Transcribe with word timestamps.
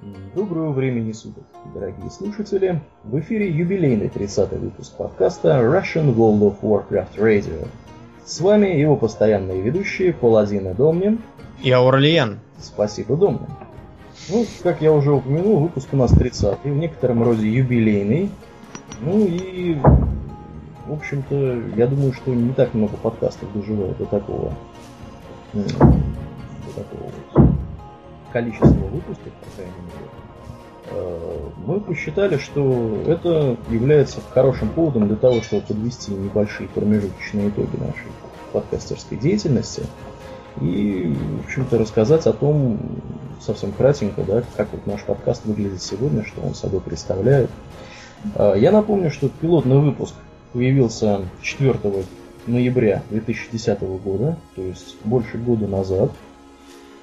Доброго 0.00 0.70
времени 0.70 1.10
суток, 1.10 1.42
дорогие 1.74 2.08
слушатели. 2.08 2.80
В 3.02 3.18
эфире 3.18 3.50
юбилейный 3.50 4.06
30-й 4.06 4.56
выпуск 4.56 4.96
подкаста 4.96 5.58
Russian 5.58 6.14
World 6.14 6.40
of 6.40 6.60
Warcraft 6.62 7.16
Radio. 7.18 7.66
С 8.24 8.40
вами 8.40 8.68
его 8.68 8.94
постоянные 8.94 9.60
ведущие 9.60 10.12
Паладин 10.12 10.68
и 10.68 10.74
Домнин. 10.74 11.18
И 11.64 11.72
Аурлиен. 11.72 12.38
Спасибо, 12.60 13.16
Домнин. 13.16 13.48
Ну, 14.28 14.46
как 14.62 14.80
я 14.82 14.92
уже 14.92 15.10
упомянул, 15.10 15.58
выпуск 15.58 15.88
у 15.90 15.96
нас 15.96 16.12
30-й, 16.12 16.70
в 16.70 16.76
некотором 16.76 17.24
роде 17.24 17.48
юбилейный. 17.48 18.30
Ну 19.00 19.26
и, 19.26 19.74
в 20.86 20.92
общем-то, 20.92 21.60
я 21.76 21.88
думаю, 21.88 22.12
что 22.12 22.32
не 22.32 22.52
так 22.52 22.72
много 22.72 22.96
подкастов 22.98 23.52
доживает 23.52 23.98
до 23.98 24.04
такого, 24.04 24.52
до 25.54 25.68
такого 26.76 27.10
количество 28.32 28.66
выпусков, 28.66 29.32
по 29.32 29.50
крайней 29.56 29.72
мере, 29.72 30.10
э, 30.90 31.48
мы 31.66 31.80
посчитали, 31.80 32.38
что 32.38 33.02
это 33.06 33.56
является 33.70 34.20
хорошим 34.30 34.70
поводом 34.70 35.08
для 35.08 35.16
того, 35.16 35.42
чтобы 35.42 35.62
подвести 35.62 36.12
небольшие 36.12 36.68
промежуточные 36.68 37.48
итоги 37.48 37.76
нашей 37.76 38.10
подкастерской 38.52 39.18
деятельности 39.18 39.82
и, 40.60 41.14
в 41.42 41.46
общем-то, 41.46 41.78
рассказать 41.78 42.26
о 42.26 42.32
том, 42.32 42.78
совсем 43.40 43.72
кратенько, 43.72 44.22
да, 44.22 44.42
как 44.56 44.68
вот 44.72 44.86
наш 44.86 45.02
подкаст 45.02 45.44
выглядит 45.44 45.82
сегодня, 45.82 46.24
что 46.24 46.40
он 46.40 46.54
собой 46.54 46.80
представляет. 46.80 47.50
Э, 48.34 48.54
я 48.56 48.72
напомню, 48.72 49.10
что 49.10 49.28
пилотный 49.28 49.78
выпуск 49.78 50.14
появился 50.52 51.20
4 51.42 52.04
ноября 52.46 53.02
2010 53.10 53.80
года, 54.02 54.36
то 54.56 54.62
есть 54.62 54.96
больше 55.04 55.38
года 55.38 55.66
назад. 55.66 56.10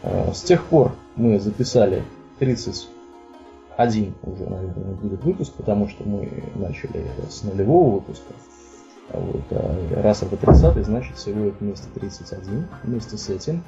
Э, 0.06 0.32
с 0.34 0.42
тех 0.42 0.64
пор 0.66 0.92
мы 1.16 1.40
записали 1.40 2.04
31 2.40 4.14
уже, 4.24 4.44
наверное, 4.44 4.94
будет 5.02 5.24
выпуск, 5.24 5.54
потому 5.54 5.90
что 5.90 6.04
мы 6.04 6.30
начали 6.56 7.06
с 7.30 7.44
нулевого 7.44 7.96
выпуска. 7.96 8.34
А 9.10 9.20
вот, 9.20 9.42
а 9.52 10.02
раз 10.02 10.24
это 10.24 10.38
30 10.38 10.86
значит 10.86 11.18
всего 11.18 11.46
это 11.46 11.58
вместе 11.60 11.88
31. 11.94 12.68
Вместе 12.84 13.18
с 13.18 13.30
этим 13.30 13.64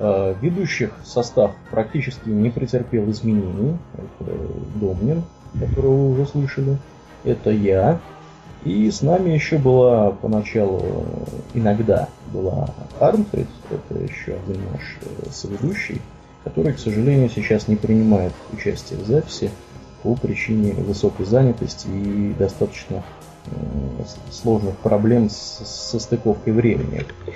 э, 0.00 0.34
ведущих 0.40 0.92
состав 1.04 1.52
практически 1.70 2.28
не 2.28 2.50
претерпел 2.50 3.10
изменений. 3.10 3.78
Это 3.94 4.30
Домнин, 4.74 5.24
которого 5.58 5.96
вы 5.96 6.12
уже 6.12 6.26
слышали. 6.26 6.76
Это 7.24 7.50
я. 7.50 8.00
И 8.64 8.90
с 8.90 9.02
нами 9.02 9.30
еще 9.30 9.58
была 9.58 10.10
поначалу 10.10 11.06
иногда 11.54 12.08
была 12.32 12.68
Арнфрид, 12.98 13.48
это 13.70 14.02
еще 14.02 14.34
один 14.34 14.62
наш 14.72 14.98
э, 15.02 15.30
соведущий 15.30 16.00
который, 16.48 16.72
к 16.72 16.78
сожалению, 16.78 17.28
сейчас 17.28 17.68
не 17.68 17.76
принимает 17.76 18.32
участие 18.52 18.98
в 18.98 19.06
записи 19.06 19.50
по 20.02 20.14
причине 20.14 20.72
высокой 20.72 21.26
занятости 21.26 21.88
и 21.88 22.34
достаточно 22.38 23.02
сложных 24.30 24.76
проблем 24.78 25.28
со 25.30 25.98
стыковкой 25.98 26.52
времени. 26.52 27.04
э, 27.26 27.32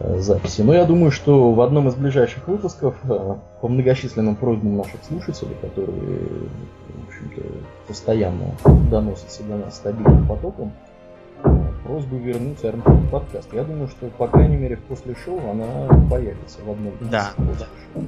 записи. 0.00 0.62
Но 0.62 0.74
я 0.74 0.84
думаю, 0.84 1.10
что 1.10 1.52
в 1.52 1.60
одном 1.60 1.88
из 1.88 1.94
ближайших 1.94 2.46
выпусков 2.46 2.94
э, 3.04 3.34
по 3.60 3.68
многочисленным 3.68 4.36
просьбам 4.36 4.76
наших 4.76 5.02
слушателей, 5.04 5.56
которые, 5.60 5.96
в 5.96 7.08
общем-то, 7.08 7.42
постоянно 7.86 8.54
доносятся 8.90 9.42
до 9.42 9.56
нас 9.56 9.76
стабильным 9.76 10.26
потоком, 10.26 10.72
э, 11.42 11.48
просьбу 11.84 12.16
вернуть 12.16 12.64
Армфилд 12.64 13.10
подкаст. 13.10 13.52
Я 13.52 13.64
думаю, 13.64 13.88
что, 13.88 14.06
по 14.06 14.28
крайней 14.28 14.56
мере, 14.56 14.76
после 14.76 15.14
шоу 15.24 15.40
она 15.50 15.88
появится 16.08 16.58
в 16.64 16.70
одном 16.70 16.92
из 17.00 17.08
да. 17.08 17.30
шоу. 17.36 18.04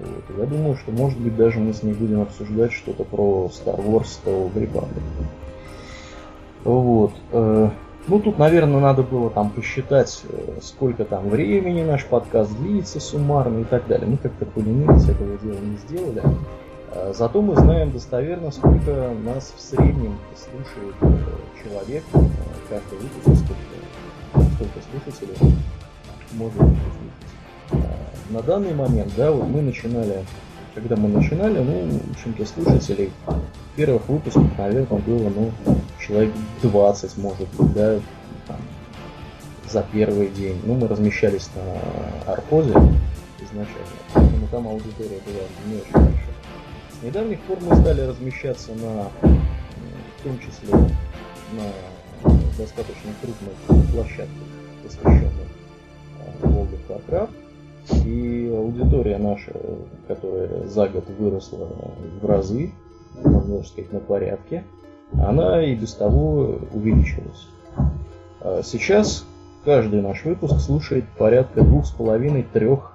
Вот. 0.00 0.38
Я 0.38 0.46
думаю, 0.46 0.76
что 0.76 0.92
может 0.92 1.18
быть 1.18 1.36
даже 1.36 1.60
мы 1.60 1.74
с 1.74 1.82
ней 1.82 1.92
будем 1.92 2.22
обсуждать 2.22 2.72
что-то 2.72 3.04
про 3.04 3.50
Star 3.52 3.84
Wars 3.84 4.18
Old 4.24 4.54
Republic. 4.54 4.88
Вот. 6.64 7.12
Э, 8.02 8.08
ну, 8.08 8.20
тут, 8.20 8.38
наверное, 8.38 8.80
надо 8.80 9.02
было 9.02 9.30
там 9.30 9.50
посчитать, 9.50 10.22
э, 10.28 10.58
сколько 10.62 11.04
там 11.04 11.28
времени 11.28 11.82
наш 11.82 12.04
подкаст 12.04 12.56
длится 12.58 13.00
суммарно 13.00 13.60
и 13.60 13.64
так 13.64 13.86
далее. 13.86 14.08
Мы 14.08 14.16
как-то 14.16 14.44
поленились, 14.46 15.08
этого 15.08 15.38
дела 15.38 15.58
не 15.60 15.76
сделали. 15.76 16.22
Э, 16.92 17.12
зато 17.14 17.40
мы 17.40 17.56
знаем 17.56 17.90
достоверно, 17.92 18.50
сколько 18.50 19.12
нас 19.24 19.52
в 19.56 19.60
среднем 19.60 20.18
слушает 20.36 21.22
человек. 21.62 22.02
Каждый 22.68 22.98
выпуск, 22.98 23.44
сколько, 23.44 24.48
сколько 24.54 24.78
слушателей 24.90 25.54
может 26.32 26.58
слушать 26.58 27.22
на 28.30 28.42
данный 28.42 28.74
момент, 28.74 29.12
да, 29.16 29.30
вот 29.30 29.46
мы 29.46 29.60
начинали, 29.60 30.24
когда 30.74 30.96
мы 30.96 31.08
начинали, 31.08 31.58
ну, 31.58 31.88
в 31.90 32.10
общем-то, 32.12 32.46
слушателей 32.46 33.10
первых 33.76 34.08
выпусков, 34.08 34.46
наверное, 34.56 35.00
было, 35.00 35.30
ну, 35.34 35.50
человек 36.06 36.32
20, 36.62 37.18
может 37.18 37.48
быть, 37.56 37.72
да, 37.74 38.00
там, 38.46 38.56
за 39.70 39.84
первый 39.92 40.28
день. 40.28 40.60
Ну, 40.64 40.74
мы 40.74 40.88
размещались 40.88 41.48
на 41.54 42.32
Архозе 42.32 42.74
изначально, 43.40 43.96
поэтому 44.12 44.46
там 44.48 44.68
аудитория 44.68 45.18
была 45.26 45.44
не 45.66 45.76
очень 45.76 45.92
большая. 45.92 46.34
С 47.00 47.02
недавних 47.04 47.40
пор 47.42 47.58
мы 47.60 47.76
стали 47.76 48.02
размещаться 48.02 48.72
на, 48.74 49.08
в 49.22 50.22
том 50.22 50.38
числе, 50.38 50.74
на 51.52 52.28
достаточно 52.58 53.10
крупных 53.20 53.92
площадках, 53.92 54.28
посвященных 54.82 55.48
World 56.42 56.70
of 56.88 57.02
Warcraft. 57.08 57.30
И 58.06 58.48
аудитория 58.54 59.18
наша, 59.18 59.52
которая 60.06 60.68
за 60.68 60.88
год 60.88 61.08
выросла 61.18 61.68
в 62.20 62.24
разы, 62.24 62.70
можно 63.24 63.64
сказать, 63.64 63.92
на 63.92 63.98
порядке, 63.98 64.64
она 65.18 65.62
и 65.64 65.74
без 65.74 65.94
того 65.94 66.58
увеличилась. 66.72 67.48
А 68.40 68.62
сейчас 68.62 69.24
каждый 69.64 70.02
наш 70.02 70.24
выпуск 70.24 70.60
слушает 70.60 71.04
порядка 71.18 71.62
двух 71.62 71.86
с 71.86 71.90
половиной, 71.90 72.42
трех, 72.42 72.92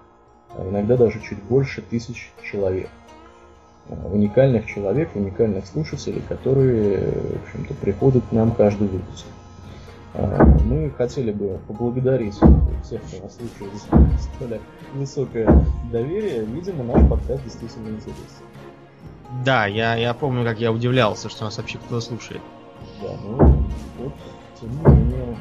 а 0.55 0.67
иногда 0.67 0.97
даже 0.97 1.21
чуть 1.21 1.41
больше 1.43 1.81
тысяч 1.81 2.31
человек. 2.43 2.89
А, 3.89 4.07
уникальных 4.07 4.65
человек, 4.65 5.09
уникальных 5.15 5.65
слушателей, 5.65 6.21
которые, 6.27 6.97
в 6.97 7.43
общем-то, 7.43 7.73
приходят 7.75 8.23
к 8.29 8.31
нам 8.31 8.51
каждый 8.51 8.87
выпуск. 8.87 9.25
Мы 10.65 10.89
хотели 10.97 11.31
бы 11.31 11.59
поблагодарить 11.67 12.33
всех, 12.33 13.01
кто 13.03 13.23
нас 13.23 13.37
слушает 13.37 13.71
за 13.73 14.35
столь 14.35 14.59
высокое 14.95 15.63
доверие. 15.91 16.43
Видимо, 16.43 16.83
наш 16.83 17.07
подкаст 17.07 17.43
действительно 17.43 17.89
интересен. 17.89 18.46
Да, 19.43 19.65
я, 19.65 19.95
я 19.95 20.13
помню, 20.13 20.43
как 20.43 20.59
я 20.59 20.71
удивлялся, 20.71 21.29
что 21.29 21.45
нас 21.45 21.57
вообще 21.57 21.77
кто-то 21.77 22.01
слушает. 22.01 22.41
Да, 23.01 23.09
ну 23.23 23.65
вот, 23.99 24.13
тем 24.59 24.69
не 24.69 24.95
менее, 24.95 25.37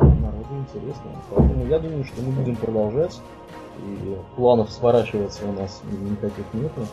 народу 0.00 0.48
интересно. 0.58 1.10
Поэтому 1.30 1.66
я 1.66 1.78
думаю, 1.78 2.04
что 2.04 2.22
мы 2.22 2.32
будем 2.32 2.56
продолжать. 2.56 3.20
И 3.78 4.16
планов 4.36 4.72
сворачиваться 4.72 5.44
у 5.46 5.52
нас 5.52 5.82
никаких 5.90 6.46
нету. 6.54 6.86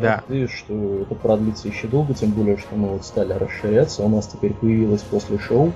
Да. 0.00 0.22
Надеюсь, 0.26 0.50
что 0.50 1.02
это 1.02 1.14
продлится 1.14 1.68
еще 1.68 1.86
долго, 1.86 2.14
тем 2.14 2.30
более, 2.30 2.56
что 2.56 2.74
мы 2.74 2.88
вот 2.88 3.04
стали 3.04 3.34
расширяться. 3.34 4.02
У 4.02 4.08
нас 4.08 4.26
теперь 4.28 4.54
появилось 4.54 5.02
после 5.02 5.38
шоу 5.38 5.72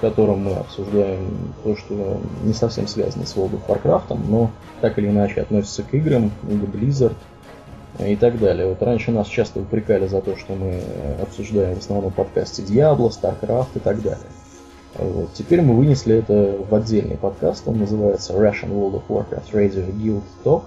в 0.00 0.02
котором 0.02 0.44
мы 0.44 0.54
обсуждаем 0.54 1.52
то, 1.62 1.76
что 1.76 2.22
не 2.42 2.54
совсем 2.54 2.86
связано 2.86 3.26
с 3.26 3.36
World 3.36 3.60
of 3.60 3.66
Warcraft, 3.68 4.18
но 4.30 4.50
так 4.80 4.98
или 4.98 5.08
иначе 5.08 5.42
относится 5.42 5.82
к 5.82 5.92
играм, 5.92 6.30
или 6.48 6.66
Blizzard 6.66 7.16
и 8.04 8.16
так 8.16 8.38
далее. 8.38 8.66
Вот 8.68 8.82
раньше 8.82 9.10
нас 9.10 9.26
часто 9.28 9.60
упрекали 9.60 10.06
за 10.06 10.20
то, 10.20 10.36
что 10.36 10.54
мы 10.54 10.82
обсуждаем 11.22 11.76
в 11.76 11.78
основном 11.78 12.10
подкасте 12.12 12.62
Diablo, 12.62 13.10
StarCraft 13.10 13.68
и 13.74 13.78
так 13.78 14.02
далее. 14.02 14.26
Вот. 14.96 15.32
Теперь 15.34 15.62
мы 15.62 15.76
вынесли 15.76 16.16
это 16.16 16.56
в 16.68 16.74
отдельный 16.74 17.16
подкаст, 17.16 17.66
он 17.66 17.78
называется 17.78 18.32
Russian 18.32 18.70
World 18.70 19.00
of 19.00 19.02
Warcraft 19.08 19.52
Radio 19.52 19.90
Guild 19.92 20.22
Talk. 20.44 20.62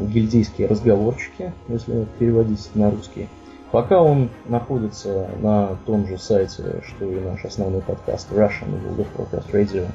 Гильдейские 0.00 0.68
разговорчики, 0.68 1.52
если 1.68 2.06
переводить 2.18 2.70
на 2.74 2.90
русский. 2.90 3.28
Пока 3.72 4.00
он 4.00 4.30
находится 4.46 5.28
на 5.40 5.76
том 5.84 6.06
же 6.06 6.16
сайте, 6.16 6.82
что 6.88 7.04
и 7.04 7.20
наш 7.20 7.44
основной 7.44 7.82
подкаст 7.82 8.32
Russian 8.32 8.70
World 8.72 9.06
of 9.06 9.06
Warcraft 9.18 9.52
Radio, 9.52 9.86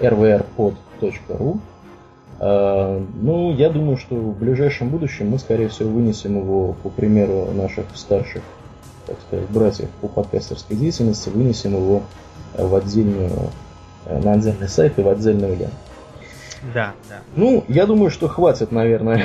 rvrpod.ru. 0.00 1.58
Э, 2.38 2.98
э, 2.98 3.04
ну, 3.20 3.54
я 3.54 3.70
думаю, 3.70 3.96
что 3.96 4.14
в 4.14 4.38
ближайшем 4.38 4.88
будущем 4.88 5.30
мы, 5.30 5.38
скорее 5.38 5.68
всего, 5.68 5.90
вынесем 5.90 6.38
его, 6.38 6.74
по 6.82 6.88
примеру 6.88 7.50
наших 7.52 7.84
старших, 7.94 8.42
так 9.06 9.16
сказать, 9.26 9.48
братьев 9.50 9.88
по 10.00 10.08
подкастерской 10.08 10.76
деятельности, 10.76 11.28
вынесем 11.28 11.74
его 11.74 12.02
в 12.54 12.74
отдельную, 12.74 13.30
э, 14.06 14.20
на 14.20 14.32
отдельный 14.32 14.68
сайт 14.68 14.98
и 14.98 15.02
в 15.02 15.08
отдельную 15.08 15.56
ленту. 15.56 15.76
Да, 16.74 16.92
да. 17.08 17.20
Ну, 17.36 17.64
я 17.68 17.86
думаю, 17.86 18.10
что 18.10 18.26
хватит, 18.26 18.72
наверное, 18.72 19.24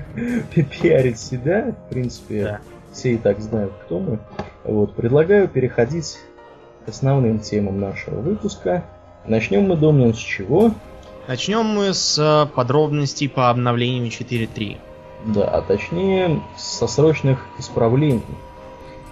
пиарить 0.54 1.18
себя. 1.18 1.74
В 1.86 1.90
принципе, 1.90 2.44
да 2.44 2.60
все 2.92 3.14
и 3.14 3.16
так 3.16 3.40
знают, 3.40 3.72
кто 3.84 4.00
мы. 4.00 4.18
Вот, 4.64 4.94
предлагаю 4.94 5.48
переходить 5.48 6.18
к 6.84 6.88
основным 6.88 7.38
темам 7.38 7.80
нашего 7.80 8.20
выпуска. 8.20 8.84
Начнем 9.26 9.68
мы, 9.68 9.76
Домнин, 9.76 10.14
с 10.14 10.18
чего? 10.18 10.72
Начнем 11.28 11.66
мы 11.66 11.92
с 11.92 12.18
э, 12.18 12.46
подробностей 12.54 13.28
по 13.28 13.50
обновлению 13.50 14.10
4.3. 14.10 14.78
Да, 15.26 15.44
а 15.44 15.60
точнее 15.60 16.40
со 16.56 16.86
срочных 16.86 17.44
исправлений 17.58 18.22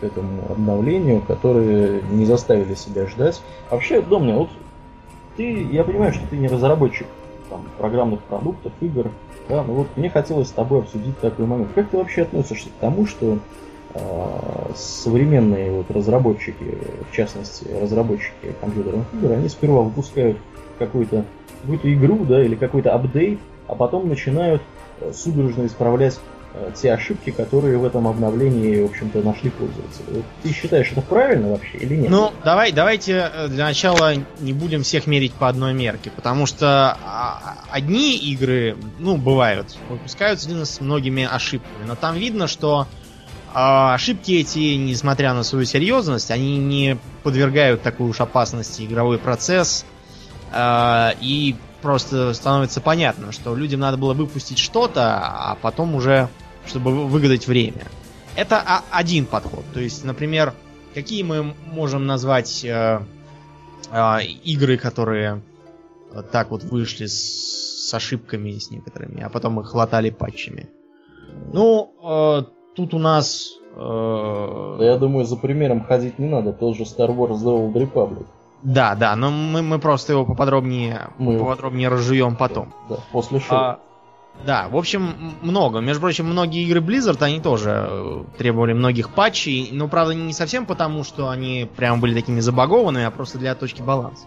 к 0.01 0.03
этому 0.03 0.51
обновлению, 0.51 1.21
которые 1.21 2.01
не 2.11 2.25
заставили 2.25 2.73
себя 2.75 3.07
ждать. 3.07 3.43
Вообще, 3.71 4.01
Домни, 4.01 4.33
вот 4.33 4.49
ты, 5.37 5.63
я 5.65 5.85
понимаю, 5.85 6.15
что 6.15 6.27
ты 6.29 6.39
не 6.39 6.49
разработчик 6.49 7.07
там, 7.51 7.67
программных 7.77 8.23
продуктов, 8.23 8.73
игр, 8.81 9.11
да, 9.51 9.63
но 9.63 9.75
вот 9.75 9.89
мне 9.97 10.09
хотелось 10.09 10.49
с 10.49 10.53
тобой 10.53 10.79
обсудить 10.79 11.21
такой 11.21 11.45
момент. 11.45 11.69
Как 11.75 11.91
ты 11.91 11.99
вообще 11.99 12.23
относишься 12.23 12.71
к 12.71 12.81
тому, 12.81 13.07
что 13.07 13.41
э, 13.93 14.01
современные 14.75 15.71
вот 15.71 15.91
разработчики, 15.91 16.79
в 17.11 17.15
частности 17.15 17.69
разработчики 17.79 18.55
компьютерных 18.59 19.05
игр, 19.13 19.33
они 19.33 19.51
сперва 19.51 19.83
выпускают 19.83 20.39
какую-то 20.79 21.27
какую-то 21.61 21.93
игру, 21.93 22.25
да, 22.25 22.43
или 22.43 22.55
какой-то 22.55 22.93
апдейт, 22.95 23.39
а 23.69 23.75
потом 23.75 24.09
начинают 24.09 24.63
э, 25.01 25.13
судорожно 25.15 25.67
исправлять 25.67 26.19
э, 26.55 26.71
те 26.75 26.93
ошибки, 26.93 27.31
которые 27.31 27.79
в 27.79 27.85
этом 27.85 28.07
обновлении, 28.07 28.83
в 28.83 28.87
общем-то, 28.87 29.23
нашли 29.23 29.51
пользователи. 29.51 30.23
Ты 30.43 30.53
считаешь, 30.53 30.93
это 30.93 31.03
правильно 31.03 31.51
вообще 31.51 31.79
или 31.79 31.97
нет? 31.97 32.11
Ну, 32.11 32.33
давай, 32.45 32.73
давайте 32.73 33.31
э, 33.33 33.49
для 33.49 33.65
начала 33.65 34.13
не 34.41 34.53
будем 34.53 34.83
всех 34.83 35.07
мерить 35.07 35.33
по 35.33 35.49
одной 35.49 35.75
мерке, 35.75 36.11
потому 36.11 36.47
что 36.47 36.97
а, 37.05 37.57
одни 37.71 38.17
игры, 38.17 38.77
ну, 38.99 39.17
бывают, 39.17 39.77
выпускаются 39.89 40.65
с 40.65 40.81
многими 40.81 41.29
ошибками, 41.31 41.85
но 41.87 41.97
там 41.97 42.15
видно, 42.15 42.47
что 42.47 42.87
а, 43.59 43.95
ошибки 43.95 44.33
эти, 44.33 44.75
несмотря 44.77 45.33
на 45.33 45.43
свою 45.43 45.65
серьезность, 45.65 46.31
они 46.31 46.59
не 46.59 46.99
подвергают 47.23 47.81
такой 47.81 48.07
уж 48.11 48.21
опасности 48.21 48.83
игровой 48.83 49.19
процесс, 49.19 49.87
и 50.55 51.57
просто 51.83 52.35
становится 52.35 52.81
понятно, 52.81 53.33
что 53.33 53.55
людям 53.55 53.81
надо 53.81 53.97
было 53.97 54.15
выпустить 54.15 54.59
что-то, 54.59 55.19
а 55.19 55.57
потом 55.61 55.95
уже, 55.95 56.29
чтобы 56.67 57.07
выгадать 57.07 57.47
время. 57.47 57.87
Это 58.37 58.83
один 58.91 59.27
подход. 59.27 59.65
То 59.73 59.81
есть, 59.81 60.05
например, 60.05 60.53
какие 60.95 61.23
мы 61.23 61.55
можем 61.73 62.07
назвать 62.07 62.65
э, 62.65 63.01
э, 63.91 64.23
игры, 64.45 64.77
которые 64.77 65.43
так 66.33 66.51
вот 66.51 66.65
вышли 66.65 67.07
с, 67.07 67.89
с 67.89 67.95
ошибками 67.95 68.53
с 68.53 68.71
некоторыми, 68.71 69.23
а 69.23 69.29
потом 69.29 69.61
их 69.61 69.75
латали 69.75 70.11
патчами. 70.11 70.69
Ну, 71.53 71.93
э, 72.03 72.43
тут 72.75 72.95
у 72.95 72.99
нас... 72.99 73.53
Э... 73.75 74.77
Да 74.79 74.85
я 74.85 74.97
думаю, 74.97 75.25
за 75.25 75.37
примером 75.37 75.85
ходить 75.85 76.19
не 76.19 76.27
надо. 76.27 76.53
Тот 76.53 76.77
же 76.77 76.85
Star 76.85 77.15
Wars 77.15 77.43
The 77.43 77.73
Old 77.73 77.75
Republic. 77.75 78.27
Да, 78.67 78.97
да, 78.97 79.15
но 79.15 79.31
мы, 79.31 79.63
мы 79.63 79.79
просто 79.79 80.13
его 80.13 80.25
поподробнее, 80.25 81.11
мы 81.19 81.39
поподробнее 81.39 81.89
разжуем 81.89 82.35
потом. 82.35 82.75
Да, 82.89 82.97
после 83.13 83.39
шоу. 83.39 83.57
А, 83.57 83.79
да, 84.45 84.67
в 84.69 84.77
общем, 84.77 85.37
много. 85.41 85.79
Между 85.79 86.01
прочим, 86.01 86.27
многие 86.27 86.65
игры 86.65 86.81
Blizzard, 86.81 87.23
они 87.23 87.39
тоже 87.39 87.87
э, 87.89 88.25
требовали 88.37 88.73
многих 88.73 89.11
патчей. 89.11 89.69
Но, 89.71 89.87
правда, 89.87 90.15
не 90.15 90.33
совсем 90.33 90.67
потому, 90.67 91.05
что 91.05 91.29
они 91.29 91.71
прям 91.77 92.01
были 92.01 92.13
такими 92.13 92.41
забагованными, 92.41 93.05
а 93.05 93.13
просто 93.13 93.39
для 93.39 93.55
точки 93.55 93.83
баланса. 93.83 94.25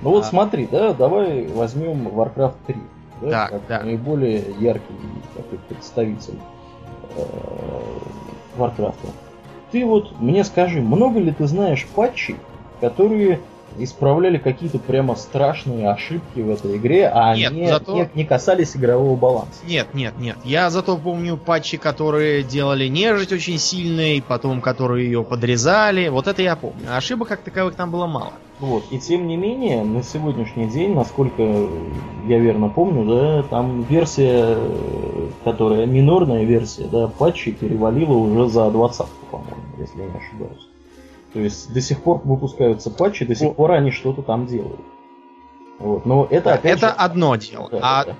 Ну 0.00 0.08
вот 0.08 0.24
а... 0.24 0.26
смотри, 0.26 0.66
да, 0.66 0.94
давай 0.94 1.46
возьмем 1.46 2.08
Warcraft 2.08 2.54
3. 2.66 2.76
Да, 3.20 3.28
так, 3.28 3.50
как 3.50 3.66
да. 3.68 3.80
наиболее 3.84 4.42
яркий 4.58 4.94
такой 5.36 5.58
представитель 5.68 6.38
э, 7.14 7.22
Warcraft. 8.56 8.94
Ты 9.70 9.84
вот 9.84 10.18
мне 10.18 10.44
скажи, 10.44 10.80
много 10.80 11.20
ли 11.20 11.30
ты 11.30 11.46
знаешь 11.46 11.86
патчей, 11.94 12.36
которые 12.80 13.40
исправляли 13.78 14.38
какие-то 14.38 14.78
прямо 14.78 15.14
страшные 15.16 15.90
ошибки 15.90 16.40
в 16.40 16.50
этой 16.50 16.76
игре, 16.76 17.08
а 17.08 17.36
нет, 17.36 17.52
они 17.52 17.66
зато... 17.66 17.94
не, 17.94 18.10
не 18.14 18.24
касались 18.24 18.76
игрового 18.76 19.16
баланса. 19.16 19.60
Нет, 19.66 19.94
нет, 19.94 20.14
нет. 20.18 20.36
Я 20.44 20.70
зато 20.70 20.96
помню 20.96 21.36
патчи, 21.36 21.76
которые 21.76 22.42
делали 22.42 22.86
нежить 22.88 23.32
очень 23.32 23.58
сильной, 23.58 24.22
потом 24.26 24.60
которые 24.60 25.06
ее 25.06 25.24
подрезали. 25.24 26.08
Вот 26.08 26.26
это 26.26 26.42
я 26.42 26.56
помню. 26.56 26.86
А 26.90 26.96
ошибок 26.96 27.28
как 27.28 27.40
таковых 27.42 27.74
там 27.74 27.90
было 27.90 28.06
мало. 28.06 28.32
Вот. 28.58 28.84
И 28.90 28.98
тем 28.98 29.26
не 29.26 29.36
менее, 29.36 29.82
на 29.82 30.02
сегодняшний 30.02 30.66
день, 30.66 30.94
насколько 30.94 31.42
я 31.42 32.38
верно 32.38 32.68
помню, 32.68 33.04
да, 33.06 33.42
там 33.44 33.82
версия, 33.84 34.58
которая 35.44 35.86
минорная 35.86 36.44
версия, 36.44 36.84
да, 36.84 37.08
патчи 37.08 37.52
перевалила 37.52 38.12
уже 38.12 38.50
за 38.50 38.70
двадцатку, 38.70 39.26
по-моему, 39.30 39.62
если 39.78 40.00
я 40.00 40.06
не 40.06 40.18
ошибаюсь. 40.18 40.69
То 41.32 41.38
есть 41.38 41.72
до 41.72 41.80
сих 41.80 42.02
пор 42.02 42.20
выпускаются 42.24 42.90
патчи, 42.90 43.24
до 43.24 43.34
сих 43.34 43.54
пор 43.54 43.72
они 43.72 43.90
что-то 43.90 44.22
там 44.22 44.46
делают. 44.46 44.80
Вот. 45.78 46.04
Но 46.04 46.26
это 46.30 46.54
опять 46.54 46.78
Это 46.78 46.88
же... 46.88 46.94
одно 46.94 47.36
дело. 47.36 47.68
Да, 47.70 47.78
а 47.82 48.04
да. 48.04 48.16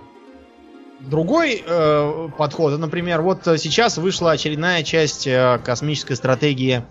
другой 1.00 1.62
э, 1.66 2.28
подход, 2.38 2.78
например, 2.78 3.20
вот 3.20 3.42
сейчас 3.44 3.98
вышла 3.98 4.32
очередная 4.32 4.82
часть 4.82 5.26
э, 5.26 5.60
космической 5.64 6.14
стратегии 6.14 6.82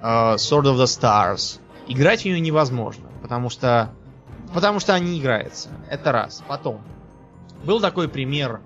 э, 0.00 0.04
Sword 0.04 0.64
of 0.64 0.76
the 0.76 0.84
Stars. 0.84 1.58
Играть 1.88 2.22
в 2.22 2.24
нее 2.24 2.40
невозможно, 2.40 3.04
потому 3.20 3.50
что 3.50 3.90
потому 4.54 4.78
что 4.80 4.94
они 4.94 5.18
играются. 5.18 5.68
Это 5.90 6.12
раз. 6.12 6.42
Потом 6.46 6.80
был 7.64 7.80
такой 7.80 8.08
пример 8.08 8.60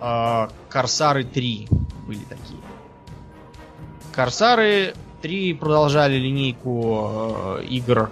э, 0.00 0.48
Корсары 0.68 1.24
3 1.24 1.68
были 2.06 2.20
такие. 2.24 2.60
Корсары 4.12 4.94
3 5.24 5.54
продолжали 5.54 6.16
линейку 6.18 7.08
э, 7.58 7.64
игр, 7.64 8.10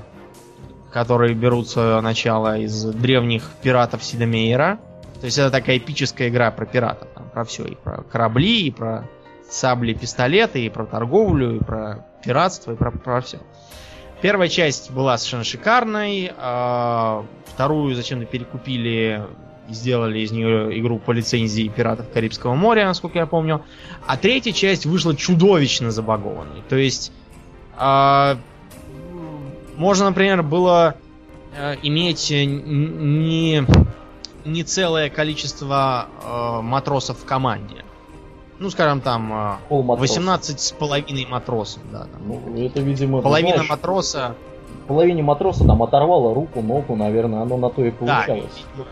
которые 0.91 1.35
берут 1.35 1.69
свое 1.69 2.01
начало 2.01 2.57
из 2.59 2.85
древних 2.85 3.51
пиратов 3.63 4.03
Сидомейра. 4.03 4.81
То 5.21 5.27
есть 5.27 5.37
это 5.37 5.51
такая 5.51 5.77
эпическая 5.77 6.31
игра 6.31 6.51
про 6.51 6.65
пиратов. 6.65 7.11
Там, 7.15 7.29
про 7.29 7.45
все. 7.45 7.65
И 7.65 7.75
про 7.75 8.03
корабли, 8.05 8.69
и 8.69 8.71
про 8.71 9.05
сабли, 9.47 9.93
пистолеты, 9.93 10.65
и 10.65 10.71
про 10.71 10.87
торговлю, 10.87 11.57
и 11.57 11.59
про 11.63 12.07
пиратство, 12.25 12.73
и 12.73 12.77
про, 12.77 12.91
про 12.91 13.21
все. 13.21 13.41
Первая 14.23 14.49
часть 14.49 14.91
была 14.91 15.19
совершенно 15.19 15.45
шикарной. 15.45 16.33
А 16.39 17.27
вторую 17.45 17.95
зачем-то 17.95 18.25
перекупили 18.25 19.23
сделали 19.69 20.21
из 20.21 20.33
нее 20.33 20.79
игру 20.81 20.99
по 20.99 21.13
лицензии 21.13 21.69
пиратов 21.69 22.11
Карибского 22.11 22.55
моря, 22.55 22.87
насколько 22.87 23.19
я 23.19 23.27
помню. 23.27 23.63
А 24.07 24.17
третья 24.17 24.53
часть 24.53 24.87
вышла 24.87 25.15
чудовищно 25.17 25.91
забагованной. 25.91 26.63
То 26.69 26.77
есть 26.77 27.13
э, 27.79 28.37
можно, 29.77 30.07
например, 30.07 30.43
было 30.43 30.97
э, 31.57 31.77
иметь 31.83 32.31
не, 32.31 33.67
не 34.45 34.65
целое 34.65 35.11
количество 35.11 36.07
э, 36.25 36.61
матросов 36.63 37.19
в 37.19 37.25
команде. 37.25 37.85
Ну, 38.59 38.71
скажем, 38.71 39.01
там 39.01 39.59
э, 39.71 39.75
18 39.75 40.61
с 40.61 40.73
половиной 40.73 41.27
матросов, 41.27 41.83
да. 41.91 42.07
Там. 42.13 42.23
Ну, 42.27 42.65
это, 42.65 42.81
видимо, 42.81 43.21
Половина 43.21 43.55
знаешь, 43.55 43.71
матроса. 43.71 44.35
Половине 44.87 45.23
матроса 45.23 45.65
там 45.65 45.83
оторвало 45.83 46.35
руку, 46.35 46.61
ногу, 46.61 46.97
наверное, 46.97 47.43
оно 47.43 47.57
на 47.57 47.71
то 47.71 47.85
и 47.85 47.91
получалось. 47.91 48.65
Да, 48.77 48.85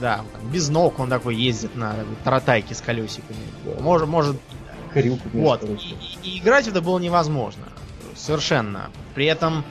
да, 0.00 0.20
без 0.52 0.68
ног 0.68 0.98
он 0.98 1.08
такой 1.08 1.36
ездит 1.36 1.76
на 1.76 1.94
таратайке 2.24 2.74
с 2.74 2.80
колесиками. 2.80 3.38
Может, 3.80 4.08
может. 4.08 4.36
Крюк 4.92 5.20
вот. 5.32 5.62
И, 5.64 5.96
и 6.22 6.38
играть 6.38 6.68
это 6.68 6.80
было 6.80 6.98
невозможно. 6.98 7.64
Совершенно. 8.14 8.90
При 9.14 9.26
этом 9.26 9.64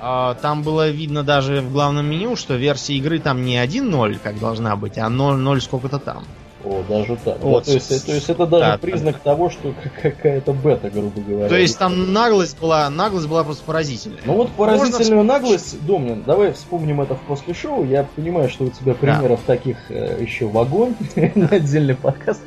э, 0.00 0.34
там 0.42 0.62
было 0.62 0.90
видно 0.90 1.22
даже 1.22 1.62
в 1.62 1.72
главном 1.72 2.06
меню, 2.06 2.36
что 2.36 2.54
версия 2.54 2.94
игры 2.94 3.18
там 3.18 3.44
не 3.44 3.56
1.0, 3.56 4.18
как 4.22 4.38
должна 4.38 4.76
быть, 4.76 4.98
а 4.98 5.06
0.0 5.06 5.60
сколько-то 5.60 5.98
там. 5.98 6.24
О, 6.66 6.82
даже 6.88 7.16
так. 7.24 7.40
Вот. 7.42 7.64
Да, 7.64 7.66
то, 7.66 7.74
есть, 7.74 8.06
то 8.06 8.12
есть 8.12 8.28
это 8.28 8.44
даже 8.44 8.72
да, 8.72 8.78
признак 8.78 9.16
да. 9.22 9.30
того, 9.30 9.50
что 9.50 9.72
какая-то 10.02 10.52
бета, 10.52 10.90
грубо 10.90 11.20
говоря. 11.20 11.48
То 11.48 11.56
есть 11.56 11.78
там 11.78 12.12
наглость 12.12 12.58
была, 12.58 12.90
наглость 12.90 13.28
была 13.28 13.44
просто 13.44 13.62
поразительная. 13.64 14.18
Ну 14.24 14.34
вот 14.34 14.50
поразительную 14.50 15.22
Можно... 15.22 15.32
наглость, 15.32 15.86
Домнин, 15.86 16.24
давай 16.24 16.52
вспомним 16.52 17.00
это 17.00 17.14
в 17.14 17.20
после 17.20 17.54
шоу. 17.54 17.84
Я 17.84 18.04
понимаю, 18.16 18.48
что 18.48 18.64
у 18.64 18.70
тебя 18.70 18.94
примеров 18.94 19.40
да. 19.46 19.54
таких 19.54 19.76
э, 19.90 20.18
еще 20.20 20.46
вагон 20.46 20.96
на 21.36 21.46
отдельный 21.46 21.94
подкаст. 21.94 22.42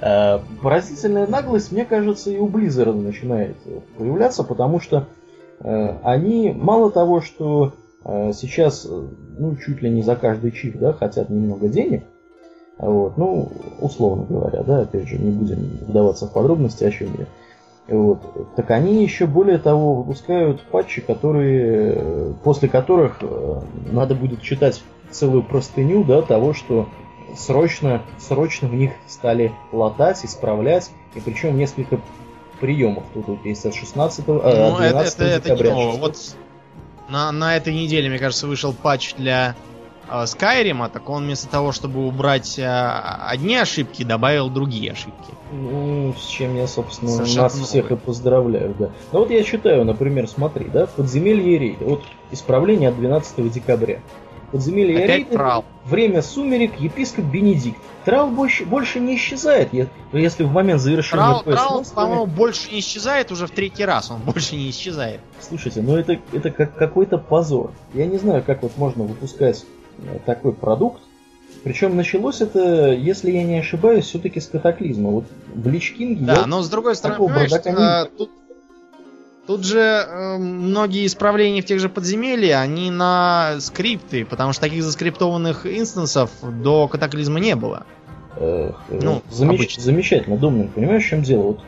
Э, 0.00 0.38
поразительная 0.62 1.26
наглость, 1.26 1.72
мне 1.72 1.84
кажется, 1.84 2.30
и 2.30 2.38
у 2.38 2.46
Blizzard 2.46 2.94
начинает 2.94 3.56
появляться, 3.98 4.44
потому 4.44 4.78
что 4.78 5.08
э, 5.58 5.98
они 6.04 6.52
мало 6.52 6.92
того, 6.92 7.20
что 7.20 7.74
э, 8.04 8.30
сейчас, 8.32 8.86
э, 8.88 9.08
ну, 9.38 9.56
чуть 9.56 9.82
ли 9.82 9.90
не 9.90 10.02
за 10.02 10.14
каждый 10.14 10.52
чих, 10.52 10.78
да, 10.78 10.92
хотят 10.92 11.30
немного 11.30 11.66
денег, 11.66 12.04
вот, 12.78 13.16
ну, 13.16 13.48
условно 13.80 14.26
говоря, 14.28 14.62
да, 14.62 14.80
опять 14.80 15.08
же, 15.08 15.18
не 15.18 15.30
будем 15.30 15.78
вдаваться 15.86 16.26
в 16.26 16.32
подробности, 16.32 16.84
о 16.84 16.90
чем 16.90 17.08
я. 17.18 17.26
Вот. 17.88 18.54
Так 18.56 18.70
они 18.72 19.02
еще 19.02 19.26
более 19.26 19.58
того 19.58 19.94
выпускают 19.94 20.60
патчи, 20.62 21.00
которые, 21.00 22.34
после 22.42 22.68
которых 22.68 23.18
э, 23.20 23.60
надо 23.92 24.14
будет 24.14 24.42
читать 24.42 24.82
целую 25.10 25.44
простыню 25.44 26.02
да, 26.04 26.20
того, 26.22 26.52
что 26.52 26.88
срочно, 27.36 28.02
срочно 28.18 28.68
в 28.68 28.74
них 28.74 28.92
стали 29.06 29.52
латать, 29.72 30.24
исправлять, 30.24 30.90
и 31.14 31.20
причем 31.20 31.56
несколько 31.56 32.00
приемов 32.60 33.04
тут 33.14 33.28
вот 33.28 33.44
есть 33.44 33.64
от 33.64 33.74
16 33.74 34.24
э, 34.26 34.32
ну, 34.32 34.76
12 34.76 35.14
это, 35.14 35.24
это, 35.24 35.48
декабря. 35.48 35.70
Это 35.70 35.76
не 35.76 35.98
Вот 35.98 36.16
на, 37.08 37.30
на 37.32 37.56
этой 37.56 37.74
неделе, 37.74 38.08
мне 38.08 38.18
кажется, 38.18 38.46
вышел 38.46 38.72
патч 38.72 39.14
для 39.14 39.54
Скайрима, 40.26 40.88
так 40.88 41.08
он 41.08 41.24
вместо 41.24 41.48
того, 41.48 41.72
чтобы 41.72 42.06
убрать 42.06 42.58
а, 42.58 43.26
одни 43.28 43.56
ошибки, 43.56 44.04
добавил 44.04 44.50
другие 44.50 44.92
ошибки. 44.92 45.34
Ну, 45.52 46.14
с 46.18 46.26
чем 46.26 46.56
я, 46.56 46.66
собственно, 46.66 47.10
Совершенно 47.10 47.42
нас 47.42 47.54
новый. 47.54 47.66
всех 47.66 47.92
и 47.92 47.96
поздравляю, 47.96 48.74
да. 48.78 48.90
Ну 49.12 49.20
вот 49.20 49.30
я 49.30 49.42
читаю, 49.42 49.84
например, 49.84 50.28
смотри, 50.28 50.66
да, 50.66 50.86
подземелье 50.86 51.58
рейда. 51.58 51.84
Вот 51.84 52.04
исправление 52.30 52.88
от 52.88 52.96
12 52.96 53.52
декабря. 53.52 54.00
Подземелье 54.50 55.04
Опять 55.04 55.16
рейда. 55.18 55.32
Трал. 55.32 55.64
Время 55.84 56.22
сумерек, 56.22 56.78
епископ 56.80 57.24
Бенедикт. 57.24 57.78
Трал 58.04 58.28
больше, 58.28 58.64
больше 58.64 59.00
не 59.00 59.16
исчезает, 59.16 59.70
если 60.12 60.44
в 60.44 60.52
момент 60.52 60.80
завершения 60.80 61.22
Трал, 61.22 61.42
трал 61.42 61.84
по-моему, 61.92 62.26
больше 62.26 62.70
не 62.70 62.78
исчезает 62.78 63.32
уже 63.32 63.48
в 63.48 63.50
третий 63.50 63.84
раз, 63.84 64.12
он 64.12 64.20
больше 64.24 64.54
не 64.54 64.70
исчезает. 64.70 65.20
Слушайте, 65.40 65.82
ну 65.82 65.96
это, 65.96 66.20
это 66.32 66.50
как 66.50 66.76
какой-то 66.76 67.18
позор. 67.18 67.72
Я 67.94 68.06
не 68.06 68.18
знаю, 68.18 68.44
как 68.44 68.62
вот 68.62 68.76
можно 68.76 69.02
выпускать 69.02 69.64
э, 69.64 69.75
такой 70.24 70.52
продукт. 70.52 71.00
Причем 71.64 71.96
началось 71.96 72.40
это, 72.40 72.92
если 72.92 73.30
я 73.32 73.42
не 73.42 73.58
ошибаюсь, 73.58 74.04
все-таки 74.04 74.40
с 74.40 74.46
катаклизма. 74.46 75.10
Вот 75.10 75.24
в 75.52 75.66
Личкинге... 75.68 76.24
Да, 76.24 76.46
но 76.46 76.62
с 76.62 76.68
другой 76.68 76.94
стороны, 76.94 77.26
понимаешь, 77.26 77.50
а, 77.52 78.04
тут, 78.06 78.30
тут 79.46 79.64
же 79.64 79.80
э, 79.80 80.38
многие 80.38 81.06
исправления 81.06 81.62
в 81.62 81.66
тех 81.66 81.80
же 81.80 81.88
подземельях, 81.88 82.60
они 82.60 82.90
на 82.90 83.56
скрипты, 83.60 84.24
потому 84.24 84.52
что 84.52 84.62
таких 84.62 84.84
заскриптованных 84.84 85.66
инстансов 85.66 86.30
до 86.42 86.86
катаклизма 86.86 87.40
не 87.40 87.56
было. 87.56 87.84
Э, 88.36 88.72
ну, 88.88 89.22
замеч... 89.30 89.76
Замечательно, 89.78 90.36
Домнин, 90.36 90.68
понимаешь, 90.68 91.04
в 91.04 91.08
чем 91.08 91.22
дело? 91.22 91.42
Вот 91.42 91.60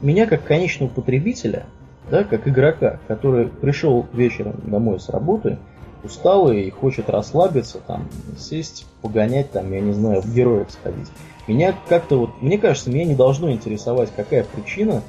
меня 0.00 0.26
как 0.26 0.44
конечного 0.44 0.88
потребителя, 0.88 1.66
да, 2.10 2.24
как 2.24 2.46
игрока, 2.48 2.98
который 3.08 3.48
пришел 3.48 4.06
вечером 4.12 4.54
домой 4.64 5.00
с 5.00 5.08
работы, 5.08 5.58
усталый 6.04 6.62
и 6.62 6.70
хочет 6.70 7.08
расслабиться, 7.08 7.78
там, 7.86 8.08
сесть, 8.38 8.86
погонять, 9.02 9.50
там, 9.50 9.72
я 9.72 9.80
не 9.80 9.92
знаю, 9.92 10.22
в 10.22 10.34
героев 10.34 10.70
сходить. 10.70 11.08
Меня 11.46 11.74
как-то 11.88 12.18
вот, 12.18 12.30
мне 12.40 12.58
кажется, 12.58 12.90
меня 12.90 13.04
не 13.04 13.14
должно 13.14 13.50
интересовать, 13.50 14.10
какая 14.14 14.44
причина 14.44 15.02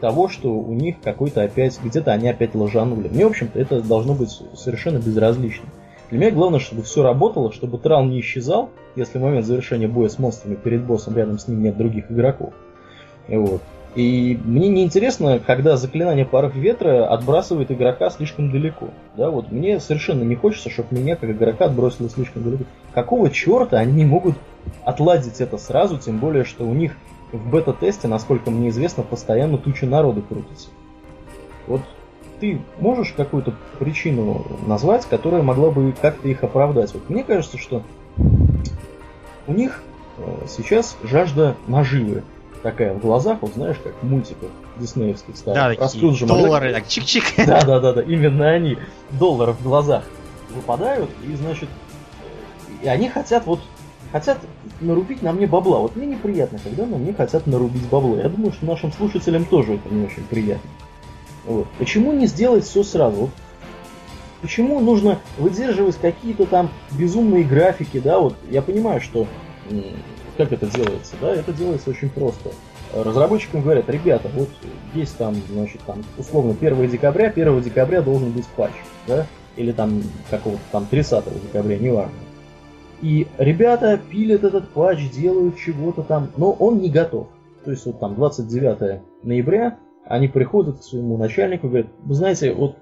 того, 0.00 0.28
что 0.28 0.52
у 0.52 0.72
них 0.72 0.96
какой-то 1.02 1.42
опять, 1.42 1.78
где-то 1.82 2.12
они 2.12 2.28
опять 2.28 2.54
ложанули. 2.54 3.08
Мне, 3.08 3.26
в 3.26 3.30
общем-то, 3.30 3.58
это 3.58 3.82
должно 3.82 4.14
быть 4.14 4.30
совершенно 4.54 4.98
безразлично. 4.98 5.68
Для 6.10 6.18
меня 6.18 6.30
главное, 6.30 6.58
чтобы 6.58 6.82
все 6.82 7.02
работало, 7.02 7.52
чтобы 7.52 7.78
трал 7.78 8.04
не 8.04 8.20
исчезал, 8.20 8.70
если 8.96 9.18
в 9.18 9.22
момент 9.22 9.46
завершения 9.46 9.86
боя 9.86 10.08
с 10.08 10.18
монстрами 10.18 10.56
перед 10.56 10.84
боссом 10.84 11.16
рядом 11.16 11.38
с 11.38 11.46
ним 11.46 11.62
нет 11.62 11.76
других 11.76 12.10
игроков. 12.10 12.52
Вот. 13.28 13.62
И 13.96 14.38
мне 14.44 14.68
не 14.68 14.84
интересно, 14.84 15.40
когда 15.44 15.76
заклинание 15.76 16.24
порыв 16.24 16.54
ветра 16.54 17.08
отбрасывает 17.08 17.72
игрока 17.72 18.10
слишком 18.10 18.52
далеко. 18.52 18.90
Да, 19.16 19.30
вот 19.30 19.50
мне 19.50 19.80
совершенно 19.80 20.22
не 20.22 20.36
хочется, 20.36 20.70
чтобы 20.70 20.96
меня 20.96 21.16
как 21.16 21.30
игрока 21.30 21.64
отбросило 21.64 22.08
слишком 22.08 22.44
далеко. 22.44 22.64
Какого 22.94 23.30
черта 23.30 23.78
они 23.78 24.04
могут 24.04 24.36
отладить 24.84 25.40
это 25.40 25.58
сразу, 25.58 25.98
тем 25.98 26.18
более, 26.18 26.44
что 26.44 26.64
у 26.64 26.72
них 26.72 26.96
в 27.32 27.50
бета-тесте, 27.50 28.06
насколько 28.06 28.50
мне 28.50 28.68
известно, 28.68 29.02
постоянно 29.02 29.58
туча 29.58 29.86
народу 29.86 30.22
крутится. 30.22 30.68
Вот 31.66 31.80
ты 32.38 32.60
можешь 32.78 33.12
какую-то 33.16 33.54
причину 33.78 34.46
назвать, 34.66 35.04
которая 35.06 35.42
могла 35.42 35.70
бы 35.70 35.92
как-то 36.00 36.28
их 36.28 36.44
оправдать? 36.44 36.94
Вот 36.94 37.10
мне 37.10 37.24
кажется, 37.24 37.58
что 37.58 37.82
у 39.46 39.52
них 39.52 39.82
э, 40.18 40.46
сейчас 40.48 40.96
жажда 41.02 41.56
наживы 41.66 42.22
такая 42.62 42.94
в 42.94 43.00
глазах, 43.00 43.38
вот 43.40 43.54
знаешь, 43.54 43.76
как 43.82 43.94
в 44.00 44.06
мультиках 44.06 44.50
диснеевских 44.76 45.36
старых. 45.36 45.78
Да, 45.78 45.86
такие 45.86 46.26
доллары, 46.26 46.72
так 46.72 46.84
чик-чик. 46.84 47.46
Да, 47.46 47.62
да, 47.62 47.80
да, 47.80 47.92
да, 47.94 48.02
именно 48.02 48.48
они, 48.50 48.78
доллары 49.10 49.52
в 49.52 49.62
глазах 49.62 50.04
выпадают, 50.50 51.10
и, 51.26 51.34
значит, 51.34 51.68
и 52.82 52.88
они 52.88 53.08
хотят 53.08 53.46
вот, 53.46 53.60
хотят 54.12 54.38
нарубить 54.80 55.22
на 55.22 55.32
мне 55.32 55.46
бабла. 55.46 55.78
Вот 55.78 55.96
мне 55.96 56.06
неприятно, 56.06 56.58
когда 56.62 56.86
на 56.86 56.96
мне 56.96 57.12
хотят 57.12 57.46
нарубить 57.46 57.88
бабло. 57.88 58.16
Я 58.16 58.28
думаю, 58.28 58.52
что 58.52 58.66
нашим 58.66 58.92
слушателям 58.92 59.44
тоже 59.44 59.74
это 59.74 59.94
не 59.94 60.06
очень 60.06 60.24
приятно. 60.24 60.70
Вот. 61.46 61.66
Почему 61.78 62.12
не 62.12 62.26
сделать 62.26 62.64
все 62.64 62.82
сразу? 62.82 63.16
Вот 63.16 63.30
почему 64.42 64.80
нужно 64.80 65.18
выдерживать 65.38 65.96
какие-то 65.96 66.46
там 66.46 66.70
безумные 66.92 67.44
графики, 67.44 68.00
да, 68.00 68.18
вот 68.18 68.34
я 68.50 68.62
понимаю, 68.62 69.00
что 69.00 69.26
как 70.40 70.52
это 70.52 70.66
делается, 70.66 71.16
да, 71.20 71.34
это 71.34 71.52
делается 71.52 71.90
очень 71.90 72.08
просто. 72.08 72.50
Разработчикам 72.94 73.62
говорят, 73.62 73.90
ребята, 73.90 74.28
вот 74.34 74.48
есть 74.94 75.16
там, 75.18 75.34
значит, 75.50 75.82
там, 75.82 76.02
условно, 76.16 76.56
1 76.58 76.88
декабря, 76.88 77.28
1 77.28 77.60
декабря 77.60 78.00
должен 78.00 78.30
быть 78.30 78.46
патч, 78.56 78.72
да, 79.06 79.26
или 79.56 79.72
там 79.72 80.02
какого-то 80.30 80.62
там 80.72 80.86
30 80.86 81.24
декабря, 81.42 81.78
неважно. 81.78 82.16
И 83.02 83.26
ребята 83.36 84.00
пилят 84.10 84.44
этот 84.44 84.70
патч, 84.70 85.10
делают 85.10 85.58
чего-то 85.58 86.02
там, 86.02 86.30
но 86.38 86.52
он 86.52 86.78
не 86.78 86.88
готов. 86.88 87.28
То 87.64 87.70
есть 87.70 87.84
вот 87.84 88.00
там 88.00 88.14
29 88.14 89.02
ноября 89.22 89.78
они 90.06 90.28
приходят 90.28 90.78
к 90.78 90.82
своему 90.82 91.18
начальнику 91.18 91.66
и 91.66 91.70
говорят, 91.70 91.90
вы 92.02 92.14
знаете, 92.14 92.54
вот 92.54 92.76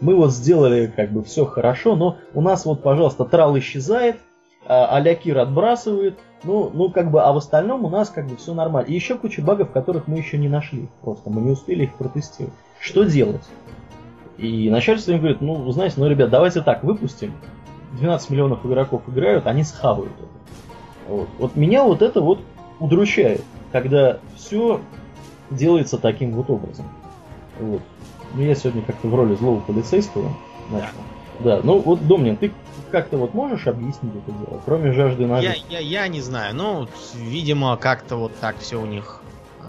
мы 0.00 0.16
вот 0.16 0.32
сделали 0.32 0.90
как 0.94 1.12
бы 1.12 1.22
все 1.22 1.44
хорошо, 1.44 1.96
но 1.96 2.16
у 2.32 2.40
нас 2.40 2.64
вот, 2.64 2.82
пожалуйста, 2.82 3.24
трал 3.26 3.56
исчезает, 3.58 4.16
а 4.66 4.96
Алякир 4.96 5.38
отбрасывает, 5.38 6.18
ну, 6.42 6.70
ну, 6.72 6.90
как 6.90 7.10
бы, 7.10 7.22
а 7.22 7.32
в 7.32 7.36
остальном 7.36 7.84
у 7.84 7.90
нас 7.90 8.08
как 8.10 8.26
бы 8.26 8.36
все 8.36 8.54
нормально. 8.54 8.86
И 8.86 8.94
еще 8.94 9.16
куча 9.16 9.42
багов, 9.42 9.70
которых 9.72 10.06
мы 10.08 10.18
еще 10.18 10.38
не 10.38 10.48
нашли. 10.48 10.88
Просто 11.02 11.30
мы 11.30 11.40
не 11.40 11.50
успели 11.50 11.84
их 11.84 11.94
протестировать. 11.94 12.54
Что 12.80 13.04
делать? 13.04 13.44
И 14.36 14.68
начальство 14.70 15.12
им 15.12 15.18
говорит, 15.18 15.40
ну, 15.40 15.70
знаете, 15.70 15.96
ну, 15.98 16.08
ребят, 16.08 16.30
давайте 16.30 16.62
так, 16.62 16.82
выпустим. 16.82 17.32
12 17.92 18.30
миллионов 18.30 18.66
игроков 18.66 19.02
играют, 19.08 19.46
они 19.46 19.62
схавают 19.62 20.12
это. 20.18 20.28
Вот. 21.08 21.28
вот 21.38 21.56
меня 21.56 21.84
вот 21.84 22.02
это 22.02 22.20
вот 22.20 22.40
удручает, 22.80 23.42
когда 23.72 24.18
все 24.34 24.80
делается 25.50 25.98
таким 25.98 26.32
вот 26.32 26.50
образом. 26.50 26.86
Вот. 27.60 27.82
Ну, 28.34 28.42
я 28.42 28.54
сегодня 28.54 28.82
как-то 28.82 29.08
в 29.08 29.14
роли 29.14 29.34
злого 29.36 29.60
полицейского 29.60 30.30
начал. 30.70 30.96
Да, 31.40 31.60
ну 31.62 31.78
вот, 31.78 32.06
Домнин, 32.06 32.36
ты 32.36 32.52
как-то 32.90 33.16
вот 33.16 33.34
можешь 33.34 33.66
объяснить 33.66 34.12
это 34.14 34.32
дело, 34.32 34.60
кроме 34.64 34.92
жажды 34.92 35.26
нажить? 35.26 35.64
Я, 35.68 35.80
я, 35.80 36.02
я 36.02 36.08
не 36.08 36.20
знаю, 36.20 36.54
ну, 36.54 36.88
видимо, 37.14 37.76
как-то 37.76 38.16
вот 38.16 38.36
так 38.38 38.58
все 38.60 38.80
у 38.80 38.86
них 38.86 39.20
э, 39.60 39.64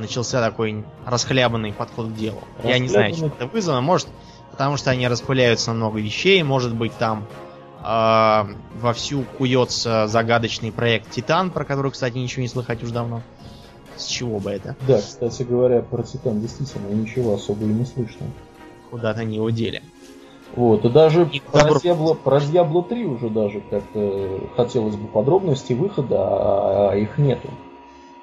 начался 0.00 0.40
такой 0.40 0.84
расхлябанный 1.06 1.72
подход 1.72 2.08
к 2.08 2.14
делу. 2.14 2.42
Я 2.62 2.78
не 2.78 2.88
знаю, 2.88 3.14
чем 3.14 3.26
это 3.26 3.46
вызвано, 3.46 3.80
может, 3.80 4.08
потому 4.50 4.76
что 4.76 4.90
они 4.90 5.08
распыляются 5.08 5.70
на 5.70 5.76
много 5.76 6.00
вещей, 6.00 6.42
может 6.42 6.74
быть, 6.74 6.92
там 6.98 7.26
э, 7.82 8.44
вовсю 8.78 9.24
куется 9.38 10.06
загадочный 10.06 10.70
проект 10.70 11.10
Титан, 11.10 11.50
про 11.50 11.64
который, 11.64 11.90
кстати, 11.92 12.18
ничего 12.18 12.42
не 12.42 12.48
слыхать 12.48 12.82
уже 12.82 12.92
давно. 12.92 13.22
С 13.96 14.06
чего 14.06 14.38
бы 14.38 14.50
это? 14.50 14.76
Да, 14.86 14.98
кстати 14.98 15.42
говоря, 15.42 15.80
про 15.80 16.02
Титан 16.02 16.40
действительно 16.40 16.88
ничего 16.88 17.34
особо 17.34 17.64
и 17.64 17.68
не 17.68 17.84
слышно. 17.84 18.26
Куда-то 18.90 19.20
они 19.20 19.36
его 19.36 19.50
дели. 19.50 19.82
Вот, 20.54 20.84
и 20.84 20.88
даже 20.90 21.28
и 21.32 21.40
про, 21.40 21.60
Diablo, 21.60 22.14
про 22.14 22.38
Diablo 22.38 22.86
3 22.86 23.04
уже 23.06 23.30
даже 23.30 23.62
как-то 23.70 24.40
хотелось 24.56 24.96
бы 24.96 25.08
подробностей 25.08 25.74
выхода, 25.74 26.16
а, 26.90 26.92
их 26.94 27.16
нету. 27.16 27.48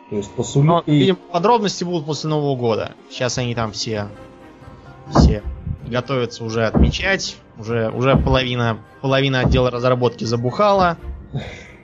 То 0.10 0.16
есть 0.16 0.32
посулить... 0.32 0.68
Но, 0.68 0.84
видимо, 0.86 1.18
подробности 1.32 1.84
будут 1.84 2.06
после 2.06 2.30
Нового 2.30 2.56
года. 2.56 2.94
Сейчас 3.10 3.38
они 3.38 3.56
там 3.56 3.72
все, 3.72 4.08
все 5.16 5.44
готовятся 5.90 6.44
уже 6.44 6.66
отмечать. 6.66 7.38
Уже, 7.58 7.90
уже 7.90 8.16
половина, 8.16 8.80
половина 9.02 9.42
отдела 9.42 9.70
разработки 9.70 10.24
забухала. 10.24 10.98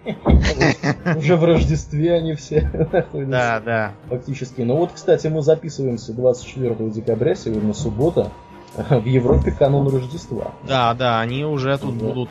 Уже 1.17 1.35
в 1.35 1.43
Рождестве 1.43 2.13
они 2.13 2.35
все 2.35 2.61
находятся. 2.91 3.25
Да, 3.25 3.59
да. 3.59 3.93
Фактически. 4.09 4.61
Ну 4.61 4.77
вот, 4.77 4.91
кстати, 4.93 5.27
мы 5.27 5.41
записываемся 5.41 6.13
24 6.13 6.89
декабря, 6.91 7.33
сегодня 7.33 7.73
суббота. 7.73 8.31
В 8.89 9.05
Европе 9.05 9.51
канун 9.51 9.87
Рождества. 9.87 10.51
Да, 10.63 10.93
да, 10.93 11.21
они 11.21 11.45
уже 11.45 11.77
тут 11.77 11.97
да. 11.97 12.05
будут. 12.05 12.29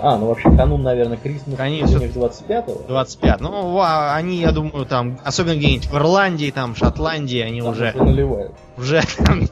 А, 0.00 0.16
ну 0.16 0.28
вообще 0.28 0.50
канун, 0.56 0.82
наверное, 0.82 1.18
Крисмас 1.18 1.60
они 1.60 1.82
все... 1.84 1.98
25-го. 1.98 2.88
25 2.88 3.40
Ну, 3.40 3.80
они, 3.82 4.38
я 4.38 4.50
думаю, 4.50 4.86
там, 4.86 5.18
особенно 5.24 5.56
где-нибудь 5.56 5.88
в 5.88 5.94
Ирландии, 5.94 6.50
там, 6.50 6.74
Шотландии, 6.74 7.40
они 7.40 7.60
там 7.60 7.70
уже... 7.70 7.92
наливают. 7.92 8.52
Уже 8.78 9.02
там, 9.18 9.42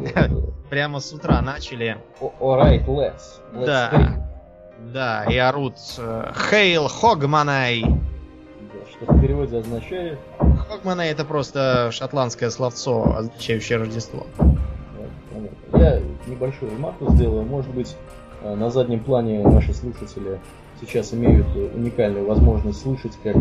прямо 0.70 1.00
с 1.00 1.12
утра 1.12 1.42
начали. 1.42 1.98
Alright, 2.20 2.86
let's. 2.86 3.20
let's 3.52 3.66
да. 3.66 3.90
Drink. 3.92 4.22
Да, 4.92 5.24
и 5.24 5.36
орут 5.36 5.74
Хейл 6.50 6.88
Хогманай. 6.88 7.84
Что 8.90 9.12
в 9.12 9.20
переводе 9.20 9.58
означает? 9.58 10.18
Хогманай 10.38 11.10
это 11.10 11.24
просто 11.24 11.90
шотландское 11.92 12.50
словцо, 12.50 13.16
означающее 13.16 13.78
Рождество. 13.78 14.26
Я 15.72 16.00
небольшую 16.26 16.72
ремарку 16.72 17.12
сделаю. 17.12 17.44
Может 17.44 17.74
быть, 17.74 17.96
э, 18.42 18.54
на 18.54 18.70
заднем 18.70 19.00
плане 19.00 19.42
наши 19.42 19.74
слушатели 19.74 20.40
сейчас 20.80 21.14
имеют 21.14 21.46
уникальную 21.74 22.26
возможность 22.26 22.80
слышать, 22.80 23.12
как 23.22 23.36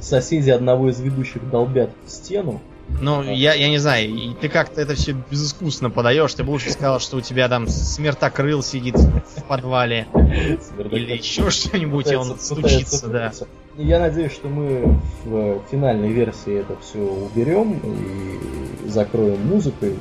соседи 0.00 0.50
одного 0.50 0.90
из 0.90 1.00
ведущих 1.00 1.48
долбят 1.50 1.90
в 2.04 2.10
стену. 2.10 2.60
Ну, 3.00 3.22
я, 3.24 3.54
я 3.54 3.68
не 3.68 3.78
знаю, 3.78 4.08
и 4.08 4.32
ты 4.40 4.48
как-то 4.48 4.80
это 4.80 4.94
все 4.94 5.12
безыскусно 5.12 5.90
подаешь. 5.90 6.32
Ты 6.34 6.44
бы 6.44 6.50
лучше 6.50 6.70
сказал, 6.70 7.00
что 7.00 7.16
у 7.16 7.20
тебя 7.20 7.48
там 7.48 7.66
смертокрыл 7.66 8.62
сидит 8.62 8.96
в 8.96 9.42
подвале. 9.48 10.06
Или 10.14 11.16
еще 11.16 11.50
что-нибудь, 11.50 12.10
и 12.12 12.14
он 12.14 12.38
стучится, 12.38 13.08
да. 13.08 13.32
Я 13.76 13.98
надеюсь, 13.98 14.32
что 14.32 14.48
мы 14.48 14.98
в 15.24 15.62
финальной 15.70 16.10
версии 16.10 16.60
это 16.60 16.76
все 16.80 17.00
уберем 17.00 17.80
и 17.84 18.88
закроем 18.88 19.44
музыкой, 19.46 19.96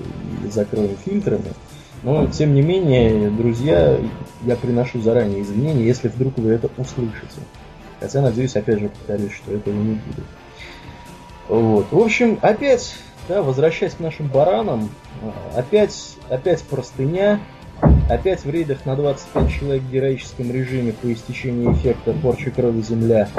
и 0.46 0.52
закроем 0.52 0.96
фильтрами. 1.04 1.54
Но, 2.04 2.28
тем 2.28 2.54
не 2.54 2.62
менее, 2.62 3.30
друзья, 3.32 4.00
я 4.44 4.56
приношу 4.56 5.02
заранее 5.02 5.42
извинения, 5.42 5.86
если 5.86 6.08
вдруг 6.08 6.38
вы 6.38 6.52
это 6.52 6.70
услышите. 6.78 7.42
Хотя, 8.00 8.22
надеюсь, 8.22 8.56
опять 8.56 8.80
же, 8.80 8.90
повторюсь, 8.90 9.34
что 9.34 9.54
этого 9.54 9.74
не 9.74 9.96
будет. 9.96 10.26
Вот. 11.48 11.88
В 11.92 11.98
общем, 11.98 12.38
опять, 12.42 12.96
да, 13.28 13.42
возвращаясь 13.42 13.94
к 13.94 14.00
нашим 14.00 14.28
баранам, 14.28 14.90
а, 15.24 15.60
опять, 15.60 16.16
опять 16.30 16.62
простыня, 16.64 17.40
опять 18.10 18.44
в 18.44 18.50
рейдах 18.50 18.86
на 18.86 18.96
25 18.96 19.52
человек 19.52 19.84
в 19.84 19.92
героическом 19.92 20.52
режиме 20.52 20.94
по 20.94 21.12
истечении 21.12 21.72
эффекта 21.74 22.14
порчи 22.14 22.52
крови 22.52 22.82
земля 22.82 23.30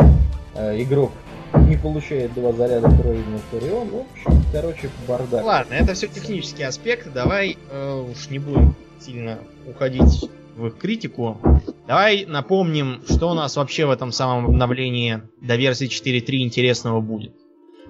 э, 0.54 0.82
игрок 0.82 1.12
не 1.54 1.76
получает 1.76 2.34
два 2.34 2.52
заряда 2.52 2.88
крови 2.88 3.22
вместо 3.22 3.66
Рион. 3.66 3.88
Ну, 3.90 4.06
в 4.06 4.12
общем, 4.12 4.44
короче, 4.52 4.90
бардак. 5.08 5.44
Ладно, 5.44 5.74
это 5.74 5.94
все 5.94 6.08
технические 6.08 6.68
аспекты. 6.68 7.10
Давай 7.10 7.56
э, 7.70 8.04
уж 8.10 8.30
не 8.30 8.38
будем 8.38 8.74
сильно 9.00 9.38
уходить 9.66 10.28
в 10.56 10.66
их 10.66 10.78
критику. 10.78 11.38
Давай 11.86 12.24
напомним, 12.26 13.02
что 13.08 13.30
у 13.30 13.34
нас 13.34 13.56
вообще 13.56 13.86
в 13.86 13.90
этом 13.90 14.12
самом 14.12 14.46
обновлении 14.46 15.22
до 15.40 15.56
версии 15.56 15.88
4.3 15.88 16.38
интересного 16.38 17.00
будет. 17.00 17.34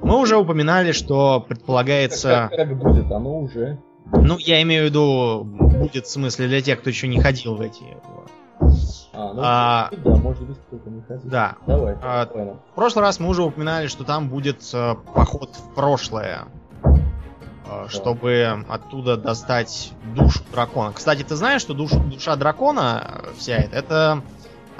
Мы 0.02 0.20
уже 0.20 0.36
упоминали, 0.36 0.92
что 0.92 1.40
предполагается... 1.40 2.48
Как, 2.50 2.68
как 2.68 2.78
будет, 2.78 3.10
оно 3.10 3.40
уже. 3.40 3.78
Ну, 4.12 4.36
я 4.38 4.62
имею 4.62 4.84
в 4.84 4.86
виду, 4.86 5.44
будет 5.44 6.06
в 6.06 6.10
смысле 6.10 6.48
для 6.48 6.60
тех, 6.60 6.80
кто 6.80 6.90
еще 6.90 7.08
не 7.08 7.20
ходил 7.20 7.54
в 7.54 7.60
эти... 7.60 7.82
А, 9.18 9.32
ну, 9.32 9.40
А- 9.42 9.90
да, 9.96 10.10
может 10.16 10.42
быть, 10.42 10.58
кто-то 10.66 10.90
не 10.90 11.00
хотел. 11.00 11.30
Да. 11.30 11.54
Давай, 11.66 11.96
А, 12.02 12.26
понял. 12.26 12.60
В 12.72 12.74
прошлый 12.74 13.02
раз 13.02 13.18
мы 13.18 13.28
уже 13.28 13.42
упоминали, 13.42 13.86
что 13.86 14.04
там 14.04 14.28
будет 14.28 14.62
э, 14.74 14.94
поход 15.14 15.56
в 15.56 15.74
прошлое, 15.74 16.44
э, 16.84 17.86
чтобы 17.88 18.64
оттуда 18.68 19.16
достать 19.16 19.92
душу 20.14 20.40
дракона. 20.52 20.92
Кстати, 20.92 21.22
ты 21.22 21.34
знаешь, 21.34 21.62
что 21.62 21.72
душу, 21.72 21.98
душа 22.00 22.36
дракона 22.36 23.22
э, 23.24 23.32
вся 23.38 23.54
эта, 23.56 23.76
это 23.76 24.22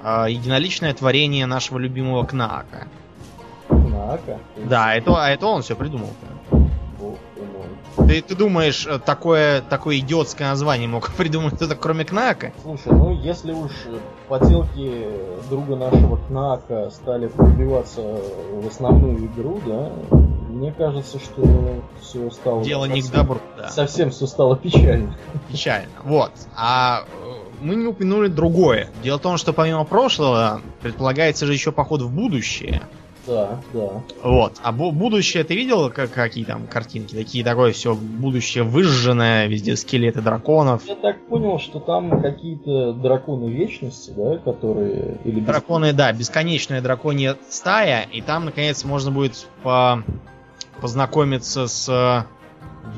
э, 0.04 0.26
единоличное 0.28 0.92
творение 0.92 1.46
нашего 1.46 1.78
любимого 1.78 2.26
Кнаака. 2.26 2.88
Кнака. 3.68 4.38
Да, 4.66 4.94
это, 4.94 5.24
а 5.24 5.30
это 5.30 5.46
он 5.46 5.62
все 5.62 5.74
придумал. 5.76 6.08
Мой. 6.08 6.35
Ты, 7.96 8.22
ты 8.22 8.34
думаешь, 8.34 8.86
э, 8.86 8.98
такое, 8.98 9.60
такое 9.62 9.98
идиотское 9.98 10.48
название 10.48 10.88
мог 10.88 11.10
придумать 11.16 11.54
кто-то, 11.54 11.74
кроме 11.76 12.04
Кнаака? 12.04 12.52
Слушай, 12.62 12.92
ну 12.92 13.12
если 13.12 13.52
уж 13.52 13.72
поделки 14.28 15.06
друга 15.50 15.76
нашего 15.76 16.16
Кнака 16.16 16.90
стали 16.90 17.28
пробиваться 17.28 18.02
в 18.52 18.66
основную 18.66 19.26
игру, 19.26 19.60
да, 19.66 19.92
мне 20.56 20.72
кажется, 20.72 21.18
что 21.18 21.82
все 22.00 22.30
стало... 22.30 22.64
Дело 22.64 22.86
не 22.86 23.02
к 23.02 23.10
добру, 23.10 23.40
да. 23.56 23.68
Совсем 23.68 24.10
все 24.10 24.26
стало 24.26 24.56
печально. 24.56 25.16
Печально. 25.50 25.90
Вот. 26.04 26.32
А 26.56 27.04
э, 27.04 27.36
мы 27.60 27.76
не 27.76 27.86
упомянули 27.86 28.28
другое. 28.28 28.88
Дело 29.02 29.18
в 29.18 29.22
том, 29.22 29.36
что 29.36 29.52
помимо 29.52 29.84
прошлого 29.84 30.62
предполагается 30.80 31.46
же 31.46 31.52
еще 31.52 31.72
поход 31.72 32.02
в 32.02 32.10
будущее. 32.10 32.82
Да, 33.26 33.60
да. 33.72 34.02
Вот. 34.22 34.54
А 34.62 34.72
бу- 34.72 34.92
будущее 34.92 35.42
ты 35.44 35.54
видел, 35.54 35.90
как, 35.90 36.12
какие 36.12 36.44
там 36.44 36.66
картинки? 36.66 37.14
Такие 37.14 37.42
такое 37.44 37.72
все 37.72 37.94
будущее 37.94 38.62
выжженное, 38.64 39.46
везде 39.46 39.76
скелеты 39.76 40.20
драконов. 40.20 40.82
Я 40.86 40.94
так 40.94 41.26
понял, 41.26 41.58
что 41.58 41.80
там 41.80 42.22
какие-то 42.22 42.92
драконы 42.92 43.48
вечности, 43.50 44.12
да, 44.16 44.38
которые... 44.38 45.18
Или 45.24 45.40
Драконы, 45.40 45.92
да, 45.92 46.12
бесконечная 46.12 46.80
драконья 46.80 47.36
стая, 47.48 48.02
и 48.12 48.20
там, 48.20 48.44
наконец, 48.44 48.84
можно 48.84 49.10
будет 49.10 49.46
по- 49.62 50.02
познакомиться 50.80 51.66
с 51.66 51.88
э, 51.88 52.35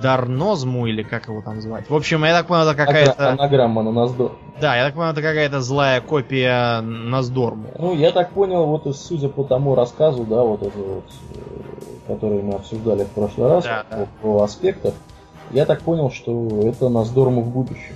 Дарнозму, 0.03 0.87
или 0.87 1.03
как 1.03 1.29
его 1.29 1.43
там 1.43 1.61
звать. 1.61 1.89
В 1.89 1.95
общем, 1.95 2.25
я 2.25 2.33
так 2.33 2.47
понял, 2.47 2.63
это 2.63 2.75
какая-то... 2.75 3.31
Анаграмма 3.31 3.83
на 3.83 3.93
нас 3.93 4.13
до. 4.13 4.37
Да, 4.61 4.77
я 4.77 4.85
так 4.87 4.95
понял, 4.95 5.13
это 5.13 5.23
какая-то 5.23 5.61
злая 5.61 6.01
копия 6.01 6.81
Наздорму. 6.81 7.69
Ну, 7.79 7.95
я 7.95 8.11
так 8.11 8.31
понял, 8.31 8.67
вот 8.67 8.87
и 8.87 8.93
судя 8.93 9.29
по 9.29 9.45
тому 9.45 9.75
рассказу, 9.75 10.25
да, 10.25 10.43
вот 10.43 10.63
это 10.63 10.79
вот, 10.79 11.05
э, 11.35 12.09
который 12.09 12.43
мы 12.43 12.55
обсуждали 12.55 13.05
в 13.05 13.09
прошлый 13.09 13.49
раз, 13.49 13.65
Да, 13.65 13.85
да. 13.91 14.07
по 14.23 14.43
аспектах, 14.43 14.95
я 15.51 15.65
так 15.65 15.83
понял, 15.83 16.11
что 16.11 16.61
это 16.65 16.89
Наздорму 16.89 17.43
в 17.43 17.49
будущем. 17.51 17.95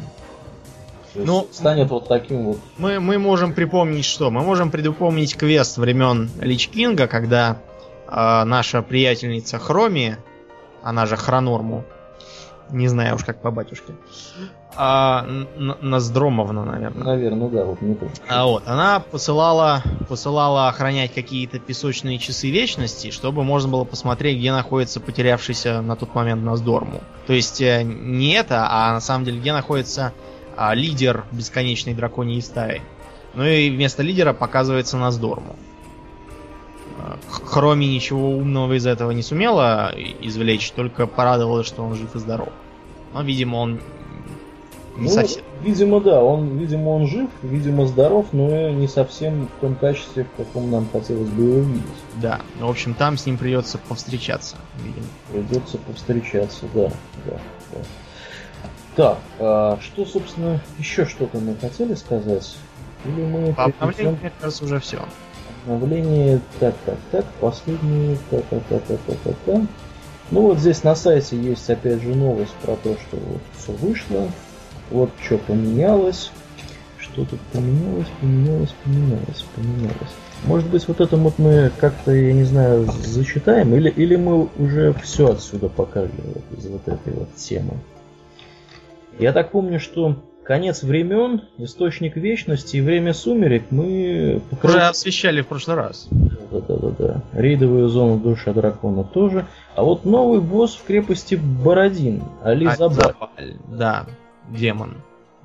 То 1.15 1.21
Ну, 1.21 1.47
станет 1.51 1.91
вот 1.91 2.09
таким 2.09 2.45
вот. 2.47 2.59
Мы, 2.79 2.99
мы 2.99 3.19
можем 3.19 3.53
припомнить 3.53 4.07
что? 4.07 4.31
Мы 4.31 4.41
можем 4.43 4.71
припомнить 4.71 5.37
квест 5.37 5.77
времен 5.77 6.31
Лич 6.41 6.69
Кинга, 6.69 7.07
когда 7.07 7.59
э, 8.09 8.45
наша 8.45 8.81
приятельница 8.83 9.59
Хроми, 9.59 10.17
она 10.83 11.07
же 11.07 11.17
Хронорму, 11.17 11.85
не 12.71 12.89
знаю 12.89 13.17
уж 13.17 13.25
как 13.25 13.41
по 13.41 13.51
батюшке, 13.51 13.95
а, 14.75 15.27
Ноздромовна, 15.57 16.65
наверное. 16.65 17.05
Наверное, 17.05 17.49
да, 17.49 17.65
вот 17.65 17.83
не 17.83 17.95
помню. 17.95 18.15
А 18.29 18.47
вот, 18.47 18.63
она 18.67 19.01
посылала, 19.01 19.83
посылала 20.09 20.69
охранять 20.69 21.13
какие-то 21.13 21.59
песочные 21.59 22.19
часы 22.19 22.51
вечности, 22.51 23.11
чтобы 23.11 23.45
можно 23.45 23.71
было 23.71 23.85
посмотреть, 23.85 24.39
где 24.39 24.51
находится 24.51 25.01
потерявшийся 25.01 25.83
на 25.83 25.97
тот 25.97 26.15
момент 26.15 26.43
Наздорму. 26.43 27.01
То 27.27 27.35
есть 27.35 27.61
э, 27.61 27.83
не 27.83 28.33
это, 28.33 28.67
а 28.71 28.93
на 28.95 29.01
самом 29.01 29.25
деле, 29.25 29.41
где 29.41 29.53
находится 29.53 30.13
а, 30.57 30.75
лидер 30.75 31.25
бесконечной 31.33 31.95
драконьей 31.95 32.41
стаи. 32.41 32.81
Ну 33.35 33.45
и 33.45 33.71
вместо 33.71 34.03
лидера 34.03 34.33
показывается 34.33 34.97
Наздорму. 34.97 35.57
Хроми 37.29 37.85
ничего 37.87 38.31
умного 38.31 38.75
из 38.75 38.87
этого 38.87 39.11
не 39.11 39.23
сумела 39.23 39.93
извлечь, 40.21 40.71
только 40.73 41.07
порадовалась, 41.07 41.67
что 41.67 41.83
он 41.83 41.95
жив 41.95 42.15
и 42.15 42.19
здоров. 42.19 42.49
Но, 43.13 43.23
видимо, 43.23 43.57
он 43.57 43.81
не 44.97 45.05
Ну, 45.05 45.09
совсем. 45.09 45.43
видимо, 45.63 46.01
да, 46.01 46.23
он, 46.23 46.59
видимо, 46.59 46.91
он 46.91 47.07
жив, 47.07 47.31
видимо, 47.43 47.87
здоров, 47.87 48.27
но 48.33 48.71
не 48.71 48.89
совсем 48.89 49.49
в 49.57 49.61
том 49.61 49.75
качестве, 49.75 50.25
в 50.25 50.37
каком 50.37 50.71
нам 50.71 50.87
хотелось 50.93 51.29
бы 51.31 51.43
его 51.43 51.61
видеть. 51.61 51.83
Да, 52.17 52.41
в 52.61 52.69
общем, 52.69 52.95
там 52.95 53.17
с 53.17 53.25
ним 53.27 53.39
придется 53.39 53.79
повстречаться, 53.79 54.57
видимо. 54.83 55.07
Придется 55.33 55.79
повстречаться, 55.79 56.67
да, 56.75 56.91
да, 57.27 57.39
да. 57.73 57.79
Так, 58.95 59.19
а 59.39 59.79
что, 59.81 60.05
собственно, 60.05 60.61
еще 60.79 61.07
что-то 61.07 61.39
мы 61.39 61.57
хотели 61.57 61.95
сказать? 61.95 62.55
Или 63.07 63.23
мы 63.25 63.55
По 63.55 63.65
обновлению, 63.65 64.19
мне 64.21 64.31
кажется, 64.39 64.65
уже 64.65 64.79
все. 64.79 64.99
К 65.65 65.69
обновлению? 65.69 66.41
Так, 66.61 66.75
так, 66.85 66.99
так, 67.11 67.25
последнее, 67.41 68.17
так, 68.31 68.45
так, 68.51 68.63
так, 68.69 68.83
так, 68.85 69.01
так, 69.07 69.17
так, 69.19 69.35
так. 69.45 69.61
Ну 70.31 70.41
вот 70.43 70.59
здесь 70.59 70.83
на 70.83 70.95
сайте 70.95 71.37
есть 71.37 71.69
опять 71.69 72.03
же 72.03 72.15
новость 72.15 72.55
про 72.63 72.77
то, 72.77 72.95
что 72.95 73.17
вот 73.17 73.43
все 73.59 73.73
вышло, 73.73 74.29
вот 74.91 75.11
что 75.23 75.39
поменялось, 75.39 76.31
что 76.99 77.25
тут 77.25 77.41
поменялось, 77.53 78.07
поменялось, 78.21 78.75
поменялось, 78.85 79.45
поменялось. 79.55 80.13
Может 80.45 80.69
быть, 80.71 80.89
вот 80.89 81.01
это 81.01 81.17
вот 81.17 81.39
мы 81.39 81.71
как-то, 81.79 82.13
я 82.13 82.33
не 82.33 82.45
знаю, 82.45 82.87
зачитаем, 83.05 83.75
или, 83.75 83.91
или 83.91 84.17
мы 84.17 84.49
уже 84.59 84.95
все 85.03 85.33
отсюда 85.33 85.69
покажем 85.69 86.17
вот 86.25 86.59
из 86.59 86.67
вот 86.67 86.89
этой 86.89 87.13
вот 87.13 87.35
темы. 87.37 87.75
Я 89.19 89.33
так 89.33 89.51
помню, 89.51 89.79
что 89.79 90.17
конец 90.45 90.83
времен, 90.83 91.43
источник 91.59 92.17
вечности 92.17 92.77
и 92.77 92.81
время 92.81 93.15
сумерек 93.15 93.65
мы 93.71 94.43
Уже 94.63 94.81
освещали 94.81 95.41
в 95.41 95.47
прошлый 95.47 95.77
раз. 95.77 96.09
да-да-да. 96.11 97.23
Рейдовую 97.33 97.89
зону 97.89 98.19
душа 98.19 98.53
дракона 98.53 99.05
тоже. 99.05 99.47
А 99.75 99.83
вот 99.83 100.05
новый 100.05 100.41
босс 100.41 100.75
в 100.75 100.85
крепости 100.85 101.37
Бородин, 101.37 102.23
Али 102.43 102.69
Забаль. 102.77 103.15
Да, 103.69 104.07
демон. 104.51 104.97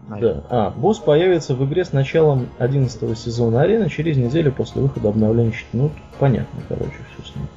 Да. 0.07 0.43
А, 0.49 0.69
босс 0.71 0.99
появится 0.99 1.53
в 1.53 1.65
игре 1.65 1.83
с 1.83 1.91
началом 1.91 2.47
11 2.59 3.17
сезона 3.17 3.61
арены 3.61 3.89
через 3.89 4.15
неделю 4.15 4.51
после 4.53 4.81
выхода 4.81 5.09
обновления. 5.09 5.53
Ну, 5.73 5.91
понятно, 6.17 6.61
короче, 6.69 6.95
все 7.13 7.31
с 7.31 7.35
ним. 7.35 7.47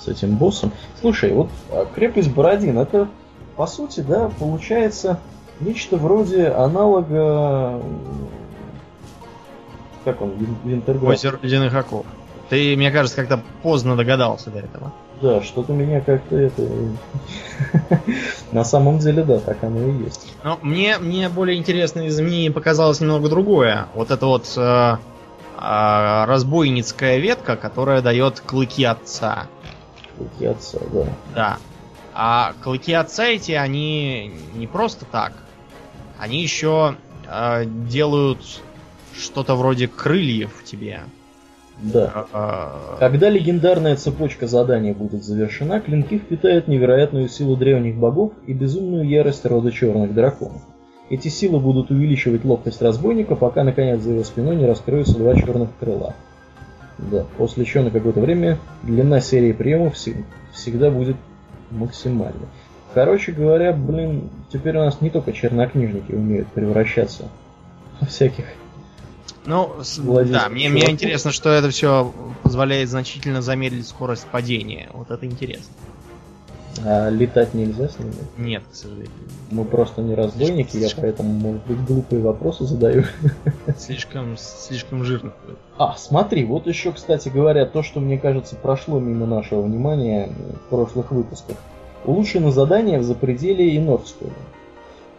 С 0.00 0.08
этим 0.08 0.36
боссом. 0.36 0.72
Слушай, 1.00 1.32
вот 1.32 1.50
а, 1.70 1.86
крепость 1.94 2.32
Бородин, 2.32 2.78
это 2.78 3.08
по 3.56 3.66
сути, 3.66 4.00
да, 4.00 4.30
получается 4.38 5.18
нечто 5.60 5.96
вроде 5.96 6.48
аналога. 6.48 7.80
Как 10.04 10.20
он, 10.20 10.30
Вин- 10.30 10.56
Винтерград? 10.64 11.12
Озеро 11.12 11.38
ледяных 11.42 11.74
оков. 11.74 12.04
Ты, 12.48 12.76
мне 12.76 12.90
кажется, 12.90 13.16
как-то 13.16 13.40
поздно 13.62 13.96
догадался 13.96 14.50
до 14.50 14.58
этого. 14.58 14.92
Да, 15.22 15.40
что-то 15.40 15.72
меня 15.72 16.00
как-то 16.00 16.36
это... 16.36 16.62
На 18.52 18.64
самом 18.64 18.98
деле, 18.98 19.22
да, 19.22 19.38
так 19.38 19.62
оно 19.62 19.80
и 19.80 19.92
есть. 20.04 20.32
Но 20.42 20.58
мне, 20.62 20.98
мне 20.98 21.28
более 21.28 21.56
интересно 21.56 22.00
из 22.00 22.14
изменений 22.16 22.50
показалось 22.50 23.00
немного 23.00 23.28
другое. 23.28 23.86
Вот 23.94 24.10
это 24.10 24.26
вот 24.26 24.52
э, 24.56 24.60
э, 24.60 26.24
разбойницкая 26.26 27.18
ветка, 27.18 27.54
которая 27.56 28.02
дает 28.02 28.40
клыки 28.40 28.82
отца. 28.84 29.46
Клыки 30.18 30.46
отца, 30.46 30.78
да. 30.92 31.04
Да. 31.34 31.56
А 32.14 32.52
клыки 32.62 32.92
отца 32.92 33.26
эти, 33.26 33.52
они 33.52 34.32
не 34.54 34.66
просто 34.66 35.04
так. 35.04 35.32
Они 36.18 36.42
еще 36.42 36.96
э, 37.28 37.64
делают 37.66 38.40
что-то 39.18 39.54
вроде 39.54 39.88
крыльев 39.88 40.62
тебе. 40.64 41.00
Да. 41.80 42.26
Э, 42.32 42.96
Когда 43.00 43.28
легендарная 43.28 43.96
цепочка 43.96 44.46
заданий 44.46 44.92
будет 44.92 45.24
завершена, 45.24 45.80
клинки 45.80 46.18
впитают 46.18 46.68
невероятную 46.68 47.28
силу 47.28 47.56
древних 47.56 47.96
богов 47.96 48.32
и 48.46 48.52
безумную 48.52 49.08
ярость 49.08 49.44
рода 49.46 49.72
черных 49.72 50.14
драконов. 50.14 50.62
Эти 51.10 51.28
силы 51.28 51.60
будут 51.60 51.90
увеличивать 51.90 52.44
ловкость 52.44 52.80
разбойника, 52.80 53.36
пока 53.36 53.64
наконец 53.64 54.00
за 54.02 54.12
его 54.12 54.24
спиной 54.24 54.56
не 54.56 54.66
раскроются 54.66 55.18
два 55.18 55.34
черных 55.34 55.70
крыла. 55.80 56.14
Да, 56.98 57.24
после 57.36 57.64
чего 57.64 57.84
на 57.84 57.90
какое-то 57.90 58.20
время 58.20 58.58
длина 58.82 59.20
серии 59.20 59.52
приемов 59.52 59.94
всег- 59.94 60.24
всегда 60.52 60.90
будет 60.90 61.16
максимальной. 61.72 62.48
Короче 62.94 63.32
говоря, 63.32 63.72
блин, 63.72 64.30
теперь 64.52 64.76
у 64.76 64.80
нас 64.80 65.00
не 65.00 65.10
только 65.10 65.32
чернокнижники 65.32 66.12
умеют 66.12 66.48
превращаться 66.48 67.28
во 68.00 68.06
всяких 68.06 68.44
Ну, 69.46 69.76
да, 70.26 70.48
мне, 70.48 70.68
мне 70.68 70.90
интересно, 70.90 71.32
что 71.32 71.50
это 71.50 71.70
все 71.70 72.12
позволяет 72.42 72.90
значительно 72.90 73.40
замедлить 73.40 73.88
скорость 73.88 74.26
падения. 74.26 74.88
Вот 74.92 75.10
это 75.10 75.24
интересно. 75.24 75.72
А 76.84 77.10
летать 77.10 77.54
нельзя 77.54 77.88
с 77.88 77.98
ними? 77.98 78.14
Нет, 78.38 78.62
к 78.70 78.74
сожалению. 78.74 79.10
Мы 79.50 79.64
просто 79.64 80.02
не 80.02 80.14
разбойники, 80.14 80.76
я 80.76 80.88
поэтому, 80.96 81.30
может 81.32 81.64
быть, 81.66 81.84
глупые 81.84 82.22
вопросы 82.22 82.64
задаю. 82.64 83.04
Слишком, 83.78 84.36
слишком 84.38 85.04
жирно. 85.04 85.32
А, 85.78 85.94
смотри, 85.96 86.44
вот 86.44 86.66
еще, 86.66 86.92
кстати 86.92 87.28
говоря, 87.28 87.66
то, 87.66 87.82
что, 87.82 88.00
мне 88.00 88.18
кажется, 88.18 88.56
прошло 88.56 88.98
мимо 88.98 89.26
нашего 89.26 89.62
внимания 89.62 90.30
в 90.66 90.70
прошлых 90.70 91.12
выпусках. 91.12 91.56
Улучшено 92.04 92.50
задание 92.50 92.98
в 92.98 93.04
запределе 93.04 93.74
и 93.74 93.78
Нордскола. 93.78 94.32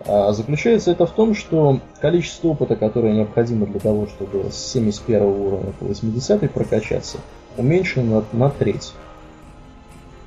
А, 0.05 0.33
заключается 0.33 0.91
это 0.91 1.05
в 1.05 1.11
том, 1.11 1.33
что 1.33 1.79
количество 2.01 2.49
опыта, 2.49 2.75
которое 2.75 3.13
необходимо 3.13 3.65
для 3.65 3.79
того, 3.79 4.07
чтобы 4.07 4.51
с 4.51 4.55
71 4.73 5.21
уровня 5.21 5.71
по 5.79 5.85
80 5.85 6.51
прокачаться, 6.51 7.19
уменьшено 7.57 8.23
на 8.33 8.49
треть. 8.49 8.93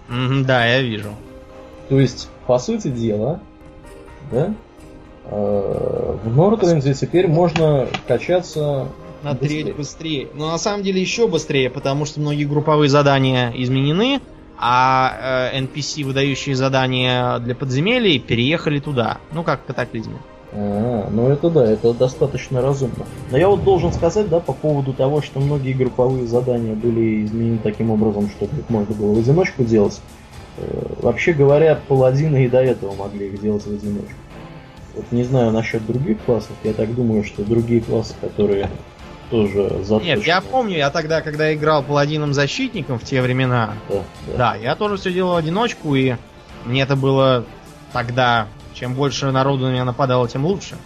Да, 0.08 0.64
я 0.66 0.82
вижу. 0.82 1.10
То 1.88 1.98
есть, 2.00 2.28
по 2.46 2.58
сути 2.58 2.88
дела, 2.88 3.40
да, 4.30 4.54
э, 5.24 6.16
в 6.24 6.34
Нордренде 6.36 6.94
теперь 6.94 7.28
можно 7.28 7.86
качаться 8.08 8.88
На 9.22 9.32
Быстрее. 9.32 9.64
треть 9.64 9.76
быстрее. 9.76 10.28
Но 10.34 10.50
на 10.50 10.58
самом 10.58 10.82
деле 10.82 11.00
еще 11.00 11.26
быстрее, 11.28 11.70
потому 11.70 12.04
что 12.06 12.20
многие 12.20 12.44
групповые 12.44 12.88
задания 12.88 13.52
изменены, 13.56 14.20
а 14.58 15.50
э, 15.52 15.60
NPC, 15.60 16.04
выдающие 16.04 16.54
задания 16.54 17.38
для 17.40 17.54
подземелий, 17.54 18.18
переехали 18.18 18.78
туда. 18.80 19.18
Ну, 19.32 19.42
как 19.42 19.62
в 19.62 19.66
катаклизме. 19.66 20.16
А, 20.58 21.08
ну 21.10 21.28
это 21.28 21.50
да, 21.50 21.70
это 21.70 21.92
достаточно 21.92 22.62
разумно. 22.62 23.04
Но 23.30 23.36
я 23.36 23.48
вот 23.48 23.62
должен 23.62 23.92
сказать, 23.92 24.28
да, 24.30 24.40
по 24.40 24.54
поводу 24.54 24.94
того, 24.94 25.20
что 25.20 25.38
многие 25.38 25.72
групповые 25.74 26.26
задания 26.26 26.74
были 26.74 27.24
изменены 27.26 27.58
таким 27.62 27.90
образом, 27.90 28.30
чтобы 28.30 28.58
их 28.58 28.70
можно 28.70 28.94
было 28.94 29.14
в 29.14 29.18
одиночку 29.18 29.64
делать. 29.64 30.00
Э, 30.56 30.86
Вообще 31.02 31.34
говоря, 31.34 31.78
паладины 31.88 32.46
и 32.46 32.48
до 32.48 32.62
этого 32.62 32.94
могли 32.94 33.26
их 33.28 33.40
делать 33.40 33.64
в 33.64 33.70
одиночку. 33.74 34.14
Вот 34.94 35.04
не 35.12 35.24
знаю 35.24 35.50
насчет 35.52 35.84
других 35.86 36.22
классов, 36.24 36.52
я 36.64 36.72
так 36.72 36.94
думаю, 36.94 37.22
что 37.22 37.42
другие 37.44 37.82
классы, 37.82 38.14
которые 38.18 38.70
тоже 39.30 39.80
заточены. 39.84 40.16
Нет, 40.16 40.26
я 40.26 40.40
помню, 40.40 40.78
я 40.78 40.88
тогда, 40.88 41.20
когда 41.20 41.52
играл 41.52 41.82
паладином-защитником 41.82 42.98
в 42.98 43.04
те 43.04 43.20
времена, 43.20 43.74
Да, 43.90 44.02
да. 44.26 44.36
да, 44.38 44.56
я 44.56 44.74
тоже 44.74 44.96
все 44.96 45.12
делал 45.12 45.34
в 45.34 45.36
одиночку, 45.36 45.94
и 45.94 46.14
мне 46.64 46.80
это 46.82 46.96
было 46.96 47.44
тогда, 47.92 48.46
чем 48.76 48.94
больше 48.94 49.30
народу 49.32 49.64
на 49.64 49.72
меня 49.72 49.84
нападало, 49.84 50.28
тем 50.28 50.44
лучше. 50.44 50.76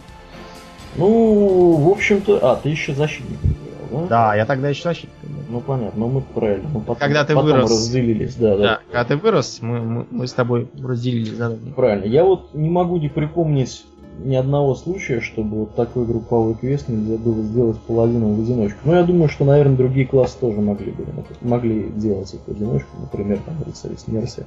Ну, 0.97 1.75
в 1.75 1.89
общем-то, 1.89 2.39
а, 2.43 2.57
ты 2.57 2.69
еще 2.69 2.95
защитник 2.95 3.39
играл, 3.43 4.03
да? 4.03 4.07
Да, 4.09 4.35
я 4.35 4.47
тогда 4.47 4.69
еще 4.69 4.85
защитником 4.85 5.31
был. 5.35 5.43
Ну 5.49 5.61
понятно, 5.61 6.01
ну 6.01 6.09
мы 6.09 6.21
правильно. 6.21 6.69
Мы 6.69 6.81
потом, 6.81 6.97
Когда 6.97 7.25
ты 7.25 7.35
потом 7.35 7.51
вырос. 7.51 7.71
разделились, 7.71 8.35
да, 8.37 8.57
да. 8.57 8.63
Да, 8.63 8.81
когда 8.87 9.05
ты 9.05 9.17
вырос, 9.17 9.59
мы, 9.61 9.81
мы, 9.81 10.07
мы 10.11 10.27
с 10.27 10.33
тобой 10.33 10.69
разделили 10.81 11.35
задание. 11.35 11.73
Правильно. 11.75 12.05
Я 12.05 12.25
вот 12.25 12.55
не 12.55 12.71
могу 12.71 12.99
не 12.99 13.09
припомнить 13.09 13.85
ни 14.19 14.35
одного 14.37 14.75
случая, 14.75 15.21
чтобы 15.21 15.61
вот 15.61 15.75
такой 15.75 16.07
групповой 16.07 16.55
квест 16.55 16.89
нельзя 16.89 17.17
было 17.17 17.43
сделать 17.43 17.79
половину 17.81 18.35
в 18.35 18.41
одиночку. 18.41 18.79
Но 18.85 18.95
я 18.97 19.03
думаю, 19.03 19.29
что, 19.29 19.45
наверное, 19.45 19.77
другие 19.77 20.07
классы 20.07 20.37
тоже 20.39 20.61
могли 20.61 20.93
бы 20.93 21.05
могли 21.41 21.89
делать 21.91 22.33
их 22.35 22.41
в 22.47 22.51
одиночку, 22.51 22.91
например, 23.01 23.39
там 23.45 23.57
рыцари 23.65 23.97
смерти 23.97 24.47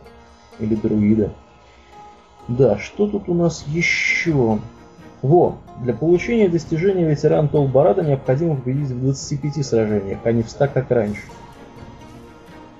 или 0.59 0.75
друида. 0.75 1.31
Да, 2.47 2.77
что 2.77 3.07
тут 3.07 3.29
у 3.29 3.33
нас 3.33 3.65
еще? 3.67 4.59
Во, 5.21 5.57
для 5.81 5.93
получения 5.93 6.49
достижения 6.49 7.07
ветеран 7.07 7.47
Толбарада 7.47 8.03
необходимо 8.03 8.55
победить 8.55 8.89
в 8.89 9.01
25 9.01 9.65
сражениях, 9.65 10.19
а 10.25 10.31
не 10.33 10.43
в 10.43 10.49
100, 10.49 10.67
как 10.67 10.91
раньше. 10.91 11.21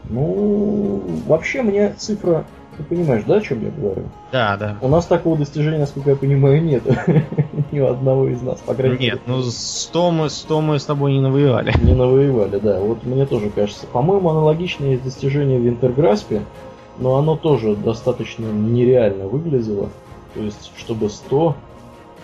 Ну, 0.09 1.01
вообще 1.27 1.61
мне 1.61 1.93
цифра... 1.97 2.45
Ты 2.75 2.83
понимаешь, 2.83 3.23
да, 3.27 3.35
о 3.35 3.41
чем 3.41 3.63
я 3.63 3.69
говорю? 3.69 4.01
Да, 4.31 4.57
да. 4.57 4.77
У 4.81 4.87
нас 4.87 5.05
такого 5.05 5.37
достижения, 5.37 5.77
насколько 5.77 6.09
я 6.09 6.15
понимаю, 6.15 6.61
нет. 6.63 6.81
Ни 7.71 7.79
у 7.79 7.87
одного 7.87 8.27
из 8.27 8.41
нас, 8.41 8.59
по 8.61 8.73
крайней 8.73 8.97
Нет, 8.97 9.21
ну 9.27 9.43
100 9.43 10.11
мы, 10.11 10.29
100 10.29 10.61
мы 10.61 10.79
с 10.79 10.85
тобой 10.85 11.13
не 11.13 11.21
навоевали. 11.21 11.71
Не 11.83 11.93
навоевали, 11.93 12.57
да. 12.57 12.79
Вот 12.79 13.03
мне 13.03 13.27
тоже 13.27 13.51
кажется. 13.51 13.85
По-моему, 13.85 14.27
аналогичное 14.29 14.91
есть 14.91 15.03
достижение 15.03 15.59
в 15.59 15.63
Винтерграспе, 15.63 16.41
но 16.97 17.17
оно 17.17 17.35
тоже 17.35 17.75
достаточно 17.75 18.45
нереально 18.45 19.27
выглядело. 19.27 19.89
То 20.33 20.41
есть, 20.41 20.71
чтобы 20.77 21.09
100, 21.09 21.55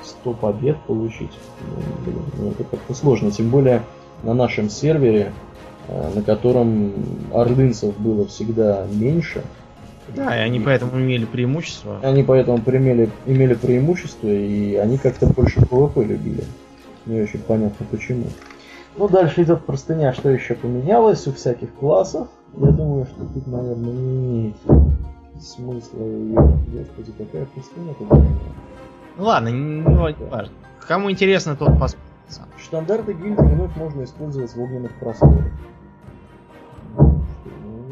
100 0.04 0.34
побед 0.34 0.78
получить, 0.88 1.32
ну, 1.62 2.04
блин, 2.06 2.24
ну, 2.38 2.52
это 2.52 2.64
как-то 2.64 2.94
сложно. 2.94 3.32
Тем 3.32 3.50
более 3.50 3.84
на 4.24 4.34
нашем 4.34 4.70
сервере, 4.70 5.32
э, 5.88 6.12
на 6.16 6.22
котором 6.22 6.94
ордынцев 7.34 7.98
было 7.98 8.26
всегда 8.26 8.86
меньше, 8.92 9.44
Да, 10.16 10.36
и 10.36 10.40
они 10.40 10.60
поэтому 10.60 11.00
имели 11.00 11.26
преимущество. 11.26 12.00
Они 12.02 12.24
поэтому 12.24 12.58
имели, 12.66 13.10
имели 13.28 13.54
преимущество, 13.54 14.28
и 14.28 14.76
они 14.76 14.98
как-то 14.98 15.28
больше 15.28 15.60
PvP 15.60 16.04
любили. 16.04 16.44
Не 17.06 17.22
очень 17.22 17.40
понятно 17.40 17.86
почему. 17.90 18.26
Ну, 18.98 19.08
дальше 19.08 19.44
идет 19.44 19.66
простыня, 19.66 20.14
что 20.14 20.30
еще 20.30 20.56
поменялось 20.56 21.26
у 21.28 21.34
всяких 21.34 21.74
классов. 21.76 22.28
Я 22.58 22.72
думаю, 22.72 23.06
что 23.06 23.26
тут, 23.26 23.48
наверное, 23.48 23.94
не 23.94 24.52
имеет 24.52 24.56
смысла 25.40 26.04
ее... 26.04 26.36
Господи, 26.36 27.12
какая 27.18 27.46
простыня 27.46 27.94
тут. 27.94 28.10
Ну 29.18 29.24
ладно, 29.24 29.50
не, 29.50 29.82
важно. 30.30 30.54
Кому 30.88 31.12
интересно, 31.12 31.56
тот 31.56 31.80
посмотрит. 31.80 32.00
Штандарты 32.58 33.14
гильдии 33.14 33.42
вновь 33.42 33.76
можно 33.76 34.04
использовать 34.04 34.54
в 34.54 34.62
огненных 34.62 34.92
просторах. 35.00 35.46
Ну, 36.98 37.24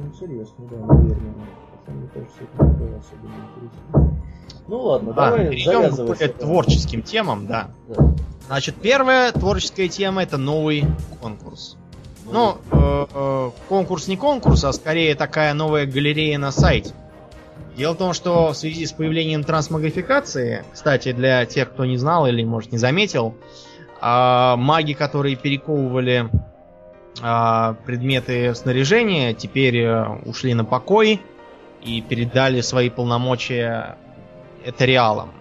интересно, 0.06 0.65
да, 0.70 0.93
наверное. 0.93 1.34
Мне 1.88 2.10
кажется, 2.13 2.39
это 2.41 2.65
не 2.65 2.74
было 2.74 2.98
особенно 2.98 3.34
интересно. 3.56 4.22
Ну 4.67 4.82
ладно, 4.82 5.10
Ладно, 5.10 5.13
давай 5.13 5.50
перейдем 5.50 5.96
к 5.96 6.06
более 6.06 6.28
творческим 6.28 7.02
темам, 7.02 7.48
да. 7.48 7.70
Да. 7.88 8.13
Значит, 8.48 8.76
первая 8.76 9.32
творческая 9.32 9.88
тема 9.88 10.24
это 10.24 10.38
новый 10.38 10.84
конкурс. 11.22 11.78
Ну, 12.30 12.58
э, 12.72 13.06
э, 13.13 13.52
конкурс 13.70 14.08
не 14.08 14.18
конкурс, 14.18 14.63
а 14.63 14.74
скорее 14.74 15.16
такая 15.16 15.54
новая 15.54 15.86
галерея 15.86 16.38
на 16.38 16.52
сайте. 16.52 16.94
Дело 17.78 17.94
в 17.94 17.98
том, 17.98 18.13
что 18.13 18.54
в 18.54 18.58
связи 18.58 18.86
с 18.86 18.92
появлением 18.92 19.44
трансмагрификации, 19.44 20.66
кстати, 20.74 21.12
для 21.12 21.46
тех, 21.46 21.70
кто 21.70 21.86
не 21.86 21.98
знал 21.98 22.26
или, 22.26 22.44
может, 22.44 22.72
не 22.72 22.80
заметил, 22.80 23.36
а, 24.02 24.58
маги, 24.58 24.94
которые 24.94 25.36
перековывали 25.36 26.30
а, 27.22 27.76
предметы 27.86 28.54
снаряжения, 28.56 29.34
теперь 29.34 29.78
э, 29.78 30.08
ушли 30.26 30.54
на 30.54 30.66
покой 30.66 31.22
и 31.84 32.02
передали 32.02 32.62
свои 32.62 32.90
полномочия 32.90 33.98
этериалам, 34.66 35.32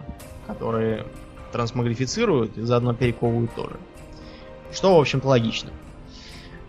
которые 0.47 1.05
трансмагрифицируют 1.53 2.57
и 2.57 2.63
заодно 2.63 2.95
перековывают 2.95 3.55
тоже. 3.55 3.77
Что, 4.73 4.97
в 4.97 5.01
общем-то, 5.01 5.27
логично. 5.27 5.71
А, 5.71 5.86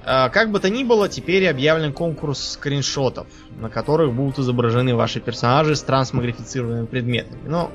Как 0.08 0.52
бы 0.52 0.62
то 0.62 0.70
ни 0.70 0.86
было, 0.86 1.10
теперь 1.10 1.50
объявлен 1.50 1.92
конкурс 1.92 2.54
скриншотов, 2.54 3.28
на 3.60 3.70
которых 3.70 4.14
будут 4.14 4.40
изображены 4.40 4.96
ваши 4.96 5.20
персонажи 5.20 5.76
с 5.76 5.82
трансмагрифицированными 5.82 6.86
предметами. 6.86 7.42
Но 7.46 7.70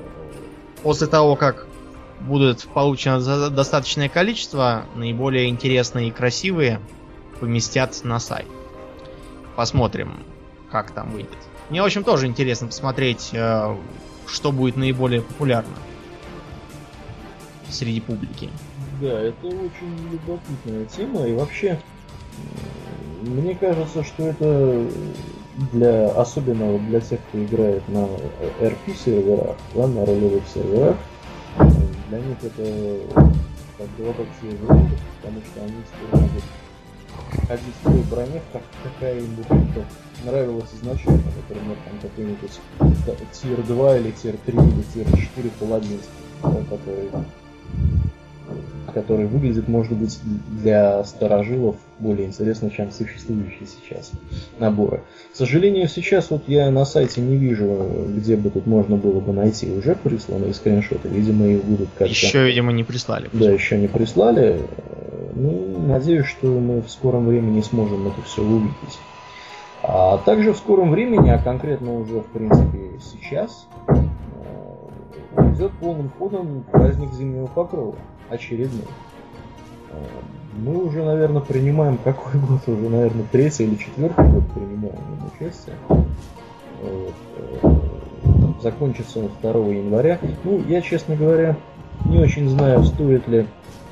после 0.81 1.05
того, 1.05 1.35
как 1.35 1.67
будет 2.21 2.63
получено 2.73 3.19
достаточное 3.51 4.09
количество, 4.09 4.85
наиболее 4.95 5.47
интересные 5.47 6.07
и 6.07 6.11
красивые 6.11 6.79
поместят 7.39 8.03
на 8.03 8.19
сайт. 8.19 8.47
Посмотрим, 9.55 10.23
как 10.71 10.89
там 10.89 11.11
выйдет. 11.11 11.37
Мне, 11.69 11.83
в 11.83 11.85
общем, 11.85 12.03
тоже 12.03 12.25
интересно 12.25 12.65
посмотреть, 12.65 13.29
э, 13.33 13.77
что 14.25 14.51
будет 14.51 14.75
наиболее 14.75 15.21
популярно 15.21 15.75
среди 17.69 18.01
публики. 18.01 18.49
Да, 18.99 19.19
это 19.19 19.45
очень 19.45 20.11
любопытная 20.11 20.85
тема, 20.85 21.27
и 21.27 21.33
вообще, 21.33 21.79
мне 23.21 23.55
кажется, 23.55 24.03
что 24.03 24.23
это 24.23 24.87
для 25.71 26.09
особенного 26.09 26.79
для 26.79 26.99
тех, 26.99 27.19
кто 27.29 27.43
играет 27.43 27.87
на 27.89 28.07
RP 28.59 28.95
серверах, 29.05 29.55
да, 29.75 29.87
на 29.87 30.05
ролевых 30.05 30.43
серверах, 30.53 30.97
для 32.09 32.19
них 32.19 32.37
это 32.41 32.99
как 33.77 33.87
свежего 34.39 34.73
воздуха, 34.73 35.01
потому 35.21 35.41
что 35.41 35.63
они 35.63 35.73
теперь 35.87 36.21
могут 36.21 36.43
ходить 37.47 37.75
в 37.81 37.83
той 37.83 38.01
броне, 38.09 38.41
как, 38.51 38.61
какая 38.83 39.19
им 39.19 39.35
бы 39.35 39.43
нравилась 40.25 40.69
изначально. 40.81 41.21
Например, 41.49 41.77
там 41.85 41.99
какой-нибудь 42.01 42.59
тир 43.31 43.61
2 43.63 43.97
или 43.97 44.11
тир 44.11 44.35
3 44.45 44.57
или 44.57 44.83
тир 44.93 45.05
4 45.05 45.49
паладинский, 45.59 46.09
да, 46.43 46.49
который 46.69 47.09
который 48.93 49.25
выглядит, 49.25 49.67
может 49.67 49.93
быть, 49.93 50.19
для 50.49 51.03
старожилов 51.03 51.75
более 51.99 52.27
интересно, 52.27 52.69
чем 52.69 52.91
существующие 52.91 53.67
сейчас 53.67 54.11
наборы. 54.59 55.01
К 55.31 55.35
сожалению, 55.35 55.87
сейчас 55.87 56.29
вот 56.29 56.43
я 56.47 56.69
на 56.71 56.85
сайте 56.85 57.21
не 57.21 57.37
вижу, 57.37 57.87
где 58.09 58.35
бы 58.35 58.49
тут 58.49 58.65
можно 58.67 58.95
было 58.95 59.19
бы 59.19 59.33
найти 59.33 59.71
уже 59.71 59.95
присланные 59.95 60.53
скриншоты. 60.53 61.07
Видимо, 61.07 61.47
их 61.47 61.63
будут 61.63 61.89
как-то... 61.89 62.05
Еще, 62.05 62.45
видимо, 62.45 62.71
не 62.71 62.83
прислали. 62.83 63.29
Да, 63.33 63.51
еще 63.51 63.77
не 63.77 63.87
прислали. 63.87 64.61
Ну, 65.35 65.79
надеюсь, 65.87 66.27
что 66.27 66.47
мы 66.47 66.81
в 66.81 66.89
скором 66.89 67.27
времени 67.27 67.61
сможем 67.61 68.07
это 68.07 68.21
все 68.21 68.41
увидеть. 68.41 68.99
А 69.81 70.17
также 70.19 70.53
в 70.53 70.57
скором 70.57 70.91
времени, 70.91 71.29
а 71.29 71.37
конкретно 71.37 71.99
уже, 71.99 72.21
в 72.21 72.27
принципе, 72.27 72.99
сейчас, 73.01 73.67
э, 73.87 75.51
идет 75.53 75.71
полным 75.73 76.09
ходом 76.17 76.63
праздник 76.71 77.11
зимнего 77.13 77.47
покрова 77.47 77.95
очередной. 78.33 78.85
Э, 79.91 79.95
мы 80.57 80.83
уже, 80.83 81.03
наверное, 81.03 81.41
принимаем 81.41 81.97
какой 81.97 82.39
год, 82.39 82.61
уже, 82.67 82.89
наверное, 82.89 83.25
третий 83.31 83.63
или 83.65 83.75
четвертый 83.75 84.29
год 84.29 84.43
принимаем 84.53 85.31
участие. 85.33 85.75
Вот. 85.87 87.13
Э, 87.63 87.73
закончится 88.61 89.19
он 89.19 89.29
2 89.41 89.51
января. 89.73 90.19
Ну, 90.43 90.61
я, 90.67 90.81
честно 90.81 91.15
говоря, 91.15 91.55
не 92.05 92.19
очень 92.19 92.49
знаю, 92.49 92.83
стоит 92.83 93.27
ли 93.27 93.45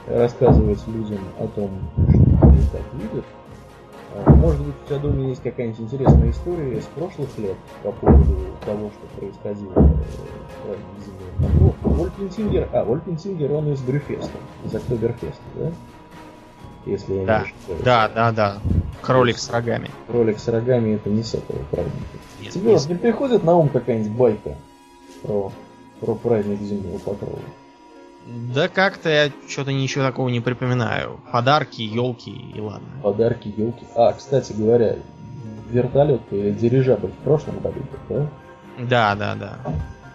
рассказывать 0.07 0.85
людям 0.87 1.19
о 1.39 1.47
том, 1.47 1.69
что 2.09 2.47
они 2.47 2.61
так 2.71 2.81
видят. 2.93 3.25
Э, 4.41 4.43
может 4.43 4.61
быть, 4.61 4.75
у 4.83 4.87
тебя 4.87 4.99
дома 4.99 5.27
есть 5.27 5.43
какая-нибудь 5.43 5.81
интересная 5.81 6.31
история 6.31 6.77
из 6.77 6.85
прошлых 6.85 7.37
лет 7.37 7.55
по 7.83 7.91
поводу 7.91 8.35
того, 8.65 8.89
что 8.91 9.19
происходило 9.19 9.71
в 9.71 9.75
праздник 10.65 11.05
зимнего 11.05 11.73
Вольфенсингер, 11.83 12.69
а, 12.73 12.83
Вольфенсингер, 12.83 13.51
он 13.51 13.71
из 13.73 13.81
Брюфеста, 13.81 14.37
из 14.65 14.75
Октоберфеста, 14.75 15.41
да? 15.55 15.71
Если 16.85 17.13
я 17.13 17.25
да. 17.25 17.39
не 17.39 17.45
ошибаюсь. 17.45 17.83
Да, 17.83 18.09
да, 18.09 18.31
да. 18.31 18.57
Кролик 19.01 19.37
с 19.37 19.49
рогами. 19.49 19.89
Кролик 20.07 20.39
с 20.39 20.47
рогами 20.47 20.95
это 20.95 21.09
не 21.09 21.23
с 21.23 21.35
этого 21.35 21.59
праздника. 21.69 21.97
Нет, 22.41 22.53
Тебе 22.53 22.75
не, 22.75 22.87
не 22.87 22.95
приходит 22.95 23.43
на 23.43 23.55
ум 23.55 23.69
какая-нибудь 23.69 24.11
байка 24.11 24.55
про, 25.21 25.51
про 25.99 26.15
праздник 26.15 26.59
зимнего 26.61 26.97
покрова? 26.97 27.39
Да 28.27 28.67
как-то 28.67 29.09
я 29.09 29.31
что-то 29.47 29.71
ничего 29.71 30.03
такого 30.05 30.29
не 30.29 30.39
припоминаю. 30.39 31.19
Подарки, 31.31 31.81
елки 31.81 32.31
и 32.31 32.59
ладно. 32.59 32.87
Подарки, 33.01 33.53
елки. 33.55 33.83
А, 33.95 34.13
кстати 34.13 34.53
говоря, 34.53 34.97
вертолет 35.71 36.21
или 36.31 36.51
дирижабль 36.51 37.09
в 37.09 37.23
прошлом 37.23 37.59
году, 37.59 37.81
да? 38.09 38.27
Да, 38.79 39.15
да, 39.15 39.35
да. 39.35 39.57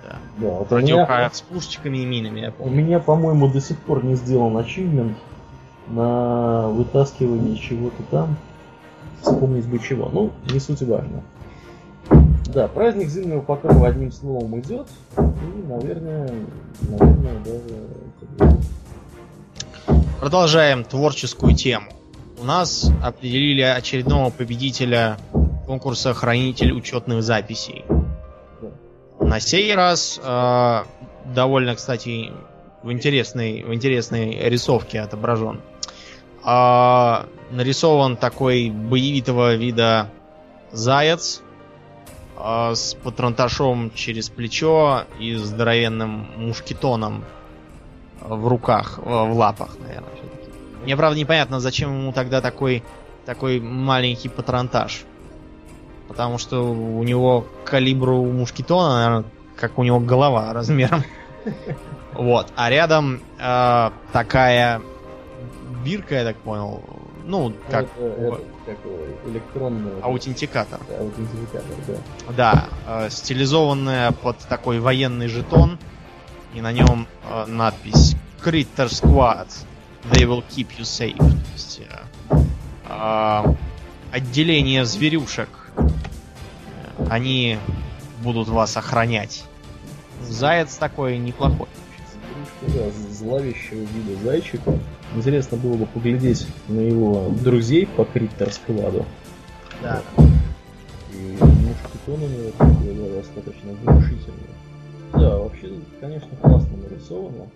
Да, 0.05 0.19
да 0.39 0.49
вот 0.49 0.69
Противка 0.69 1.17
меня, 1.17 1.31
с 1.33 1.41
пушечками 1.41 1.99
и 1.99 2.07
минами, 2.07 2.41
я 2.41 2.53
помню. 2.53 2.73
У 2.73 2.77
меня, 2.77 3.01
по-моему, 3.01 3.49
до 3.49 3.61
сих 3.61 3.79
пор 3.79 4.05
не 4.05 4.15
сделан 4.15 4.57
ачивмент 4.57 5.17
на 5.89 6.69
вытаскивание 6.69 7.57
чего-то 7.57 8.03
там. 8.11 8.37
Вспомнить 9.21 9.67
бы 9.67 9.79
чего. 9.79 10.09
Ну, 10.13 10.31
не 10.53 10.61
суть 10.61 10.83
важно. 10.83 11.23
Да, 12.55 12.69
праздник 12.69 13.09
зимнего 13.09 13.41
покрова 13.41 13.89
одним 13.89 14.13
словом 14.13 14.61
идет. 14.61 14.87
И, 15.19 15.69
наверное, 15.69 16.31
наверное, 16.83 17.39
даже... 17.45 17.75
Продолжаем 20.21 20.85
творческую 20.85 21.55
тему. 21.55 21.87
У 22.39 22.45
нас 22.45 22.91
определили 23.03 23.63
очередного 23.63 24.31
победителя 24.31 25.19
конкурса 25.67 26.15
«Хранитель 26.15 26.73
учетных 26.73 27.23
записей». 27.23 27.85
На 29.21 29.41
сей 29.41 29.75
раз 29.75 30.21
э, 30.23 30.83
довольно, 31.35 31.75
кстати, 31.75 32.33
в 32.83 32.93
интересной, 32.93 33.63
в 33.63 33.73
интересной 33.73 34.49
рисовке 34.49 35.01
отображен. 35.01 35.61
Э, 36.45 37.25
нарисован 37.51 38.17
такой 38.17 38.71
боевитого 38.71 39.55
вида 39.55 40.11
заяц 40.73 41.41
э, 42.39 42.73
с 42.75 42.95
патронташом 42.95 43.91
через 43.95 44.29
плечо 44.29 45.05
и 45.19 45.35
здоровенным 45.35 46.29
мушкетоном 46.37 47.25
в 48.29 48.49
руках, 48.49 48.99
в 48.99 49.33
лапах, 49.33 49.77
наверное. 49.79 50.11
Мне, 50.83 50.97
правда, 50.97 51.19
непонятно, 51.19 51.59
зачем 51.59 51.91
ему 51.91 52.13
тогда 52.13 52.41
такой, 52.41 52.85
такой 53.25 53.61
маленький 53.61 54.29
патронтаж. 54.29 55.05
Потому 56.07 56.39
что 56.39 56.63
у 56.63 57.03
него 57.03 57.47
калибру 57.65 58.25
мушкетона, 58.25 58.95
наверное, 58.95 59.25
как 59.57 59.79
у 59.79 59.83
него 59.83 59.99
голова 59.99 60.53
размером. 60.53 61.03
Вот. 62.13 62.47
А 62.55 62.71
рядом 62.71 63.21
э, 63.39 63.91
такая 64.13 64.81
бирка, 65.85 66.15
я 66.15 66.25
так 66.25 66.37
понял. 66.37 66.83
Ну, 67.25 67.53
как... 67.69 67.87
Это, 67.99 68.41
это 68.67 69.29
электронный... 69.29 70.01
Аутентикатор. 70.03 70.79
Да, 70.89 70.99
аутентификатор, 70.99 71.77
да. 71.89 72.33
Да, 72.37 72.65
э, 72.87 73.11
стилизованная 73.11 74.13
под 74.13 74.39
такой 74.39 74.79
военный 74.79 75.27
жетон. 75.27 75.79
И 76.55 76.61
на 76.61 76.73
нем 76.73 77.07
э, 77.29 77.47
надпись 77.47 78.17
Critter 78.45 78.89
Squad. 78.89 79.49
They 80.11 80.25
will 80.25 80.45
keep 80.49 80.69
you 80.79 80.85
safe. 80.85 81.17
То 81.17 81.53
есть, 81.55 81.81
э, 81.81 82.37
э, 82.89 83.55
отделение 84.13 84.85
зверюшек 84.85 85.49
они 87.11 87.59
будут 88.23 88.49
вас 88.49 88.77
охранять. 88.77 89.45
Заяц 90.23 90.77
такой 90.77 91.19
неплохой. 91.19 91.69
Да, 92.63 92.91
зловещего 93.11 93.81
вида 93.81 94.23
зайчика. 94.25 94.79
Интересно 95.15 95.57
было 95.57 95.77
бы 95.77 95.87
поглядеть 95.87 96.47
на 96.69 96.81
его 96.81 97.31
друзей 97.43 97.87
по 97.87 98.05
Криттер-складу. 98.05 99.07
Да. 99.83 100.03
И 101.13 101.37
мушкетон 101.41 102.23
у 102.23 102.29
него 102.29 102.51
такой, 102.59 102.95
да, 102.95 103.21
достаточно 103.21 103.73
внушительный. 103.73 104.56
Да, 105.19 105.39
вообще, 105.39 105.71
конечно, 106.01 106.29
классно 106.41 106.77
нарисовано. 106.77 107.47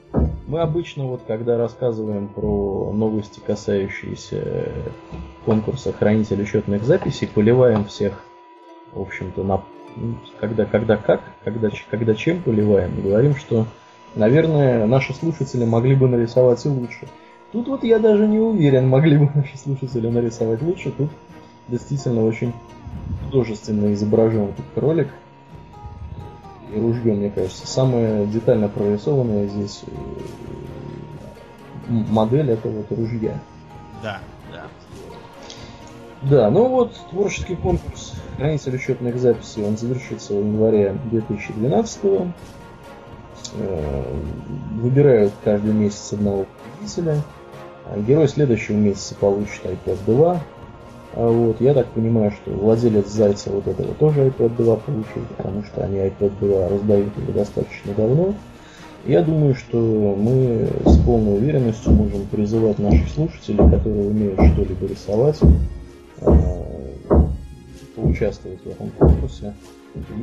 Мы 0.47 0.61
обычно, 0.61 1.07
вот 1.07 1.23
когда 1.27 1.57
рассказываем 1.59 2.29
про 2.29 2.93
новости, 2.93 3.41
касающиеся 3.47 4.73
конкурса 5.45 5.93
хранителя 5.93 6.43
учетных 6.43 6.83
записей, 6.85 7.29
поливаем 7.29 7.85
всех 7.85 8.25
в 8.93 9.01
общем-то, 9.01 9.43
на, 9.43 9.63
когда, 10.39 10.65
когда 10.65 10.97
как, 10.97 11.21
когда, 11.45 11.71
когда 11.91 12.15
чем 12.15 12.43
поливаем, 12.43 13.01
говорим, 13.01 13.35
что, 13.37 13.67
наверное, 14.15 14.87
наши 14.87 15.15
слушатели 15.15 15.65
могли 15.65 15.95
бы 15.95 16.09
нарисовать 16.09 16.65
и 16.67 16.69
лучше. 16.69 17.07
Тут 17.53 17.69
вот 17.69 17.85
я 17.85 17.99
даже 17.99 18.27
не 18.27 18.39
уверен, 18.39 18.89
могли 18.89 19.19
бы 19.19 19.31
наши 19.35 19.57
слушатели 19.59 20.09
нарисовать 20.09 20.63
лучше. 20.63 20.93
Тут 20.93 21.11
действительно 21.69 22.25
очень 22.25 22.53
художественно 23.25 23.93
изображен 23.93 24.51
этот 24.51 24.65
кролик. 24.75 25.09
И 26.75 26.81
ружье, 26.81 27.15
мне 27.15 27.31
кажется, 27.31 27.67
самая 27.67 28.27
детально 28.27 28.69
прорисованная 28.69 29.49
здесь 29.49 29.83
э, 29.87 29.91
модель 31.89 32.51
этого 32.51 32.79
вот 32.79 32.93
ружья. 32.97 33.41
Да. 34.03 34.21
Да, 36.23 36.51
ну 36.51 36.69
вот 36.69 36.93
творческий 37.11 37.57
конкурс 37.57 38.13
хранитель 38.37 38.75
учетных 38.75 39.19
записей, 39.19 39.65
он 39.65 39.79
завершится 39.79 40.35
в 40.35 40.39
январе 40.39 40.95
2012 41.11 42.05
-го. 42.05 42.31
Э, 43.55 44.15
выбирают 44.75 45.33
каждый 45.43 45.73
месяц 45.73 46.13
одного 46.13 46.47
победителя. 46.77 47.23
А 47.87 47.99
герой 47.99 48.29
следующего 48.29 48.77
месяца 48.77 49.15
получит 49.15 49.65
iPad 49.65 49.99
2. 50.07 50.41
А 51.15 51.29
вот, 51.29 51.61
я 51.61 51.75
так 51.75 51.89
понимаю, 51.89 52.31
что 52.31 52.53
владелец 52.53 53.09
Зайца 53.09 53.51
вот 53.51 53.67
этого 53.67 53.95
тоже 53.95 54.29
iPad 54.29 54.57
2 54.57 54.77
получил, 54.77 55.23
потому 55.37 55.65
что 55.65 55.85
они 55.85 55.99
iPad 55.99 56.33
2 56.41 56.69
раздают 56.69 57.19
уже 57.19 57.33
достаточно 57.33 57.95
давно. 57.95 58.35
Я 59.07 59.23
думаю, 59.23 59.55
что 59.55 59.79
мы 59.79 60.69
с 60.85 60.99
полной 60.99 61.39
уверенностью 61.39 61.93
можем 61.93 62.27
призывать 62.27 62.79
наших 62.79 63.09
слушателей, 63.09 63.71
которые 63.71 64.09
умеют 64.09 64.41
что-либо 64.53 64.87
рисовать, 64.87 65.41
Э, 66.21 67.27
поучаствовать 67.97 68.61
в 68.63 68.67
этом 68.67 68.91
конкурсе. 68.91 69.55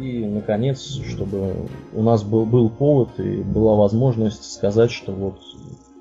И, 0.02 0.26
наконец, 0.26 1.00
чтобы 1.10 1.54
у 1.94 2.02
нас 2.02 2.24
был, 2.24 2.46
был 2.46 2.70
повод 2.70 3.20
и 3.20 3.42
была 3.42 3.76
возможность 3.76 4.54
сказать, 4.54 4.92
что 4.92 5.12
вот 5.12 5.40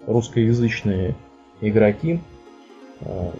русскоязычные 0.07 1.17
игроки, 1.61 2.21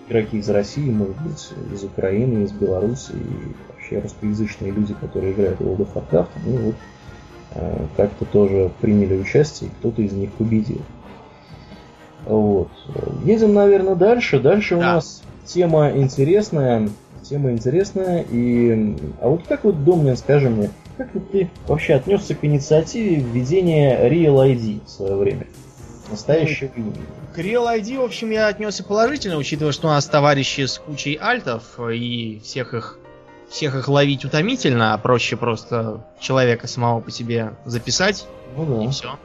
игроки 0.09 0.39
из 0.39 0.49
России, 0.51 0.91
может 0.91 1.21
быть, 1.23 1.51
из 1.73 1.85
Украины, 1.85 2.45
из 2.45 2.53
Беларуси 2.53 3.13
и 3.13 3.55
вообще 3.73 4.01
русскоязычные 4.01 4.71
люди, 4.71 4.95
которые 4.95 5.33
играют 5.33 5.61
в 5.61 5.63
World 5.63 5.87
of 5.87 5.89
Warcraft, 5.95 6.29
они 6.45 6.59
вот 6.59 6.75
э, 7.55 7.87
как-то 7.97 8.25
тоже 8.27 8.71
приняли 8.81 9.17
участие, 9.19 9.71
и 9.71 9.73
кто-то 9.79 10.03
из 10.03 10.13
них 10.13 10.33
победил. 10.33 10.83
Вот. 12.27 12.69
Едем, 13.25 13.55
наверное, 13.55 13.95
дальше. 13.95 14.41
Дальше 14.41 14.75
да. 14.75 14.79
у 14.79 14.83
нас 14.83 15.23
тема 15.45 15.93
интересная. 15.93 16.89
Тема 17.23 17.53
интересная. 17.53 18.23
И... 18.23 18.97
А 19.21 19.29
вот 19.29 19.43
как 19.49 19.65
вот, 19.65 19.85
Домнин, 19.85 20.17
скажи 20.17 20.51
мне, 20.51 20.71
как 20.97 21.09
ты 21.31 21.51
вообще 21.67 21.95
отнесся 21.95 22.35
к 22.35 22.45
инициативе 22.45 23.17
введения 23.17 24.09
Real 24.09 24.37
ID 24.37 24.85
в 24.85 24.91
свое 24.91 25.17
время? 25.17 25.47
Настоящего 26.11 26.71
ну, 26.77 26.83
имени. 26.83 27.07
К 27.35 27.39
Real 27.39 27.81
ID, 27.81 27.99
в 27.99 28.05
общем, 28.05 28.31
я 28.31 28.49
отнесся 28.49 28.85
положительно, 28.85 29.37
учитывая, 29.37 29.73
что 29.73 29.89
у 29.89 29.91
нас 29.91 30.07
товарищи 30.07 30.67
с 30.67 30.79
кучей 30.79 31.17
альтов, 31.17 31.79
и 31.79 32.41
всех 32.45 32.75
их, 32.75 32.99
всех 33.49 33.75
их 33.75 33.89
ловить 33.89 34.25
утомительно, 34.25 34.95
а 34.95 34.99
проще 34.99 35.37
просто 35.37 36.05
человека 36.21 36.67
самого 36.67 37.01
по 37.01 37.11
себе 37.11 37.55
записать, 37.65 38.27
ну, 38.57 38.79
да. 38.79 38.85
и 38.85 38.89
все. 38.89 39.19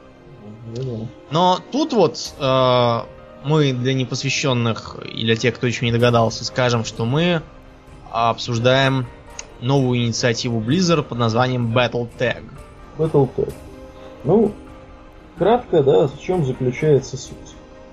Ну, 0.76 0.98
да. 0.98 1.06
Но 1.30 1.60
тут 1.70 1.92
вот 1.92 2.34
э, 2.38 3.00
мы 3.44 3.72
для 3.72 3.94
непосвященных 3.94 4.96
и 5.04 5.24
для 5.24 5.36
тех, 5.36 5.54
кто 5.54 5.66
еще 5.66 5.84
не 5.84 5.92
догадался, 5.92 6.44
скажем, 6.44 6.84
что 6.84 7.04
мы 7.04 7.42
обсуждаем 8.10 9.06
новую 9.60 10.00
инициативу 10.00 10.60
Blizzard 10.60 11.02
под 11.04 11.18
названием 11.18 11.76
Battle 11.76 12.08
Tag. 12.18 12.42
Battle 12.98 13.28
Tag. 13.36 13.52
Ну, 14.24 14.52
кратко, 15.42 15.82
да, 15.82 16.06
в 16.06 16.20
чем 16.20 16.46
заключается 16.46 17.16
суть. 17.16 17.36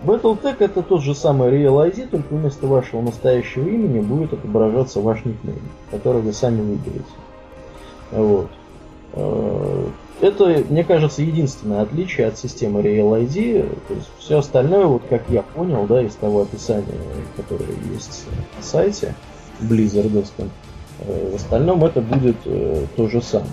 Battletech 0.03 0.57
это 0.59 0.83
тот 0.83 1.01
же 1.01 1.15
самый 1.15 1.49
Real 1.49 1.91
ID, 1.91 2.07
только 2.09 2.35
вместо 2.35 2.67
вашего 2.67 3.01
настоящего 3.01 3.67
имени 3.67 4.01
будет 4.01 4.33
отображаться 4.33 5.01
ваш 5.01 5.25
никнейм, 5.25 5.59
который 5.89 6.21
вы 6.21 6.31
сами 6.31 6.61
выберете. 6.61 7.05
Вот. 8.11 8.49
Э, 9.13 9.87
это, 10.21 10.63
мне 10.69 10.83
кажется, 10.83 11.23
единственное 11.23 11.81
отличие 11.81 12.27
от 12.27 12.37
системы 12.37 12.81
Real 12.81 13.19
ID. 13.19 13.67
То 13.87 13.93
есть 13.95 14.09
все 14.19 14.37
остальное, 14.37 14.85
вот 14.85 15.01
как 15.09 15.23
я 15.29 15.41
понял, 15.41 15.87
да, 15.87 16.03
из 16.03 16.13
того 16.13 16.43
описания, 16.43 16.85
которое 17.35 17.69
есть 17.91 18.25
на 18.57 18.63
сайте 18.63 19.15
Blizzardовском, 19.59 20.51
э, 20.99 21.31
в 21.31 21.35
остальном 21.35 21.83
это 21.83 21.99
будет 21.99 22.37
э, 22.45 22.85
то 22.95 23.09
же 23.09 23.23
самое. 23.23 23.49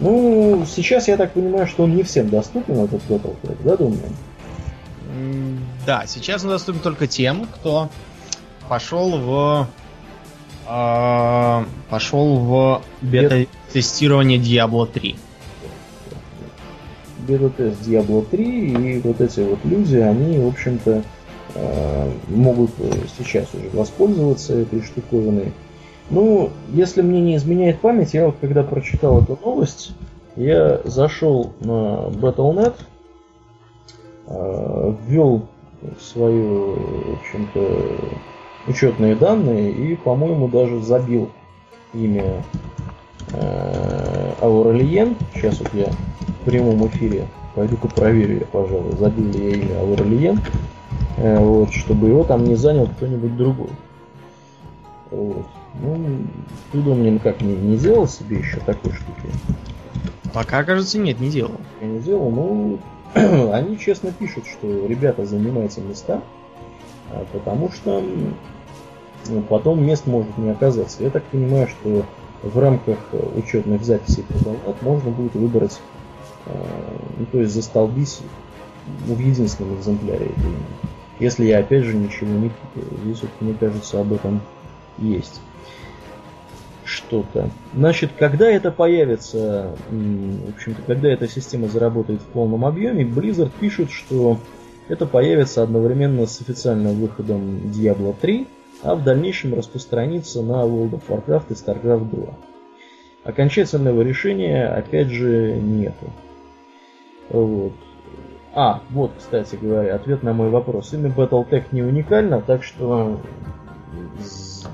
Ну, 0.00 0.64
сейчас 0.66 1.08
я 1.08 1.16
так 1.16 1.32
понимаю, 1.32 1.66
что 1.66 1.84
он 1.84 1.94
не 1.94 2.02
всем 2.02 2.28
доступен, 2.28 2.80
этот 2.80 3.02
Battletech, 3.08 3.56
да, 3.64 3.76
думаю? 3.76 4.00
Да, 5.86 6.04
сейчас 6.06 6.44
он 6.44 6.50
доступен 6.50 6.80
только 6.80 7.06
тем, 7.06 7.46
кто 7.46 7.90
пошел 8.68 9.18
в 9.18 9.68
э, 10.66 11.64
пошел 11.90 12.38
в 12.38 12.82
бета-тестирование 13.02 14.38
Diablo 14.38 14.86
3. 14.90 15.16
Бета-тест 17.28 17.82
Diablo 17.82 18.26
3 18.28 18.44
и 18.44 19.00
вот 19.00 19.20
эти 19.20 19.40
вот 19.40 19.58
люди, 19.64 19.96
они, 19.96 20.38
в 20.38 20.48
общем-то, 20.48 21.02
э, 21.54 22.12
могут 22.28 22.70
сейчас 23.18 23.46
уже 23.54 23.68
воспользоваться 23.72 24.54
этой 24.54 24.82
штуковиной. 24.82 25.52
Ну, 26.14 26.50
если 26.68 27.02
мне 27.02 27.20
не 27.20 27.34
изменяет 27.34 27.80
память, 27.80 28.14
я 28.14 28.26
вот 28.26 28.36
когда 28.40 28.62
прочитал 28.62 29.20
эту 29.20 29.36
новость, 29.44 29.92
я 30.36 30.80
зашел 30.84 31.50
на 31.58 32.08
Battle.net, 32.08 32.74
э, 34.28 34.94
ввел 35.08 35.42
свои, 36.00 36.40
в 36.40 37.18
общем-то, 37.18 37.96
учетные 38.68 39.16
данные 39.16 39.72
и, 39.72 39.96
по-моему, 39.96 40.46
даже 40.46 40.80
забил 40.82 41.30
имя 41.92 42.44
Ауралиен. 44.40 45.16
Сейчас 45.34 45.58
вот 45.58 45.74
я 45.74 45.86
в 45.86 46.44
прямом 46.44 46.86
эфире 46.86 47.26
пойду-ка 47.56 47.88
проверю 47.88 48.38
я, 48.38 48.46
пожалуй, 48.46 48.92
забил 49.00 49.32
ли 49.32 49.50
я 49.50 49.56
имя 49.56 49.80
Ауралиен, 49.80 50.40
э, 51.16 51.40
вот, 51.40 51.72
чтобы 51.72 52.06
его 52.06 52.22
там 52.22 52.44
не 52.44 52.54
занял 52.54 52.86
кто-нибудь 52.86 53.36
другой. 53.36 53.70
Вот. 55.10 55.46
Ну, 55.80 56.26
ты, 56.70 56.78
думаю, 56.78 57.12
никак 57.12 57.40
не, 57.40 57.54
не 57.54 57.76
сделал 57.76 58.06
себе 58.06 58.38
еще 58.38 58.58
такой 58.60 58.92
штуки? 58.92 59.28
Пока, 60.32 60.64
кажется, 60.64 60.98
нет, 60.98 61.20
не 61.20 61.30
делал. 61.30 61.60
Я 61.80 61.86
не 61.88 62.00
делал, 62.00 62.30
ну, 62.30 62.78
они 63.52 63.78
честно 63.78 64.12
пишут, 64.12 64.46
что 64.46 64.86
ребята 64.86 65.24
занимаются 65.26 65.80
места, 65.80 66.22
а, 67.10 67.24
потому 67.32 67.70
что 67.70 68.02
ну, 69.28 69.42
потом 69.42 69.84
мест 69.84 70.06
может 70.06 70.36
не 70.38 70.50
оказаться. 70.50 71.02
Я 71.02 71.10
так 71.10 71.24
понимаю, 71.24 71.68
что 71.68 72.04
в 72.42 72.58
рамках 72.58 72.98
учетных 73.36 73.84
записей 73.84 74.22
продолжать 74.22 74.80
можно 74.82 75.10
будет 75.10 75.34
выбрать, 75.34 75.80
а, 76.46 76.98
ну, 77.18 77.26
то 77.26 77.40
есть 77.40 77.52
застолбить 77.52 78.20
в 79.06 79.18
единственном 79.18 79.76
экземпляре. 79.76 80.30
Если 81.20 81.46
я 81.46 81.60
опять 81.60 81.84
же 81.84 81.94
ничего 81.94 82.30
не 82.30 82.50
путаю. 82.50 82.98
Здесь 83.04 83.22
вот, 83.22 83.30
мне 83.40 83.54
кажется, 83.54 84.00
об 84.00 84.12
этом 84.12 84.40
есть 84.98 85.40
что-то. 86.84 87.50
Значит, 87.74 88.10
когда 88.18 88.50
это 88.50 88.70
появится, 88.70 89.74
в 89.90 90.54
общем-то, 90.54 90.82
когда 90.86 91.08
эта 91.10 91.28
система 91.28 91.68
заработает 91.68 92.20
в 92.20 92.26
полном 92.26 92.64
объеме, 92.64 93.04
Blizzard 93.04 93.50
пишет, 93.58 93.90
что 93.90 94.38
это 94.88 95.06
появится 95.06 95.62
одновременно 95.62 96.26
с 96.26 96.40
официальным 96.40 96.94
выходом 96.94 97.72
Diablo 97.74 98.14
3, 98.20 98.46
а 98.82 98.94
в 98.94 99.02
дальнейшем 99.02 99.54
распространится 99.54 100.42
на 100.42 100.62
World 100.64 101.00
of 101.00 101.02
Warcraft 101.08 101.46
и 101.50 101.52
StarCraft 101.52 102.10
2. 102.10 102.26
Окончательного 103.24 104.02
решения, 104.02 104.66
опять 104.66 105.08
же, 105.08 105.54
нету. 105.54 106.10
Вот. 107.30 107.72
А, 108.52 108.82
вот, 108.90 109.12
кстати 109.18 109.56
говоря, 109.60 109.96
ответ 109.96 110.22
на 110.22 110.34
мой 110.34 110.50
вопрос. 110.50 110.92
Имя 110.92 111.08
Battletech 111.08 111.64
не 111.72 111.82
уникально, 111.82 112.40
так 112.42 112.62
что 112.62 113.20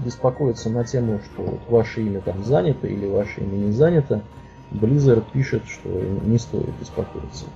беспокоиться 0.04 0.70
на 0.70 0.84
тему, 0.84 1.20
что 1.24 1.42
вот 1.42 1.60
ваше 1.68 2.02
имя 2.02 2.20
там 2.20 2.44
занято 2.44 2.86
или 2.86 3.06
ваше 3.06 3.40
имя 3.40 3.56
не 3.56 3.72
занято, 3.72 4.22
Blizzard 4.70 5.24
пишет, 5.32 5.62
что 5.66 5.88
не 5.88 6.38
стоит 6.38 6.70
беспокоиться. 6.78 7.46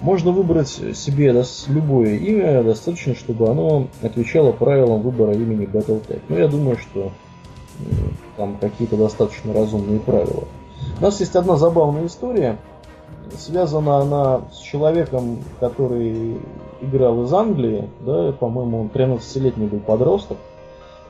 Можно 0.00 0.30
выбрать 0.30 0.68
себе 0.68 1.34
любое 1.68 2.16
имя, 2.16 2.62
достаточно, 2.62 3.14
чтобы 3.14 3.48
оно 3.48 3.88
отвечало 4.02 4.52
правилам 4.52 5.02
выбора 5.02 5.32
имени 5.34 5.66
Battletech. 5.66 6.20
Но 6.28 6.38
я 6.38 6.46
думаю, 6.46 6.76
что 6.78 7.10
там 8.36 8.56
какие-то 8.60 8.96
достаточно 8.96 9.52
разумные 9.52 9.98
правила. 9.98 10.44
У 11.00 11.02
нас 11.02 11.18
есть 11.20 11.34
одна 11.34 11.56
забавная 11.56 12.06
история. 12.06 12.58
Связана 13.36 13.98
она 13.98 14.42
с 14.52 14.58
человеком, 14.58 15.38
который 15.60 16.38
играл 16.80 17.24
из 17.24 17.32
Англии, 17.32 17.88
да, 18.00 18.32
по-моему, 18.32 18.80
он 18.80 18.86
13-летний 18.88 19.66
был 19.66 19.80
подросток 19.80 20.38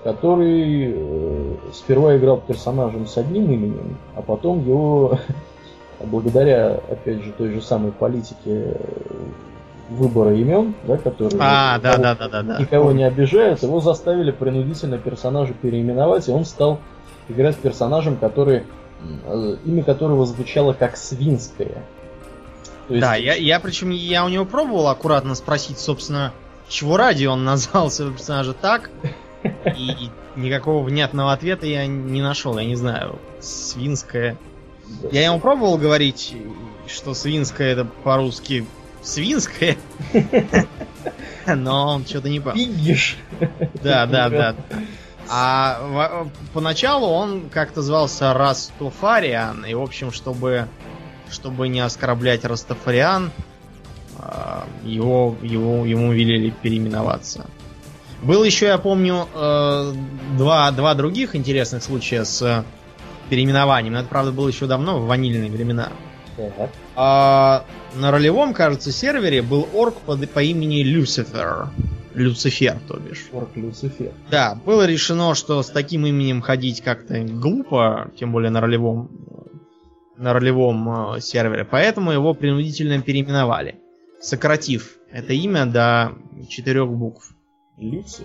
который 0.05 0.93
э, 0.95 1.55
сперва 1.73 2.17
играл 2.17 2.39
персонажем 2.39 3.07
с 3.07 3.17
одним 3.17 3.51
именем, 3.51 3.97
а 4.15 4.23
потом 4.23 4.65
его, 4.65 5.19
благодаря, 6.01 6.81
опять 6.91 7.23
же, 7.23 7.33
той 7.33 7.53
же 7.53 7.61
самой 7.61 7.93
политике 7.93 8.37
э, 8.47 8.77
выбора 9.91 10.35
имен, 10.35 10.75
да, 10.85 10.99
которые 10.99 11.41
а, 11.41 11.79
да, 11.79 11.97
да, 11.97 12.15
да, 12.15 12.29
да, 12.29 12.43
да. 12.43 12.59
никого 12.59 12.93
не 12.93 13.05
обижают, 13.05 13.63
его 13.63 13.81
заставили 13.81 14.31
принудительно 14.31 14.99
персонажа 14.99 15.55
переименовать, 15.55 16.29
и 16.29 16.31
он 16.31 16.45
стал 16.45 16.79
играть 17.29 17.57
персонажем, 17.57 18.17
который 18.17 18.65
э, 19.27 19.57
имя 19.65 19.83
которого 19.83 20.27
звучало 20.27 20.75
как 20.75 20.97
свинское. 20.97 21.83
есть... 22.89 23.01
Да, 23.01 23.15
я, 23.15 23.35
я 23.35 23.59
причем 23.61 23.91
я 23.91 24.25
у 24.25 24.29
него 24.29 24.45
пробовал 24.45 24.89
аккуратно 24.89 25.35
спросить, 25.35 25.79
собственно, 25.79 26.33
чего 26.69 26.97
ради 26.97 27.27
он 27.27 27.45
назвал 27.45 27.91
своего 27.91 28.15
персонажа 28.15 28.53
так, 28.53 28.91
и 29.45 30.11
никакого 30.37 30.85
внятного 30.85 31.33
ответа 31.33 31.67
я 31.67 31.87
не 31.87 32.23
нашел. 32.23 32.59
Я 32.59 32.65
не 32.67 32.77
знаю, 32.77 33.19
свинское. 33.41 34.37
Я 35.13 35.25
ему 35.25 35.39
пробовал 35.39 35.79
говорить, 35.79 36.35
что 36.87 37.15
свинское 37.15 37.73
это 37.73 37.85
по-русски 37.85 38.67
свинское. 39.03 39.77
Но 41.47 41.95
он 41.95 42.07
что-то 42.07 42.29
не 42.29 42.41
понял. 42.41 42.57
Пигиш. 42.57 43.17
Да, 43.83 44.07
да, 44.07 44.29
да. 44.29 44.55
А 45.31 46.27
поначалу 46.55 47.07
он 47.07 47.51
как-то 47.51 47.83
звался 47.83 48.33
Растуфариан, 48.33 49.65
и, 49.65 49.75
в 49.75 49.83
общем, 49.83 50.11
чтобы, 50.11 50.69
чтобы 51.31 51.69
не 51.69 51.81
оскорблять 51.81 52.45
Растафариан, 52.45 53.31
а, 54.19 54.67
его, 54.85 55.37
его, 55.43 55.85
ему 55.85 56.13
велели 56.13 56.51
переименоваться. 56.51 57.47
Был 58.23 58.45
еще, 58.45 58.67
я 58.67 58.79
помню, 58.79 59.29
э, 59.33 59.93
два, 60.37 60.71
два 60.73 60.95
других 60.95 61.37
интересных 61.37 61.83
случая 61.83 62.25
с 62.25 62.65
переименованием. 63.31 63.95
это, 63.95 64.09
правда, 64.09 64.33
было 64.33 64.49
еще 64.49 64.67
давно, 64.67 64.99
в 64.99 65.07
ванильные 65.07 65.51
времена. 65.51 65.93
uh 66.37 66.69
А, 66.97 67.65
на 67.95 68.11
ролевом, 68.11 68.55
кажется, 68.55 68.91
сервере 68.91 69.43
был 69.43 69.69
орк 69.75 69.97
по, 70.01 70.17
по 70.17 70.43
имени 70.43 70.83
Люцифер. 70.83 71.69
Люцифер, 72.15 72.79
то 72.89 72.99
бишь. 72.99 73.29
Орк 73.33 73.51
Люцифер. 73.55 74.13
Да, 74.31 74.59
было 74.67 74.87
решено, 74.87 75.35
что 75.35 75.63
с 75.63 75.69
таким 75.69 76.07
именем 76.07 76.41
ходить 76.41 76.81
как-то 76.83 77.21
глупо, 77.21 78.11
тем 78.19 78.33
более 78.33 78.51
на 78.51 78.61
ролевом 78.61 79.11
на 80.19 80.33
ролевом 80.33 81.15
э, 81.15 81.21
сервере, 81.21 81.65
поэтому 81.65 82.11
его 82.11 82.35
принудительно 82.35 83.01
переименовали, 83.01 83.77
сократив 84.21 84.97
это 85.13 85.33
имя 85.33 85.65
до 85.65 86.13
четырех 86.49 86.89
букв. 86.89 87.35
Люси? 87.79 88.25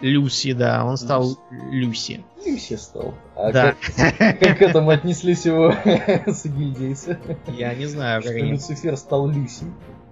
Люси, 0.00 0.52
да, 0.52 0.84
он 0.84 0.96
стал 0.96 1.38
Люси. 1.70 2.24
Люси 2.44 2.76
стал. 2.76 3.14
А 3.36 3.52
Да. 3.52 3.74
как, 3.96 4.16
как 4.38 4.58
к 4.58 4.62
этому 4.62 4.90
отнеслись 4.90 5.44
его 5.44 5.74
сагильдейцы? 6.32 7.18
Я 7.48 7.74
не 7.74 7.86
знаю, 7.86 8.22
как 8.22 8.32
Что 8.32 8.40
они... 8.40 8.52
Люцифер 8.52 8.96
стал 8.96 9.28
Люси. 9.28 9.64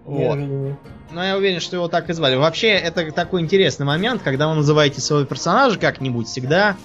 Вот. 0.04 0.18
Неожиданно. 0.18 0.78
Но 1.10 1.24
я 1.24 1.36
уверен, 1.36 1.60
что 1.60 1.76
его 1.76 1.88
так 1.88 2.10
и 2.10 2.12
звали. 2.12 2.36
Вообще, 2.36 2.68
это 2.68 3.10
такой 3.12 3.40
интересный 3.40 3.86
момент, 3.86 4.22
когда 4.22 4.48
вы 4.48 4.54
называете 4.56 5.00
своего 5.00 5.24
персонажа 5.26 5.78
как-нибудь, 5.78 6.28
всегда, 6.28 6.76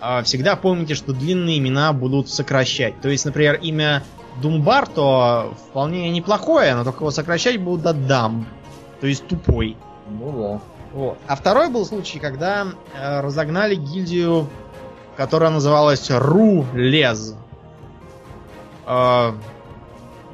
а, 0.00 0.22
всегда 0.22 0.54
помните, 0.56 0.94
что 0.94 1.12
длинные 1.14 1.58
имена 1.58 1.92
будут 1.94 2.28
сокращать. 2.28 3.00
То 3.00 3.08
есть, 3.08 3.24
например, 3.24 3.58
имя 3.62 4.02
Думбарто 4.42 5.54
вполне 5.70 6.10
неплохое, 6.10 6.74
но 6.74 6.84
только 6.84 7.00
его 7.00 7.10
сокращать 7.10 7.58
будут 7.60 7.82
до 7.82 7.92
Дам. 7.94 8.46
То 9.00 9.06
есть 9.06 9.26
тупой. 9.26 9.76
Ну 10.08 10.32
да. 10.32 10.60
Вот. 10.94 11.18
А 11.26 11.34
второй 11.34 11.70
был 11.70 11.84
случай, 11.84 12.20
когда 12.20 12.68
э, 12.94 13.20
разогнали 13.20 13.74
гильдию, 13.74 14.48
которая 15.16 15.50
называлась 15.50 16.08
Ру 16.08 16.64
Лез. 16.72 17.34
Э, 18.86 19.32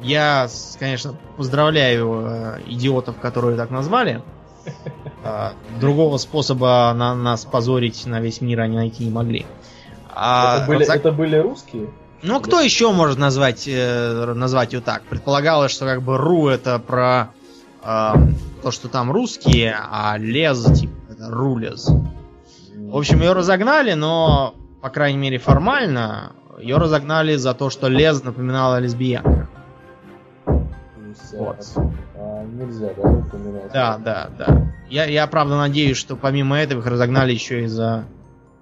я, 0.02 0.48
конечно, 0.78 1.14
поздравляю 1.38 2.24
э, 2.26 2.61
идиотов, 2.66 3.16
которые 3.18 3.56
так 3.56 3.70
назвали. 3.70 4.22
Э, 5.24 5.52
другого 5.80 6.18
способа 6.18 6.92
на 6.94 7.14
нас 7.14 7.46
позорить 7.46 8.04
на 8.04 8.20
весь 8.20 8.42
мир 8.42 8.61
они 8.61 8.76
найти 8.76 9.04
не 9.04 9.11
могли. 9.11 9.46
А 10.14 10.58
это, 10.58 10.66
были, 10.66 10.84
разог- 10.84 10.96
это 10.96 11.12
были 11.12 11.36
русские? 11.36 11.88
ну, 12.22 12.38
кто 12.40 12.61
еще 12.61 12.92
может 12.92 13.16
назвать, 13.18 13.64
э, 13.66 14.34
назвать 14.34 14.74
ее 14.74 14.82
так? 14.82 15.04
Предполагалось, 15.04 15.72
что 15.72 15.86
как 15.86 16.02
бы 16.02 16.18
Ру 16.18 16.48
это 16.48 16.78
про 16.78 17.30
э, 17.83 18.12
то, 18.62 18.70
что 18.70 18.89
там 18.89 19.11
русские, 19.11 19.76
а 19.78 20.16
Лез, 20.18 20.64
типа, 20.78 20.93
это 21.11 21.31
Рулез. 21.31 21.91
В 22.76 22.97
общем, 22.97 23.20
ее 23.20 23.33
разогнали, 23.33 23.93
но, 23.93 24.55
по 24.81 24.91
крайней 24.91 25.18
мере, 25.18 25.39
формально 25.39 26.33
ее 26.59 26.76
разогнали 26.76 27.37
за 27.37 27.55
то, 27.55 27.70
что 27.70 27.89
Лез 27.89 28.22
напоминала 28.24 28.78
лесбиянка. 28.78 29.49
Вот. 31.33 31.64
а, 32.16 32.45
нельзя, 32.45 32.91
да, 32.97 33.09
упоминать? 33.09 33.72
Да, 33.72 33.99
да, 33.99 34.31
да. 34.37 34.72
Я, 34.89 35.05
я 35.05 35.26
правда 35.26 35.57
надеюсь, 35.57 35.97
что 35.97 36.16
помимо 36.16 36.59
этого 36.59 36.81
их 36.81 36.87
разогнали 36.87 37.33
еще 37.33 37.64
и 37.64 37.66
за... 37.66 38.05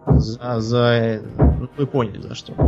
За... 0.07 0.61
за 0.61 1.23
ну, 1.39 1.69
вы 1.77 1.87
поняли, 1.87 2.21
за 2.21 2.35
что. 2.35 2.53
Да. 2.55 2.65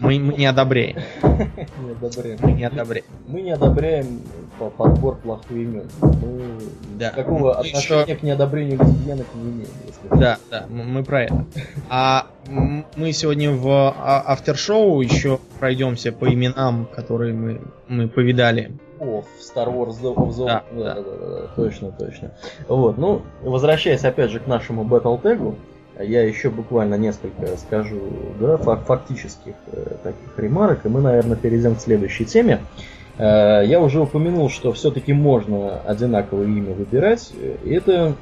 Мы, 0.00 0.18
мы 0.18 0.34
не 0.34 0.46
одобряем. 0.46 0.96
Не 1.22 1.92
одобряем. 1.92 2.38
Мы 2.42 2.52
не 2.52 2.64
одобряем. 2.64 3.04
Мы 3.26 3.42
не 3.42 3.50
одобряем 3.52 4.22
по- 4.60 4.68
подбор 4.70 5.16
плохих 5.16 5.50
имен. 5.52 5.88
Мы 6.02 6.58
Да. 6.98 7.10
никакого 7.10 7.38
Мы 7.48 7.50
отношения 7.52 8.02
еще- 8.02 8.16
к 8.16 8.22
неодобрению 8.22 8.78
лесбиянок 8.78 9.26
не 9.34 9.42
имеем. 9.50 9.68
Если 9.86 10.20
Да, 10.20 10.38
да, 10.50 10.66
мы 10.68 11.02
про 11.02 11.22
это. 11.24 11.44
А 11.88 12.26
мы 12.46 13.12
сегодня 13.12 13.52
в 13.52 13.66
а- 13.68 14.22
автершоу 14.26 15.00
еще 15.00 15.38
пройдемся 15.58 16.12
по 16.12 16.32
именам, 16.32 16.86
которые 16.94 17.32
мы, 17.32 17.60
мы 17.88 18.06
повидали. 18.08 18.72
О, 18.98 19.22
в 19.22 19.40
Star 19.40 19.68
Wars 19.74 19.96
The 20.02 20.14
of 20.14 20.28
the 20.28 20.46
Да, 20.46 20.62
да, 20.72 20.84
да. 20.84 20.94
да, 20.94 21.00
да, 21.02 21.26
да, 21.40 21.46
точно, 21.56 21.90
точно. 21.92 22.32
Вот, 22.68 22.98
ну, 22.98 23.22
возвращаясь 23.42 24.04
опять 24.04 24.30
же 24.30 24.40
к 24.40 24.46
нашему 24.46 24.84
Battletag, 24.84 25.54
я 26.02 26.22
еще 26.22 26.50
буквально 26.50 26.96
несколько 26.96 27.56
скажу, 27.56 27.98
да, 28.38 28.58
фак- 28.58 28.84
фактических 28.84 29.54
э, 29.72 29.96
таких 30.02 30.38
ремарок, 30.38 30.84
и 30.84 30.88
мы, 30.90 31.00
наверное, 31.00 31.36
перейдем 31.36 31.76
к 31.76 31.80
следующей 31.80 32.26
теме. 32.26 32.60
Э, 32.60 32.90
я 33.22 33.80
уже 33.80 34.00
упомянул, 34.00 34.48
что 34.48 34.72
все-таки 34.72 35.12
можно 35.12 35.80
одинаковое 35.80 36.46
имя 36.46 36.72
выбирать, 36.72 37.32
э, 37.40 37.56
и 37.64 37.74
это 37.74 38.14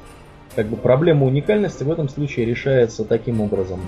как 0.55 0.67
бы 0.67 0.75
проблема 0.75 1.25
уникальности 1.25 1.83
в 1.83 1.91
этом 1.91 2.09
случае 2.09 2.45
решается 2.45 3.05
таким 3.05 3.41
образом. 3.41 3.79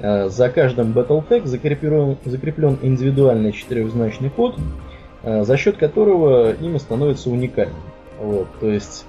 Э, 0.00 0.28
За 0.28 0.48
каждым 0.48 0.92
Battletag 0.92 1.46
закреплен, 1.46 2.16
закреплен 2.24 2.78
индивидуальный 2.82 3.52
четырехзначный 3.52 4.30
код, 4.30 4.56
э, 5.22 5.44
за 5.44 5.56
счет 5.56 5.76
которого 5.76 6.52
имя 6.52 6.78
становится 6.78 7.30
уникальным. 7.30 7.76
Вот, 8.18 8.48
то 8.60 8.68
есть 8.68 9.06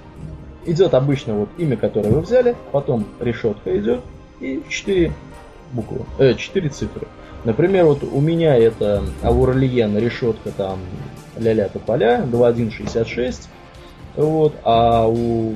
идет 0.64 0.94
обычно 0.94 1.34
вот 1.34 1.48
имя, 1.58 1.76
которое 1.76 2.10
вы 2.10 2.20
взяли, 2.20 2.56
потом 2.70 3.06
решетка 3.20 3.76
идет 3.76 4.00
и 4.40 4.62
4 4.68 5.12
буквы, 5.72 6.00
э, 6.18 6.34
4 6.34 6.68
цифры. 6.68 7.06
Например, 7.44 7.86
вот 7.86 8.04
у 8.04 8.20
меня 8.20 8.56
это 8.56 9.02
Ауралиен, 9.22 9.96
решетка 9.98 10.50
там 10.50 10.78
ля-ля 11.36 11.68
тополя, 11.68 12.22
2166, 12.22 13.48
вот, 14.16 14.54
а 14.64 15.06
у 15.08 15.54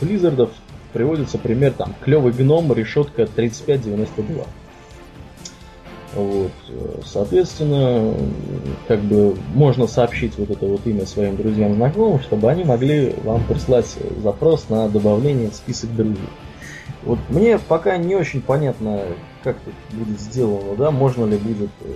Близзардов 0.00 0.50
приводится 0.92 1.38
пример 1.38 1.72
там 1.72 1.94
клевый 2.02 2.32
гном, 2.32 2.72
решетка 2.72 3.26
3592. 3.26 4.44
Вот, 6.14 6.50
э, 6.68 7.00
соответственно, 7.04 8.14
как 8.86 9.00
бы 9.00 9.36
можно 9.54 9.86
сообщить 9.86 10.36
вот 10.38 10.50
это 10.50 10.66
вот 10.66 10.86
имя 10.86 11.06
своим 11.06 11.36
друзьям, 11.36 11.74
знакомым, 11.74 12.20
чтобы 12.20 12.50
они 12.50 12.64
могли 12.64 13.14
вам 13.24 13.44
прислать 13.44 13.94
запрос 14.22 14.68
на 14.68 14.88
добавление 14.88 15.50
в 15.50 15.54
список 15.54 15.94
друзей. 15.94 16.16
Вот 17.02 17.18
мне 17.28 17.58
пока 17.58 17.96
не 17.98 18.16
очень 18.16 18.40
понятно, 18.40 19.00
как 19.42 19.56
это 19.56 19.96
будет 19.96 20.20
сделано, 20.20 20.76
да, 20.76 20.90
можно 20.90 21.24
ли 21.24 21.36
будет 21.36 21.70
э, 21.80 21.92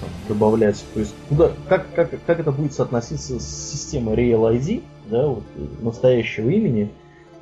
там, 0.00 0.10
добавлять, 0.28 0.84
то 0.94 1.00
есть 1.00 1.14
куда, 1.28 1.52
как, 1.68 1.92
как, 1.94 2.10
как 2.26 2.40
это 2.40 2.52
будет 2.52 2.72
соотноситься 2.72 3.40
с 3.40 3.72
системой 3.72 4.14
Real 4.16 4.56
ID, 4.56 4.82
да, 5.10 5.28
вот, 5.28 5.44
э, 5.56 5.66
настоящего 5.82 6.48
имени, 6.48 6.90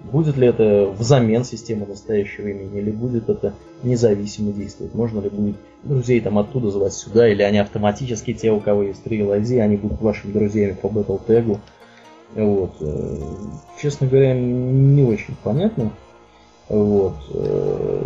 будет 0.01 0.36
ли 0.36 0.49
это 0.49 0.93
взамен 0.97 1.45
системы 1.45 1.86
настоящего 1.86 2.49
имени, 2.49 2.80
или 2.80 2.90
будет 2.90 3.28
это 3.28 3.55
независимо 3.82 4.53
действовать, 4.53 4.95
можно 4.95 5.20
ли 5.20 5.28
будет 5.28 5.57
друзей 5.82 6.20
там 6.20 6.38
оттуда 6.38 6.70
звать 6.70 6.93
сюда, 6.93 7.28
или 7.28 7.43
они 7.43 7.59
автоматически, 7.59 8.34
те, 8.34 8.53
у 8.53 8.61
кого 8.61 8.84
есть 8.84 9.07
Real 9.07 9.38
ID, 9.40 9.61
они 9.61 9.76
будут 9.76 10.01
вашими 10.01 10.32
друзьями 10.32 10.76
по 10.80 10.86
Battletag. 10.86 11.59
Вот. 12.34 12.74
э, 12.80 13.18
Честно 13.80 14.07
говоря, 14.07 14.34
не 14.34 15.03
очень 15.03 15.34
понятно. 15.43 15.93
Вот. 16.68 17.14
э, 17.34 18.02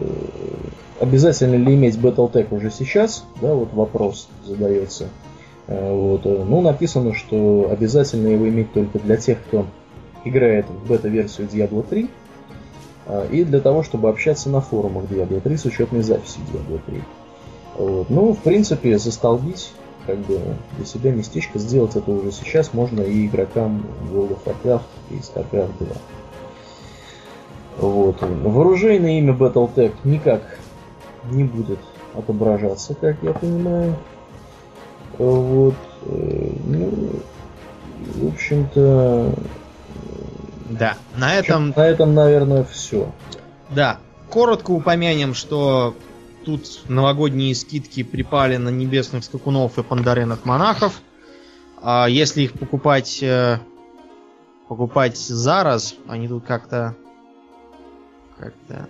Обязательно 0.99 1.57
ли 1.57 1.75
иметь 1.75 1.97
Battletech 1.97 2.47
уже 2.51 2.71
сейчас? 2.71 3.25
Да, 3.41 3.55
вот 3.55 3.73
вопрос 3.75 4.29
задается. 4.45 5.09
Э, 5.67 5.93
Вот. 5.93 6.25
э, 6.25 6.45
Ну, 6.49 6.61
написано, 6.61 7.15
что 7.15 7.69
обязательно 7.71 8.29
его 8.29 8.49
иметь 8.49 8.73
только 8.73 8.99
для 8.99 9.17
тех, 9.17 9.39
кто 9.47 9.67
играет 10.25 10.67
в 10.69 10.89
бета-версию 10.89 11.49
Diablo 11.49 11.85
3, 11.89 12.09
а, 13.07 13.27
и 13.31 13.45
для 13.45 13.61
того, 13.61 13.83
чтобы 13.83 14.09
общаться 14.09 14.51
на 14.51 14.61
форумах 14.61 15.05
Diablo 15.05 15.41
3 15.41 15.57
с 15.57 15.65
учетной 15.65 16.03
записью 16.03 16.43
Diablo 16.53 16.81
3. 16.87 17.03
Вот. 17.79 18.11
Ну, 18.11 18.33
в 18.33 18.39
принципе, 18.39 18.99
застолбить 18.99 19.71
как 20.07 20.19
бы 20.19 20.41
для 20.77 20.87
себя 20.87 21.13
местечко, 21.13 21.59
сделать 21.59 21.97
это 21.97 22.11
уже 22.11 22.31
сейчас 22.33 22.73
можно 22.73 23.01
и 23.03 23.27
игрокам 23.27 23.85
World 24.13 24.37
of 24.37 24.39
Warcraft 24.45 24.83
и 25.11 25.15
StarCraft 25.15 25.73
2. 25.79 25.87
Вот. 27.79 28.23
В 28.23 28.61
оружейное 28.61 29.19
имя 29.19 29.35
Battletech 29.35 29.95
никак 30.05 30.43
не 31.31 31.45
будет 31.45 31.79
отображаться, 32.15 32.95
как 32.95 33.17
я 33.23 33.33
понимаю. 33.33 33.97
Вот. 35.19 35.75
э, 36.03 36.51
Ну, 36.65 37.11
в 38.15 38.29
общем-то, 38.29 39.35
Да, 40.71 40.97
на 41.17 41.35
этом, 41.35 41.73
на 41.77 41.87
этом, 41.87 42.15
наверное, 42.15 42.65
все. 42.65 43.11
да, 43.71 43.99
коротко 44.31 44.71
упомянем, 44.73 45.35
что 45.35 45.95
тут 46.45 46.83
новогодние 46.89 47.55
скидки 47.55 48.03
припали 48.03 48.57
на 48.57 48.69
небесных 48.69 49.25
скакунов 49.25 49.79
и 49.79 49.83
пандаренных 49.83 50.45
монахов. 50.45 51.01
А 51.83 52.07
если 52.09 52.43
их 52.43 52.53
покупать 52.53 53.23
э, 53.23 53.59
покупать 54.69 55.17
зараз, 55.17 55.95
они 56.09 56.27
тут 56.29 56.45
как-то 56.45 56.95
как-то 58.39 58.89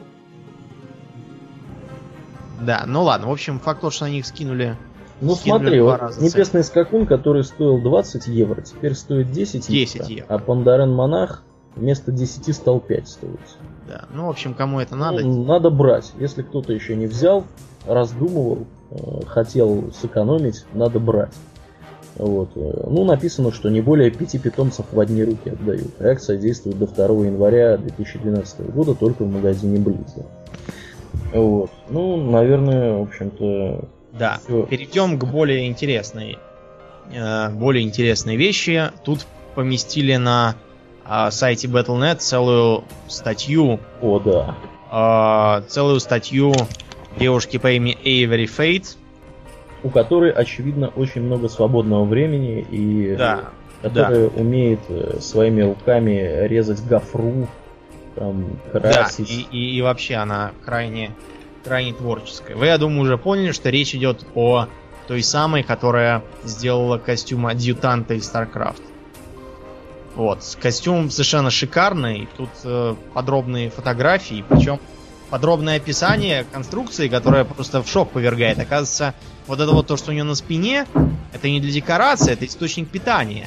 да, 2.60 2.84
ну 2.86 3.02
ладно, 3.02 3.28
в 3.28 3.32
общем, 3.32 3.58
факт 3.60 3.80
тот, 3.80 3.92
что 3.92 4.06
они 4.06 4.20
их 4.20 4.26
скинули 4.26 4.76
Ну 5.20 5.34
Скинули 5.34 5.62
смотри, 5.62 5.80
вот 5.80 6.18
небесный 6.18 6.64
скакун, 6.64 7.06
который 7.06 7.44
стоил 7.44 7.80
20 7.80 8.26
евро, 8.28 8.62
теперь 8.62 8.94
стоит 8.94 9.30
10, 9.30 9.68
10 9.68 10.08
евро. 10.08 10.26
а 10.28 10.38
Пандарен 10.38 10.92
Монах 10.92 11.42
вместо 11.74 12.12
10 12.12 12.54
стал 12.54 12.80
5 12.80 13.08
стоить. 13.08 13.38
Да, 13.86 14.06
ну, 14.12 14.26
в 14.26 14.30
общем, 14.30 14.54
кому 14.54 14.80
это 14.80 14.96
надо, 14.96 15.22
Ну, 15.22 15.44
надо 15.44 15.70
брать. 15.70 16.12
Если 16.18 16.42
кто-то 16.42 16.72
еще 16.72 16.96
не 16.96 17.06
взял, 17.06 17.44
раздумывал, 17.86 18.66
э, 18.90 18.96
хотел 19.26 19.92
сэкономить, 19.92 20.64
надо 20.72 20.98
брать. 20.98 21.32
Вот. 22.16 22.50
э, 22.56 22.84
Ну, 22.88 23.04
написано, 23.04 23.52
что 23.52 23.68
не 23.68 23.80
более 23.80 24.10
пяти 24.10 24.38
питомцев 24.38 24.86
в 24.90 24.98
одни 25.00 25.22
руки 25.22 25.50
отдают. 25.50 26.00
Акция 26.00 26.38
действует 26.38 26.78
до 26.78 26.86
2 26.86 27.04
января 27.26 27.76
2012 27.76 28.60
года 28.72 28.94
только 28.94 29.24
в 29.24 29.30
магазине 29.30 29.78
Близа. 29.78 30.26
Вот. 31.32 31.70
Ну, 31.88 32.16
наверное, 32.30 32.98
в 32.98 33.02
общем-то, 33.02 33.88
Да. 34.18 34.38
Всё. 34.44 34.62
Перейдем 34.64 35.18
к 35.18 35.24
более 35.24 35.66
интересной, 35.66 36.38
э, 37.12 37.50
более 37.50 37.84
интересной 37.84 38.36
вещи. 38.36 38.90
Тут 39.04 39.26
поместили 39.54 40.16
на 40.16 40.54
а, 41.04 41.30
сайте 41.30 41.68
Battle.net 41.68 42.16
целую 42.16 42.84
статью, 43.08 43.78
о 44.00 44.18
да. 44.18 44.54
а, 44.90 45.62
целую 45.68 46.00
статью 46.00 46.52
девушки 47.18 47.58
по 47.58 47.70
имени 47.70 47.96
Avery 48.04 48.46
Fate. 48.46 48.96
У 49.86 49.90
которой, 49.90 50.32
очевидно, 50.32 50.88
очень 50.96 51.22
много 51.22 51.48
свободного 51.48 52.04
времени 52.04 52.66
и 52.70 53.14
Да, 53.16 53.44
которая 53.82 54.28
умеет 54.28 54.80
э, 54.88 55.18
своими 55.20 55.62
руками 55.62 56.46
резать 56.48 56.84
гофру, 56.84 57.46
там, 58.16 58.46
да, 58.72 58.80
красить. 58.80 59.30
и, 59.30 59.46
и- 59.56 59.76
и 59.76 59.82
вообще 59.82 60.14
она 60.16 60.50
крайне, 60.64 61.12
крайне 61.64 61.92
творческая. 61.92 62.56
Вы, 62.56 62.66
я 62.66 62.78
думаю, 62.78 63.02
уже 63.02 63.16
поняли, 63.16 63.52
что 63.52 63.70
речь 63.70 63.94
идет 63.94 64.26
о 64.34 64.66
той 65.06 65.22
самой, 65.22 65.62
которая 65.62 66.24
сделала 66.42 66.98
костюм 66.98 67.46
адъютанта 67.46 68.14
из 68.14 68.28
StarCraft. 68.28 68.82
Вот, 70.16 70.40
костюм 70.60 71.10
совершенно 71.10 71.50
шикарный, 71.50 72.26
тут 72.36 72.48
э, 72.64 72.94
подробные 73.14 73.70
фотографии, 73.70 74.42
причем 74.48 74.80
подробное 75.30 75.76
описание 75.76 76.44
конструкции, 76.52 77.08
которая 77.08 77.44
просто 77.44 77.82
в 77.82 77.88
шок 77.88 78.10
повергает. 78.10 78.58
Оказывается, 78.58 79.14
вот 79.46 79.60
это 79.60 79.72
вот 79.72 79.86
то, 79.86 79.96
что 79.96 80.10
у 80.10 80.14
нее 80.14 80.24
на 80.24 80.34
спине, 80.34 80.86
это 81.32 81.48
не 81.48 81.60
для 81.60 81.72
декорации, 81.72 82.32
это 82.32 82.46
источник 82.46 82.88
питания. 82.88 83.46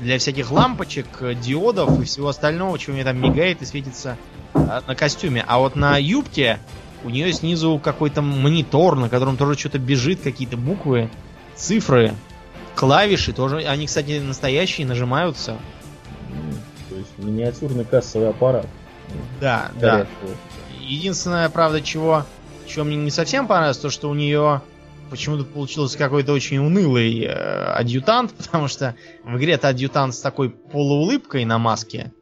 Для 0.00 0.18
всяких 0.18 0.50
лампочек, 0.50 1.06
диодов 1.40 2.00
и 2.00 2.04
всего 2.04 2.28
остального, 2.28 2.78
чего 2.78 2.92
у 2.92 2.94
нее 2.94 3.04
там 3.04 3.20
мигает 3.20 3.60
и 3.60 3.66
светится 3.66 4.16
э, 4.54 4.80
на 4.86 4.94
костюме. 4.94 5.44
А 5.46 5.58
вот 5.58 5.76
на 5.76 5.98
юбке 5.98 6.58
у 7.04 7.10
нее 7.10 7.32
снизу 7.32 7.78
какой-то 7.82 8.22
монитор, 8.22 8.96
на 8.96 9.08
котором 9.10 9.36
тоже 9.36 9.58
что-то 9.58 9.78
бежит, 9.78 10.22
какие-то 10.22 10.56
буквы, 10.56 11.10
цифры, 11.54 12.14
клавиши 12.74 13.32
тоже. 13.32 13.58
Они, 13.58 13.86
кстати, 13.86 14.20
настоящие, 14.20 14.86
нажимаются. 14.86 15.56
То 16.88 16.96
есть 16.96 17.18
миниатюрный 17.18 17.84
кассовый 17.84 18.30
аппарат. 18.30 18.66
Да, 19.40 19.70
да. 19.80 20.06
Единственное, 20.90 21.48
правда, 21.48 21.80
чего, 21.80 22.24
чего 22.66 22.84
мне 22.84 22.96
не 22.96 23.10
совсем 23.12 23.46
понравилось, 23.46 23.78
то 23.78 23.90
что 23.90 24.10
у 24.10 24.14
нее 24.14 24.60
почему-то 25.08 25.44
получился 25.44 25.96
какой-то 25.96 26.32
очень 26.32 26.58
унылый 26.58 27.22
э, 27.22 27.30
адъютант, 27.30 28.34
потому 28.36 28.66
что 28.66 28.96
в 29.22 29.36
игре 29.36 29.52
это 29.52 29.68
адъютант 29.68 30.16
с 30.16 30.20
такой 30.20 30.50
полуулыбкой 30.50 31.44
на 31.44 31.58
маске 31.58 32.12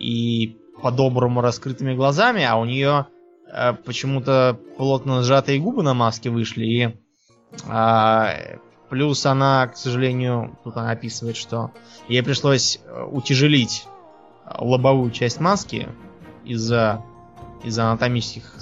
и 0.00 0.56
по-доброму 0.82 1.40
раскрытыми 1.40 1.94
глазами, 1.94 2.42
а 2.42 2.56
у 2.56 2.64
нее 2.64 3.06
э, 3.52 3.74
почему-то 3.74 4.58
плотно 4.76 5.22
сжатые 5.22 5.60
губы 5.60 5.84
на 5.84 5.94
маске 5.94 6.30
вышли, 6.30 6.64
и 6.64 6.96
а, 7.68 8.34
плюс 8.90 9.24
она, 9.24 9.68
к 9.68 9.76
сожалению, 9.76 10.58
тут 10.64 10.76
она 10.76 10.90
описывает, 10.90 11.36
что 11.36 11.70
ей 12.08 12.24
пришлось 12.24 12.80
э, 12.84 13.04
утяжелить 13.04 13.86
э, 14.46 14.50
лобовую 14.58 15.12
часть 15.12 15.38
маски 15.38 15.86
из-за 16.44 17.04
из-за 17.62 17.84
анатомических 17.88 18.54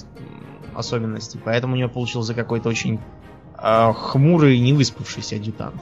особенностей, 0.74 1.38
поэтому 1.44 1.74
у 1.74 1.76
нее 1.76 1.88
получился 1.88 2.34
какой-то 2.34 2.68
очень 2.68 2.98
э, 3.58 3.92
хмурый, 3.92 4.58
невыспавшийся 4.60 5.36
адъютант. 5.36 5.74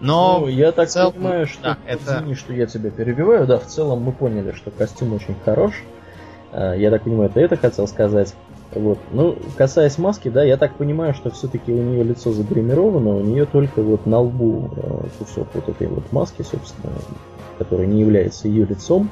Но 0.00 0.40
Ну, 0.40 0.46
я 0.48 0.70
так 0.72 0.88
целом, 0.88 1.12
понимаю, 1.12 1.46
что... 1.46 1.62
да, 1.62 1.78
это- 1.86 2.18
Извини, 2.18 2.34
что 2.34 2.52
я 2.52 2.66
тебя 2.66 2.90
перебиваю. 2.90 3.46
Да, 3.46 3.58
в 3.58 3.66
целом 3.66 4.02
мы 4.02 4.12
поняли, 4.12 4.52
что 4.52 4.70
костюм 4.70 5.14
очень 5.14 5.34
хорош. 5.44 5.72
А, 6.52 6.74
Я 6.74 6.90
так 6.90 7.02
понимаю, 7.02 7.30
ты 7.30 7.40
это 7.40 7.56
хотел 7.56 7.86
сказать. 7.88 8.34
Вот. 8.74 8.98
Ну, 9.12 9.36
касаясь 9.56 9.96
маски, 9.98 10.28
да, 10.28 10.44
я 10.44 10.56
так 10.58 10.74
понимаю, 10.74 11.14
что 11.14 11.30
все-таки 11.30 11.72
у 11.72 11.82
нее 11.82 12.04
лицо 12.04 12.32
загримировано, 12.32 13.16
у 13.16 13.22
нее 13.22 13.46
только 13.46 13.82
вот 13.82 14.04
на 14.06 14.20
лбу 14.20 14.70
э, 14.76 15.06
кусок 15.18 15.48
вот 15.54 15.68
этой 15.68 15.86
вот 15.88 16.12
маски, 16.12 16.42
собственно, 16.42 16.92
который 17.58 17.86
не 17.86 18.00
является 18.00 18.46
ее 18.46 18.66
лицом. 18.66 19.10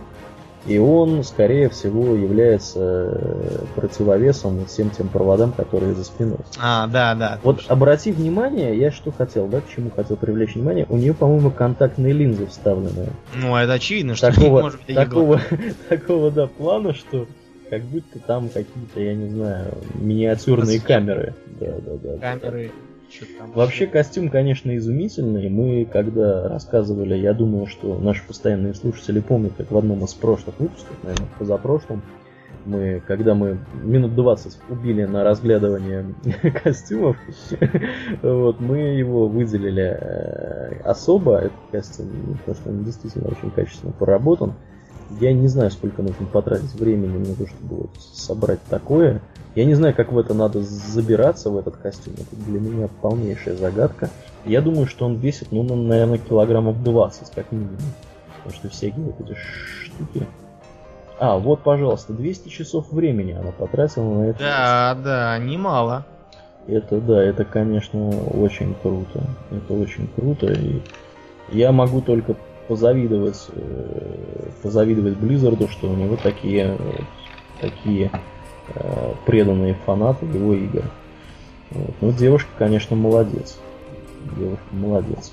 И 0.67 0.79
он, 0.79 1.23
скорее 1.25 1.69
всего, 1.69 2.14
является 2.14 2.81
э, 2.81 3.59
противовесом 3.75 4.67
всем 4.67 4.91
тем 4.91 5.09
проводам, 5.09 5.53
которые 5.53 5.95
за 5.95 6.05
спиной. 6.05 6.39
А, 6.61 6.87
да, 6.87 7.14
да. 7.14 7.39
Вот 7.43 7.59
точно. 7.59 7.73
обрати 7.73 8.12
внимание, 8.12 8.77
я 8.77 8.91
что 8.91 9.12
хотел, 9.12 9.47
да, 9.47 9.61
к 9.61 9.69
чему 9.69 9.91
хотел 9.95 10.17
привлечь 10.17 10.55
внимание, 10.55 10.87
у 10.89 10.97
нее, 10.97 11.14
по-моему, 11.14 11.51
контактные 11.51 12.12
линзы 12.12 12.47
вставлены. 12.47 13.09
Ну, 13.35 13.57
это 13.57 13.75
очевидно, 13.75 14.17
что 14.17 14.33
Такого, 14.33 14.62
может 14.62 14.81
быть 14.87 14.97
такого, 14.97 15.41
такого, 15.89 16.31
да, 16.31 16.47
плана, 16.47 16.95
что 16.95 17.27
как 17.71 17.83
будто 17.83 18.19
там 18.21 18.49
какие-то, 18.49 19.01
я 19.01 19.14
не 19.14 19.31
знаю, 19.31 19.75
миниатюрные 19.95 20.81
камеры. 20.81 21.35
Да, 21.61 21.67
да, 21.67 21.93
да, 22.03 22.17
да. 22.17 22.39
камеры. 22.39 22.69
там 22.69 22.96
Вообще 23.55 23.87
костюм, 23.87 24.29
конечно, 24.29 24.77
изумительный. 24.77 25.49
Мы, 25.49 25.85
когда 25.91 26.49
рассказывали, 26.49 27.17
я 27.17 27.33
думаю, 27.33 27.67
что 27.67 27.99
наши 27.99 28.27
постоянные 28.27 28.75
слушатели 28.75 29.21
помнят, 29.21 29.53
как 29.57 29.71
в 29.71 29.77
одном 29.77 30.05
из 30.05 30.15
прошлых 30.15 30.59
выпусков, 30.59 30.97
наверное, 31.03 31.29
позапрошлом, 31.39 32.03
мы, 32.67 33.01
когда 33.07 33.35
мы 33.35 33.59
минут 33.83 34.15
20 34.15 34.59
убили 34.69 35.05
на 35.05 35.25
разглядывание 35.25 36.15
костюмов, 36.65 37.17
вот, 38.23 38.61
мы 38.61 38.79
его 38.79 39.29
выделили 39.29 39.97
э, 39.99 40.81
особо, 40.83 41.39
этот 41.39 41.53
костюм, 41.71 42.09
ну, 42.27 42.35
потому 42.35 42.57
что 42.57 42.71
он 42.71 42.85
действительно 42.85 43.29
очень 43.29 43.51
качественно 43.51 43.93
проработан. 43.93 44.55
Я 45.21 45.33
не 45.33 45.47
знаю, 45.47 45.71
сколько 45.71 46.03
нужно 46.03 46.27
потратить 46.27 46.75
времени 46.75 47.19
на 47.19 47.35
то, 47.37 47.47
чтобы 47.47 47.77
вот 47.83 47.91
собрать 47.97 48.61
такое. 48.69 49.21
Я 49.57 49.65
не 49.65 49.75
знаю, 49.75 49.95
как 49.95 50.13
в 50.13 50.19
это 50.19 50.35
надо 50.35 50.63
забираться, 50.63 51.49
в 51.49 51.57
этот 51.57 51.79
костюм. 51.79 52.13
Это 52.15 52.37
для 52.37 52.61
меня 52.61 52.89
полнейшая 53.01 53.57
загадка. 53.57 54.11
Я 54.45 54.61
думаю, 54.61 54.87
что 54.87 55.07
он 55.07 55.17
весит, 55.17 55.51
ну, 55.51 55.63
наверное, 55.63 56.19
килограммов 56.19 56.83
20, 56.85 57.31
как 57.35 57.51
минимум. 57.51 57.79
Потому 58.37 58.55
что 58.55 58.69
всякие 58.69 59.07
вот 59.07 59.19
эти 59.19 59.35
штуки. 59.35 60.27
А, 61.19 61.39
вот, 61.39 61.63
пожалуйста, 61.63 62.13
200 62.13 62.51
часов 62.51 62.93
времени 62.93 63.33
она 63.33 63.51
потратила 63.51 64.05
на 64.05 64.25
это. 64.25 64.39
Да, 64.39 64.99
да, 65.03 65.39
немало. 65.39 66.05
Это 66.67 67.01
да, 67.01 67.23
это, 67.23 67.47
конечно, 67.47 68.11
очень 68.11 68.75
круто. 68.83 69.23
Это 69.51 69.73
очень 69.73 70.07
круто. 70.09 70.53
И 70.53 70.83
я 71.49 71.73
могу 71.73 72.03
только 72.03 72.37
позавидовать, 72.69 73.47
э, 73.55 74.51
позавидовать 74.63 75.15
Blizzard, 75.15 75.71
что 75.71 75.89
у 75.89 75.95
него 75.95 76.17
такие, 76.17 76.73
вот, 76.73 77.05
такие 77.59 78.11
э, 78.75 79.12
преданные 79.25 79.75
фанаты 79.87 80.27
его 80.27 80.55
игр. 80.55 80.83
Вот. 81.71 81.95
Ну, 82.01 82.12
девушка, 82.12 82.49
конечно, 82.59 82.97
молодец. 82.97 83.59
Девушка 84.37 84.64
молодец. 84.73 85.33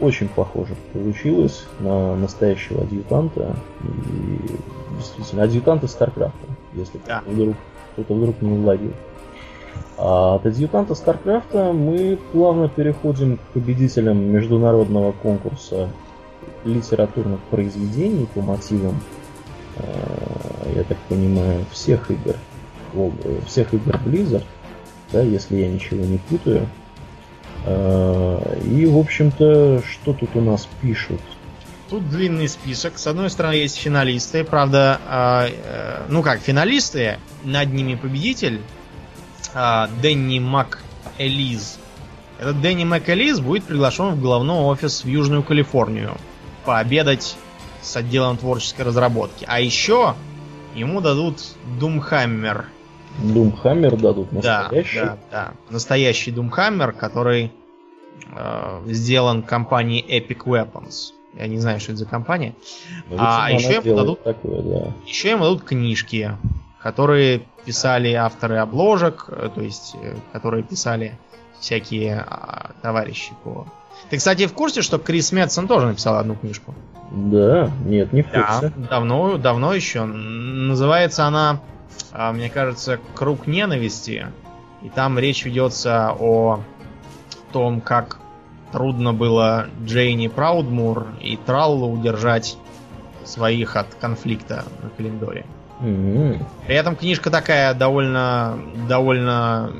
Очень 0.00 0.28
похоже 0.28 0.74
получилось 0.92 1.64
на 1.80 2.16
настоящего 2.16 2.82
адъютанта. 2.82 3.54
И 3.84 4.56
действительно, 4.96 5.44
адъютанта 5.44 5.86
Старкрафта, 5.86 6.46
если 6.74 7.00
Да. 7.06 7.22
вдруг, 7.26 7.54
кто-то 7.92 8.14
вдруг 8.14 8.40
не 8.42 8.52
уловил. 8.52 8.92
А 9.98 10.34
от 10.36 10.46
адъютанта 10.46 10.94
Старкрафта 10.94 11.72
мы 11.72 12.18
плавно 12.32 12.68
переходим 12.68 13.36
к 13.36 13.40
победителям 13.52 14.18
международного 14.18 15.12
конкурса 15.12 15.88
литературных 16.64 17.40
произведений 17.50 18.26
по 18.34 18.40
мотивам, 18.40 19.00
я 19.76 20.84
так 20.84 20.98
понимаю, 21.08 21.64
всех 21.70 22.10
игр, 22.10 22.36
э, 22.94 23.10
всех 23.46 23.72
игр 23.74 23.96
Blizzard, 24.04 24.44
да, 25.12 25.22
если 25.22 25.56
я 25.56 25.68
ничего 25.68 26.04
не 26.04 26.18
путаю. 26.18 26.68
Э, 27.64 28.60
И, 28.64 28.86
в 28.86 28.98
общем-то, 28.98 29.82
что 29.88 30.12
тут 30.12 30.30
у 30.34 30.40
нас 30.40 30.68
пишут? 30.80 31.20
Тут 31.90 32.08
длинный 32.08 32.48
список. 32.48 32.98
С 32.98 33.06
одной 33.06 33.28
стороны 33.28 33.54
есть 33.54 33.76
финалисты, 33.76 34.44
правда, 34.44 34.98
а, 35.06 35.46
э, 35.46 36.06
ну 36.08 36.22
как, 36.22 36.40
финалисты, 36.40 37.18
над 37.44 37.72
ними 37.72 37.96
победитель 37.96 38.60
а, 39.54 39.88
Дэнни 40.00 40.38
Мак 40.38 40.80
Элиз. 41.18 41.78
Этот 42.40 42.60
Дэнни 42.62 42.84
Мак 42.84 43.08
Элиз 43.10 43.40
будет 43.40 43.64
приглашен 43.64 44.14
в 44.14 44.22
головной 44.22 44.64
офис 44.64 45.04
в 45.04 45.08
Южную 45.08 45.42
Калифорнию 45.42 46.16
пообедать 46.64 47.36
с 47.82 47.96
отделом 47.96 48.36
творческой 48.36 48.82
разработки. 48.82 49.44
А 49.48 49.60
еще 49.60 50.14
ему 50.74 51.00
дадут 51.00 51.42
Doomhammer. 51.78 52.66
Думхаммер 53.22 53.96
дадут 53.96 54.28
Да, 54.30 54.62
настоящий. 54.62 55.00
да, 55.00 55.18
да. 55.30 55.52
Настоящий 55.68 56.30
Думхаммер, 56.30 56.92
который 56.92 57.52
э, 58.34 58.82
сделан 58.86 59.42
компанией 59.42 60.02
Epic 60.18 60.44
Weapons. 60.44 61.12
Я 61.34 61.46
не 61.46 61.58
знаю, 61.58 61.80
что 61.80 61.92
это 61.92 61.98
за 62.00 62.06
компания. 62.06 62.54
Ну, 63.10 63.16
А, 63.18 63.50
еще 63.50 63.80
ему 63.84 63.96
дадут- 63.96 64.22
такое, 64.22 64.62
да. 64.62 64.92
Еще 65.06 65.30
ему 65.30 65.44
дадут 65.44 65.64
книжки, 65.64 66.36
которые 66.82 67.42
писали 67.64 68.12
авторы 68.12 68.56
обложек, 68.58 69.26
э, 69.28 69.50
то 69.54 69.60
есть, 69.60 69.94
э, 70.00 70.14
которые 70.32 70.62
писали 70.62 71.18
всякие 71.60 72.24
а, 72.28 72.72
товарищи 72.82 73.32
по... 73.44 73.66
Ты, 74.10 74.18
кстати, 74.18 74.46
в 74.46 74.52
курсе, 74.52 74.82
что 74.82 74.98
Крис 74.98 75.32
Метсон 75.32 75.66
тоже 75.66 75.86
написал 75.86 76.16
одну 76.18 76.34
книжку? 76.34 76.74
Да, 77.10 77.70
нет, 77.84 78.12
не 78.12 78.22
в 78.22 78.26
курсе. 78.26 78.72
Да, 78.76 78.88
давно, 78.90 79.36
давно 79.36 79.74
еще. 79.74 80.04
Называется 80.04 81.26
она, 81.26 81.60
а, 82.12 82.32
мне 82.32 82.48
кажется, 82.50 82.98
«Круг 83.14 83.46
ненависти». 83.46 84.26
И 84.82 84.88
там 84.88 85.18
речь 85.18 85.44
ведется 85.44 86.12
о 86.18 86.60
том, 87.52 87.80
как 87.80 88.18
трудно 88.72 89.12
было 89.12 89.66
Джейни 89.84 90.28
Праудмур 90.28 91.06
и 91.20 91.36
Траллу 91.36 91.92
удержать 91.92 92.56
своих 93.24 93.76
от 93.76 93.94
конфликта 93.94 94.64
на 94.82 94.88
Календоре. 94.90 95.46
Mm-hmm. 95.80 96.44
При 96.66 96.74
этом 96.74 96.96
книжка 96.96 97.30
такая 97.30 97.74
довольно, 97.74 98.58
довольно 98.88 99.72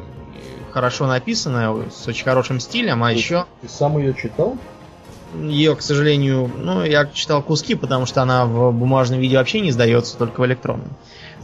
хорошо 0.72 1.06
написанная, 1.06 1.90
с 1.90 2.06
очень 2.06 2.24
хорошим 2.24 2.60
стилем, 2.60 3.02
а 3.04 3.10
ты, 3.10 3.16
еще... 3.16 3.46
Ты 3.60 3.68
сам 3.68 3.98
ее 3.98 4.14
читал? 4.14 4.56
Ее, 5.34 5.74
к 5.76 5.82
сожалению, 5.82 6.50
ну, 6.58 6.84
я 6.84 7.06
читал 7.06 7.42
куски, 7.42 7.74
потому 7.74 8.06
что 8.06 8.22
она 8.22 8.44
в 8.44 8.72
бумажном 8.72 9.20
виде 9.20 9.36
вообще 9.36 9.60
не 9.60 9.70
сдается, 9.70 10.16
только 10.18 10.40
в 10.40 10.46
электронном. 10.46 10.90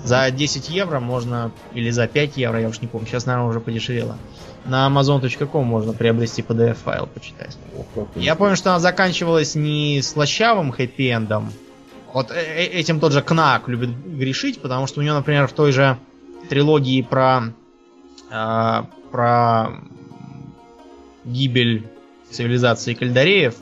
За 0.04 0.30
10 0.30 0.68
евро 0.68 1.00
можно, 1.00 1.50
или 1.72 1.90
за 1.90 2.06
5 2.06 2.36
евро, 2.36 2.60
я 2.60 2.68
уж 2.68 2.80
не 2.80 2.86
помню, 2.86 3.06
сейчас, 3.06 3.26
наверное, 3.26 3.48
уже 3.48 3.60
подешевело. 3.60 4.16
На 4.64 4.86
amazon.com 4.86 5.64
можно 5.64 5.92
приобрести 5.94 6.42
PDF-файл, 6.42 7.06
почитать. 7.06 7.56
О, 7.96 8.06
я 8.14 8.34
помню, 8.34 8.56
что 8.56 8.70
она 8.70 8.80
заканчивалась 8.80 9.54
не 9.54 10.02
слащавым 10.02 10.70
хэппи-эндом, 10.70 11.50
вот 12.12 12.30
э, 12.30 12.34
э, 12.34 12.64
этим 12.64 13.00
тот 13.00 13.12
же 13.12 13.22
Кнак 13.22 13.68
любит 13.68 13.90
грешить, 13.90 14.60
потому 14.60 14.86
что 14.86 15.00
у 15.00 15.02
него, 15.02 15.16
например, 15.16 15.46
в 15.46 15.52
той 15.52 15.72
же 15.72 15.98
трилогии 16.48 17.02
про 17.02 17.52
э, 18.30 18.82
про 19.10 19.68
гибель 21.24 21.88
цивилизации 22.30 22.94
Кальдареев, 22.94 23.56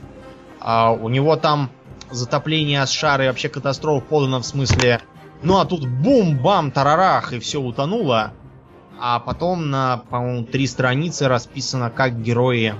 а 0.60 0.92
у 0.92 1.08
него 1.08 1.36
там 1.36 1.70
затопление 2.10 2.82
Асшары 2.82 3.24
и 3.24 3.28
вообще 3.28 3.48
катастрофа 3.48 4.04
подано 4.06 4.40
в 4.40 4.46
смысле 4.46 5.00
ну 5.42 5.58
а 5.58 5.64
тут 5.64 5.86
бум-бам, 5.86 6.70
тарарах, 6.70 7.32
и 7.32 7.38
все 7.38 7.60
утонуло. 7.60 8.32
А 8.98 9.20
потом 9.20 9.70
на, 9.70 9.98
по-моему, 10.08 10.44
три 10.44 10.66
страницы 10.66 11.28
расписано, 11.28 11.90
как 11.90 12.22
герои 12.22 12.74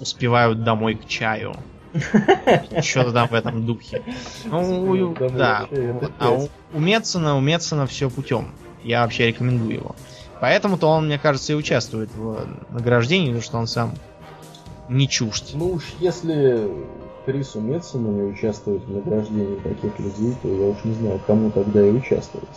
успевают 0.00 0.64
домой 0.64 0.94
к 0.94 1.06
чаю. 1.06 1.54
Что-то 2.82 3.12
там 3.12 3.28
в 3.28 3.34
этом 3.34 3.66
духе. 3.66 4.02
Ну, 4.46 5.14
да. 5.36 5.66
А 6.18 6.30
у, 6.72 6.78
Метсона, 6.78 7.36
у 7.36 7.40
Метсона 7.40 7.86
все 7.86 8.08
путем. 8.08 8.52
Я 8.82 9.02
вообще 9.02 9.28
рекомендую 9.28 9.74
его. 9.74 9.96
Поэтому-то 10.42 10.88
он, 10.88 11.06
мне 11.06 11.20
кажется, 11.20 11.52
и 11.52 11.54
участвует 11.54 12.10
в 12.16 12.36
награждении, 12.70 13.26
потому 13.26 13.42
что 13.42 13.58
он 13.58 13.66
сам 13.68 13.92
не 14.88 15.08
чужд. 15.08 15.52
Ну 15.54 15.74
уж 15.74 15.84
если 16.00 16.68
Крису 17.24 17.60
Метсону 17.60 18.10
не 18.10 18.22
участвовать 18.22 18.82
в 18.82 18.92
награждении 18.92 19.54
таких 19.60 19.96
людей, 20.00 20.34
то 20.42 20.48
я 20.48 20.70
уж 20.70 20.78
не 20.82 20.94
знаю, 20.94 21.20
кому 21.28 21.52
тогда 21.52 21.86
и 21.86 21.92
участвовать. 21.92 22.48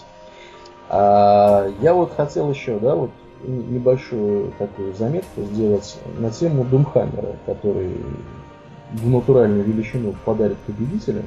А 0.89 1.67
я 1.79 1.93
вот 1.93 2.15
хотел 2.15 2.49
еще, 2.49 2.79
да, 2.79 2.95
вот 2.95 3.11
небольшую 3.43 4.51
такую 4.57 4.95
заметку 4.95 5.43
сделать 5.43 5.95
на 6.17 6.31
тему 6.31 6.63
Думхаммера, 6.63 7.35
который 7.45 8.03
в 8.93 9.07
натуральную 9.07 9.63
величину 9.63 10.15
подарит 10.25 10.57
победителю. 10.65 11.21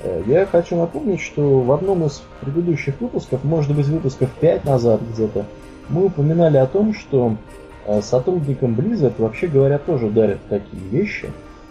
Э, 0.00 0.22
я 0.26 0.44
хочу 0.44 0.76
напомнить, 0.76 1.22
что 1.22 1.60
в 1.60 1.72
одном 1.72 2.04
из 2.04 2.22
предыдущих 2.42 3.00
выпусков, 3.00 3.42
может 3.42 3.74
быть 3.74 3.86
выпусков 3.86 4.28
5 4.38 4.66
назад 4.66 5.00
где-то, 5.00 5.46
мы 5.88 6.06
упоминали 6.06 6.56
о 6.56 6.66
том, 6.66 6.94
что 6.94 7.36
э, 7.86 8.00
сотрудникам 8.02 8.74
Blizzard 8.74 9.14
вообще 9.18 9.46
говоря 9.46 9.78
тоже 9.78 10.10
дарят 10.10 10.40
такие 10.48 10.82
вещи. 10.90 11.30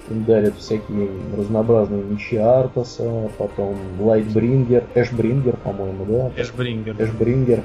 Им 0.09 0.25
дарят 0.25 0.55
всякие 0.57 1.09
разнообразные 1.37 2.03
мечи 2.03 2.35
Артаса, 2.35 3.29
потом 3.37 3.77
Lightbringer, 3.99 4.83
Ashbringer, 4.95 5.55
по-моему, 5.57 6.05
да? 6.05 6.31
Ashbringer. 6.35 6.95
Ashbringer. 6.99 7.61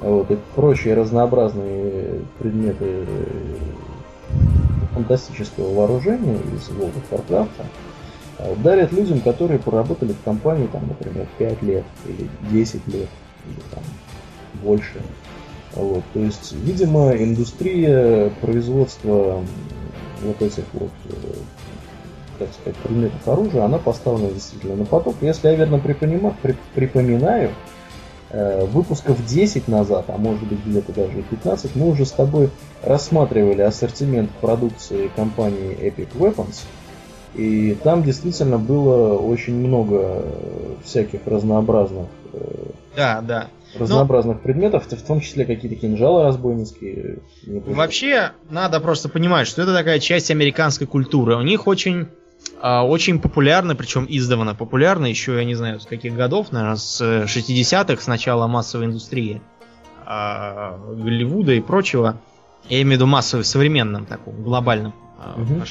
Вот, 0.00 0.30
и 0.30 0.36
прочие 0.54 0.94
разнообразные 0.94 2.22
предметы 2.38 2.84
э, 2.84 3.04
фантастического 4.94 5.72
вооружения 5.72 6.38
из 6.54 6.68
World 6.70 6.92
of 6.94 7.26
Warcraft 7.28 7.48
а 8.38 8.54
дарят 8.56 8.92
людям, 8.92 9.20
которые 9.20 9.58
поработали 9.58 10.12
в 10.12 10.22
компании, 10.22 10.68
там, 10.70 10.86
например, 10.86 11.26
5 11.38 11.62
лет 11.62 11.84
или 12.06 12.28
10 12.50 12.86
лет, 12.88 13.08
или 13.46 13.60
там 13.70 13.82
больше. 14.62 15.00
Вот, 15.76 16.02
то 16.12 16.20
есть, 16.20 16.52
видимо, 16.52 17.12
индустрия 17.16 18.30
производства 18.40 19.42
вот 20.22 20.42
этих 20.42 20.64
вот, 20.72 20.90
э, 21.04 21.16
как 22.38 22.48
сказать, 22.52 22.76
предметов 22.78 23.28
оружия, 23.28 23.64
она 23.64 23.78
поставлена 23.78 24.30
действительно 24.30 24.76
на 24.76 24.84
поток. 24.84 25.16
Если 25.20 25.48
я 25.48 25.54
верно 25.54 25.78
припоминаю, 25.78 27.50
Э, 28.28 28.66
выпусков 28.66 29.24
10 29.24 29.68
назад, 29.68 30.06
а 30.08 30.18
может 30.18 30.46
быть 30.48 30.58
где-то 30.66 30.92
даже 30.92 31.20
и 31.20 31.22
15, 31.22 31.76
мы 31.76 31.88
уже 31.88 32.04
с 32.04 32.10
тобой 32.10 32.50
рассматривали 32.82 33.62
ассортимент 33.62 34.30
продукции 34.40 35.10
компании 35.14 35.78
Epic 35.80 36.08
Weapons. 36.18 36.64
И 37.34 37.76
там 37.84 38.02
действительно 38.02 38.58
было 38.58 39.16
очень 39.16 39.54
много 39.54 40.24
всяких 40.84 41.20
разнообразных 41.24 42.06
да, 42.96 43.20
да. 43.20 43.48
разнообразных 43.78 44.36
Но... 44.36 44.42
предметов, 44.42 44.86
в 44.86 45.06
том 45.06 45.20
числе 45.20 45.44
какие-то 45.44 45.76
кинжалы 45.76 46.22
разбойницкие. 46.24 47.18
Вообще, 47.46 48.32
надо 48.50 48.80
просто 48.80 49.08
понимать, 49.08 49.46
что 49.46 49.62
это 49.62 49.74
такая 49.74 49.98
часть 49.98 50.30
американской 50.30 50.86
культуры. 50.86 51.36
У 51.36 51.42
них 51.42 51.66
очень 51.66 52.08
а, 52.60 52.86
очень 52.86 53.20
популярны, 53.20 53.74
причем 53.74 54.06
издавна 54.08 54.54
популярны, 54.54 55.06
еще 55.06 55.36
я 55.36 55.44
не 55.44 55.54
знаю 55.54 55.80
с 55.80 55.86
каких 55.86 56.14
годов, 56.14 56.52
наверное, 56.52 56.76
с 56.76 57.00
60-х, 57.00 58.02
с 58.02 58.06
начала 58.06 58.46
массовой 58.46 58.86
индустрии 58.86 59.42
а, 60.04 60.78
Голливуда 60.88 61.52
и 61.52 61.60
прочего. 61.60 62.20
Я 62.68 62.82
имею 62.82 62.88
в 62.88 62.94
виду 62.94 63.06
массовой 63.06 63.44
в 63.44 63.46
современном 63.46 64.06
таком, 64.06 64.42
глобальном 64.42 64.94
угу. 65.36 65.62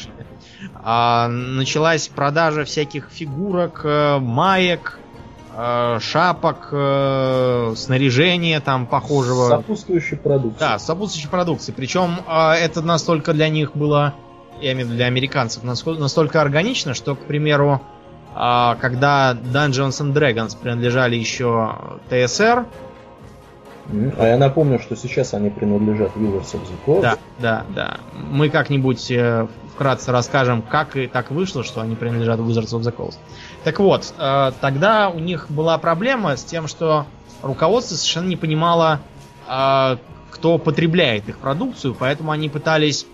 А, 0.84 1.28
началась 1.28 2.08
продажа 2.08 2.64
всяких 2.66 3.10
фигурок, 3.10 3.82
э, 3.84 4.20
маек, 4.20 5.00
э, 5.00 5.05
шапок, 6.00 6.70
э, 6.72 7.74
снаряжения 7.76 8.60
там 8.60 8.88
похожего. 8.88 9.50
Сопутствующей 9.50 10.18
продукции. 10.18 10.60
Да, 10.60 10.80
сопутствующей 10.80 11.30
продукции. 11.30 11.72
Причем 11.72 12.20
это 12.28 12.82
настолько 12.82 13.34
для 13.34 13.50
них 13.50 13.76
было 13.76 14.14
я 14.62 14.74
имею 14.74 14.86
в 14.86 14.90
виду 14.90 14.98
для 14.98 15.08
американцев, 15.08 15.64
настолько 15.64 16.42
органично, 16.42 16.94
что, 16.94 17.16
к 17.16 17.26
примеру, 17.26 17.82
когда 18.34 19.34
Dungeons 19.34 20.02
and 20.02 20.14
Dragons 20.14 20.58
принадлежали 20.58 21.16
еще 21.16 22.00
ТСР, 22.10 22.66
а 24.18 24.28
я 24.28 24.38
напомню, 24.38 24.80
что 24.80 24.96
сейчас 24.96 25.36
они 25.36 25.52
принадлежат 25.52 26.16
Wizards 26.16 26.56
of 26.56 26.62
the 26.64 26.76
Coast. 26.88 27.02
Да, 27.02 27.18
да, 27.40 27.66
да. 27.70 27.98
Мы 28.32 28.50
как-нибудь 28.50 29.12
э, 29.12 29.46
вкратце 29.76 30.12
расскажем, 30.12 30.64
как 30.64 30.98
и 30.98 31.06
так 31.06 31.30
вышло, 31.30 31.64
что 31.64 31.82
они 31.82 31.96
принадлежат 31.96 32.40
Wizards 32.40 32.74
of 32.74 32.82
the 32.82 32.96
Coast. 32.96 33.18
Так 33.66 33.80
вот, 33.80 34.14
э, 34.18 34.52
тогда 34.62 35.10
у 35.10 35.20
них 35.20 35.48
была 35.50 35.78
проблема 35.78 36.38
с 36.38 36.46
тем, 36.46 36.70
что 36.70 37.06
руководство 37.42 37.96
совершенно 37.96 38.28
не 38.28 38.38
понимало, 38.38 39.02
э, 39.50 39.98
кто 40.32 40.58
потребляет 40.58 41.28
их 41.28 41.38
продукцию, 41.40 41.96
поэтому 42.00 42.32
они 42.32 42.48
пытались 42.48 43.06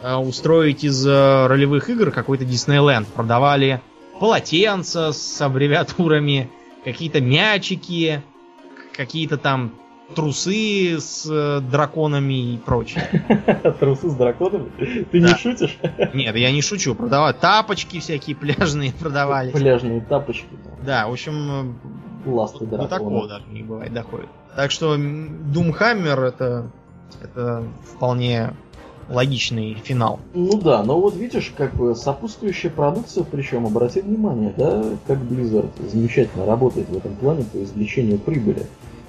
Э, 0.00 0.14
устроить 0.14 0.84
из 0.84 1.04
ролевых 1.04 1.90
игр 1.90 2.12
какой-то 2.12 2.44
Диснейленд. 2.44 3.08
Продавали 3.08 3.82
полотенца 4.20 5.12
с 5.12 5.40
аббревиатурами, 5.40 6.50
какие-то 6.84 7.20
мячики, 7.20 8.22
какие-то 8.92 9.38
там 9.38 9.72
трусы 10.14 10.98
с 10.98 11.26
э, 11.30 11.60
драконами 11.60 12.54
и 12.54 12.58
прочее. 12.58 13.04
Трусы 13.80 14.10
с 14.10 14.14
драконами? 14.14 14.70
Ты 15.10 15.20
не 15.20 15.34
шутишь? 15.34 15.78
Нет, 16.14 16.36
я 16.36 16.52
не 16.52 16.62
шучу. 16.62 16.94
Продавали 16.94 17.34
тапочки 17.34 18.00
всякие 18.00 18.36
пляжные 18.36 18.92
продавали. 18.92 19.52
Пляжные 19.52 20.00
тапочки. 20.00 20.48
Да, 20.84 21.08
в 21.08 21.12
общем... 21.12 21.78
Ласты 22.26 22.66
дракона. 22.66 22.88
До 22.88 22.88
такого 22.88 23.28
даже 23.28 23.44
не 23.50 23.62
бывает 23.62 23.92
доходит. 23.92 24.28
Так 24.56 24.70
что 24.70 24.96
Doomhammer 24.96 26.20
это, 26.26 26.70
это 27.22 27.64
вполне 27.84 28.54
логичный 29.08 29.74
финал. 29.74 30.20
Ну 30.34 30.60
да, 30.60 30.82
но 30.82 31.00
вот 31.00 31.16
видишь, 31.16 31.52
как 31.56 31.74
бы 31.74 31.94
сопутствующая 31.94 32.70
продукция, 32.70 33.24
причем, 33.24 33.66
обрати 33.66 34.00
внимание, 34.00 34.52
да, 34.56 34.84
как 35.06 35.18
Blizzard 35.18 35.70
замечательно 35.90 36.44
работает 36.44 36.88
в 36.88 36.96
этом 36.96 37.14
плане 37.16 37.44
по 37.44 37.62
извлечению 37.62 38.18
прибыли. 38.18 38.66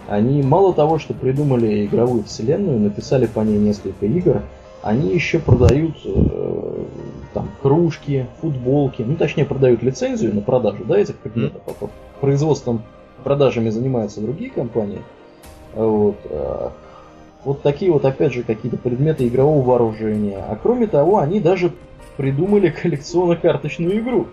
Они 0.10 0.42
мало 0.42 0.74
того, 0.74 0.98
что 0.98 1.14
придумали 1.14 1.86
игровую 1.86 2.24
вселенную, 2.24 2.80
написали 2.80 3.28
по 3.28 3.42
ней 3.42 3.60
несколько 3.60 4.08
игр, 4.08 4.42
они 4.82 5.14
еще 5.14 5.38
продают 5.38 5.98
э, 6.04 6.86
там 7.36 7.50
кружки, 7.62 8.26
футболки, 8.42 9.04
ну 9.04 9.16
точнее 9.16 9.46
продают 9.46 9.84
лицензию 9.84 10.34
на 10.34 10.42
продажу, 10.42 10.84
да, 10.86 10.98
этих 10.98 11.16
предметов, 11.18 11.62
а 11.68 11.88
производством, 12.22 12.82
продажами 13.24 13.70
занимаются 13.70 14.20
другие 14.20 14.50
компании. 14.50 15.02
Вот. 15.76 16.16
э, 16.24 16.70
Вот 17.46 17.62
такие 17.62 17.92
вот, 17.92 18.04
опять 18.04 18.34
же, 18.34 18.42
какие-то 18.42 18.78
предметы 18.78 19.28
игрового 19.28 19.64
вооружения. 19.64 20.38
А 20.38 20.56
кроме 20.56 20.88
того, 20.88 21.20
они 21.20 21.40
даже 21.40 21.72
придумали 22.18 22.70
коллекционно-карточную 22.82 24.00
игру, 24.00 24.28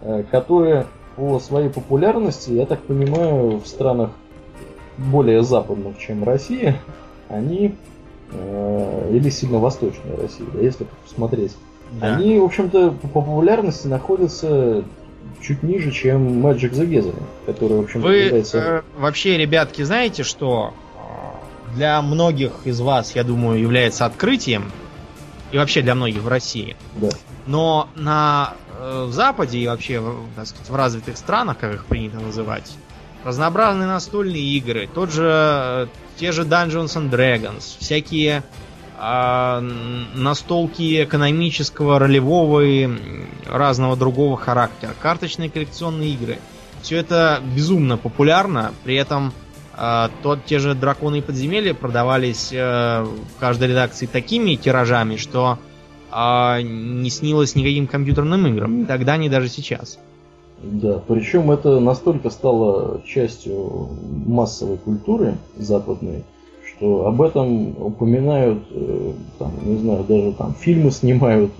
э, 0.00 0.24
которая 0.28 0.86
по 1.14 1.38
своей 1.38 1.68
популярности, 1.68 2.50
я 2.50 2.66
так 2.66 2.80
понимаю, 2.80 3.60
в 3.60 3.66
странах 3.68 4.10
более 4.98 5.42
западных, 5.42 5.98
чем 5.98 6.24
Россия, 6.24 6.80
они 7.28 7.74
э, 8.32 9.10
или 9.12 9.30
сильно 9.30 9.58
восточная 9.58 10.16
Россия, 10.16 10.46
да, 10.52 10.60
если 10.60 10.86
посмотреть, 11.04 11.56
Да. 12.00 12.16
они, 12.16 12.38
в 12.38 12.44
общем-то, 12.44 12.90
по 12.92 13.08
популярности 13.08 13.86
находятся 13.86 14.84
чуть 15.40 15.62
ниже, 15.62 15.90
чем 15.90 16.44
Magic 16.44 16.72
the 16.72 16.86
Gathering, 16.88 17.22
который, 17.46 17.78
в 17.78 17.80
общем-то, 17.84 18.06
Вы 18.08 18.14
является... 18.16 18.58
э, 18.58 18.82
вообще, 18.98 19.36
ребятки, 19.38 19.82
знаете, 19.82 20.22
что 20.22 20.72
э, 20.96 21.74
для 21.76 22.00
многих 22.02 22.52
из 22.64 22.80
вас, 22.80 23.14
я 23.14 23.24
думаю, 23.24 23.60
является 23.60 24.06
открытием, 24.06 24.70
и 25.52 25.58
вообще 25.58 25.82
для 25.82 25.94
многих 25.94 26.22
в 26.22 26.28
России, 26.28 26.76
Да. 26.96 27.10
но 27.46 27.88
на 27.94 28.54
э, 28.80 29.04
в 29.06 29.12
Западе 29.12 29.58
и 29.58 29.66
вообще 29.68 30.02
так 30.34 30.46
сказать, 30.46 30.68
в 30.68 30.74
развитых 30.74 31.16
странах, 31.16 31.58
как 31.58 31.74
их 31.74 31.84
принято 31.86 32.18
называть, 32.18 32.74
разнообразные 33.24 33.86
настольные 33.86 34.42
игры, 34.42 34.88
тот 34.92 35.12
же, 35.12 35.28
э, 35.28 35.86
те 36.16 36.32
же 36.32 36.42
Dungeons 36.42 36.94
and 36.96 37.10
Dragons, 37.10 37.76
всякие 37.78 38.42
н- 38.96 40.22
настолки 40.22 41.02
экономического, 41.02 41.98
ролевого 41.98 42.60
и 42.60 42.88
разного 43.46 43.96
другого 43.96 44.36
характера, 44.36 44.94
карточные 45.00 45.50
коллекционные 45.50 46.10
игры. 46.10 46.38
Все 46.80 46.98
это 46.98 47.40
безумно 47.56 47.96
популярно, 47.96 48.72
при 48.84 48.94
этом 48.94 49.32
а, 49.76 50.10
тот, 50.22 50.44
те 50.44 50.58
же 50.58 50.74
драконы 50.74 51.18
и 51.18 51.20
подземелья 51.20 51.74
продавались 51.74 52.50
э, 52.52 53.02
в 53.02 53.40
каждой 53.40 53.68
редакции 53.68 54.06
такими 54.06 54.54
тиражами, 54.54 55.16
что 55.16 55.58
а, 56.10 56.60
не 56.62 57.10
снилось 57.10 57.56
никаким 57.56 57.88
компьютерным 57.88 58.46
играм. 58.46 58.80
Ни 58.82 58.84
тогда, 58.84 59.16
ни 59.16 59.28
даже 59.28 59.48
сейчас. 59.48 59.98
Да, 60.64 61.00
причем 61.06 61.50
это 61.50 61.78
настолько 61.80 62.30
стало 62.30 63.02
частью 63.04 63.88
массовой 64.26 64.78
культуры 64.78 65.34
западной, 65.56 66.24
что 66.66 67.06
об 67.06 67.22
этом 67.22 67.70
упоминают, 67.82 68.64
э, 68.70 69.12
там, 69.38 69.52
не 69.62 69.78
знаю, 69.78 70.04
даже 70.04 70.32
там 70.32 70.54
фильмы 70.54 70.90
снимают, 70.90 71.52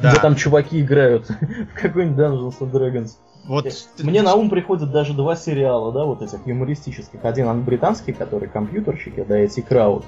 Да. 0.00 0.10
где 0.10 0.20
там 0.20 0.36
чуваки 0.36 0.80
играют 0.80 1.28
в 1.74 1.80
какой-нибудь 1.80 2.18
Dungeons 2.18 2.54
and 2.60 2.72
Dragons. 2.72 3.10
Вот 3.46 3.66
Мне 4.02 4.22
на 4.22 4.34
ум 4.34 4.48
приходят 4.48 4.90
даже 4.90 5.12
два 5.12 5.36
сериала, 5.36 5.92
да, 5.92 6.04
вот 6.04 6.22
этих 6.22 6.46
юмористических. 6.46 7.24
Один 7.24 7.46
он 7.48 7.62
британский, 7.62 8.12
который 8.12 8.48
компьютерщики, 8.48 9.24
да, 9.28 9.36
эти 9.36 9.60
Крауд. 9.60 10.04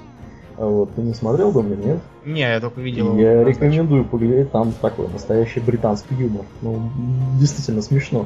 Вот, 0.57 0.93
ты 0.95 1.01
не 1.01 1.13
смотрел, 1.13 1.51
Домнин, 1.51 1.79
нет? 1.79 1.99
Не, 2.25 2.41
я 2.41 2.59
только 2.59 2.81
видел. 2.81 3.15
Я 3.15 3.43
рекомендую 3.43 4.05
поглядеть, 4.05 4.51
там 4.51 4.73
такой 4.81 5.07
настоящий 5.07 5.59
британский 5.59 6.15
юмор. 6.15 6.45
Ну, 6.61 6.79
действительно 7.39 7.81
смешно. 7.81 8.25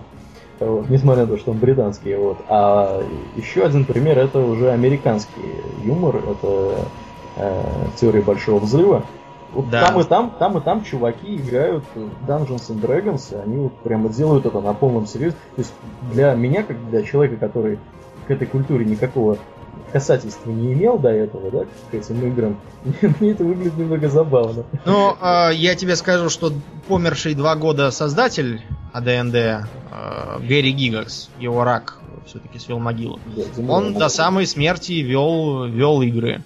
Вот, 0.59 0.89
несмотря 0.89 1.23
на 1.23 1.27
то, 1.27 1.37
что 1.37 1.51
он 1.51 1.57
британский. 1.57 2.15
Вот. 2.15 2.37
А 2.47 3.03
еще 3.35 3.63
один 3.65 3.83
пример 3.83 4.17
это 4.19 4.39
уже 4.39 4.71
американский 4.71 5.41
юмор. 5.83 6.17
Это 6.17 6.85
э, 7.37 7.63
теория 7.99 8.21
большого 8.21 8.59
взрыва. 8.59 9.03
Вот 9.53 9.69
Да. 9.69 9.87
там 9.87 9.99
и 9.99 10.03
там, 10.05 10.31
там 10.39 10.57
и 10.57 10.61
там 10.61 10.83
чуваки 10.83 11.35
играют 11.35 11.83
Dungeons 12.27 12.69
and 12.69 12.79
Dragons, 12.81 13.33
и 13.33 13.43
они 13.43 13.57
вот 13.57 13.73
прямо 13.79 14.07
делают 14.07 14.45
это 14.45 14.61
на 14.61 14.73
полном 14.73 15.05
серьезе. 15.07 15.35
То 15.55 15.61
есть 15.61 15.73
для 16.13 16.33
меня, 16.35 16.63
как 16.63 16.77
для 16.89 17.03
человека, 17.03 17.35
который 17.35 17.79
к 18.27 18.31
этой 18.31 18.47
культуре 18.47 18.85
никакого 18.85 19.37
касательства 19.91 20.51
не 20.51 20.73
имел 20.73 20.97
до 20.97 21.09
этого, 21.09 21.51
да, 21.51 21.65
к 21.89 21.93
этим 21.93 22.25
играм, 22.27 22.59
мне 23.19 23.31
это 23.31 23.43
выглядит 23.43 23.77
немного 23.77 24.09
забавно. 24.09 24.65
Ну, 24.85 25.15
э, 25.21 25.51
я 25.53 25.75
тебе 25.75 25.95
скажу, 25.95 26.29
что 26.29 26.53
померший 26.87 27.33
два 27.33 27.55
года 27.55 27.91
создатель 27.91 28.61
АДНД 28.93 29.35
э, 29.35 29.63
Гэри 30.39 30.71
Гигакс, 30.71 31.29
его 31.39 31.63
рак 31.63 31.97
все-таки 32.25 32.59
свел 32.59 32.79
могилу. 32.79 33.19
Да, 33.35 33.43
Он 33.67 33.93
до 33.93 34.09
самой 34.09 34.47
смерти 34.47 34.93
вел, 34.93 35.65
вел 35.65 36.01
игры. 36.01 36.43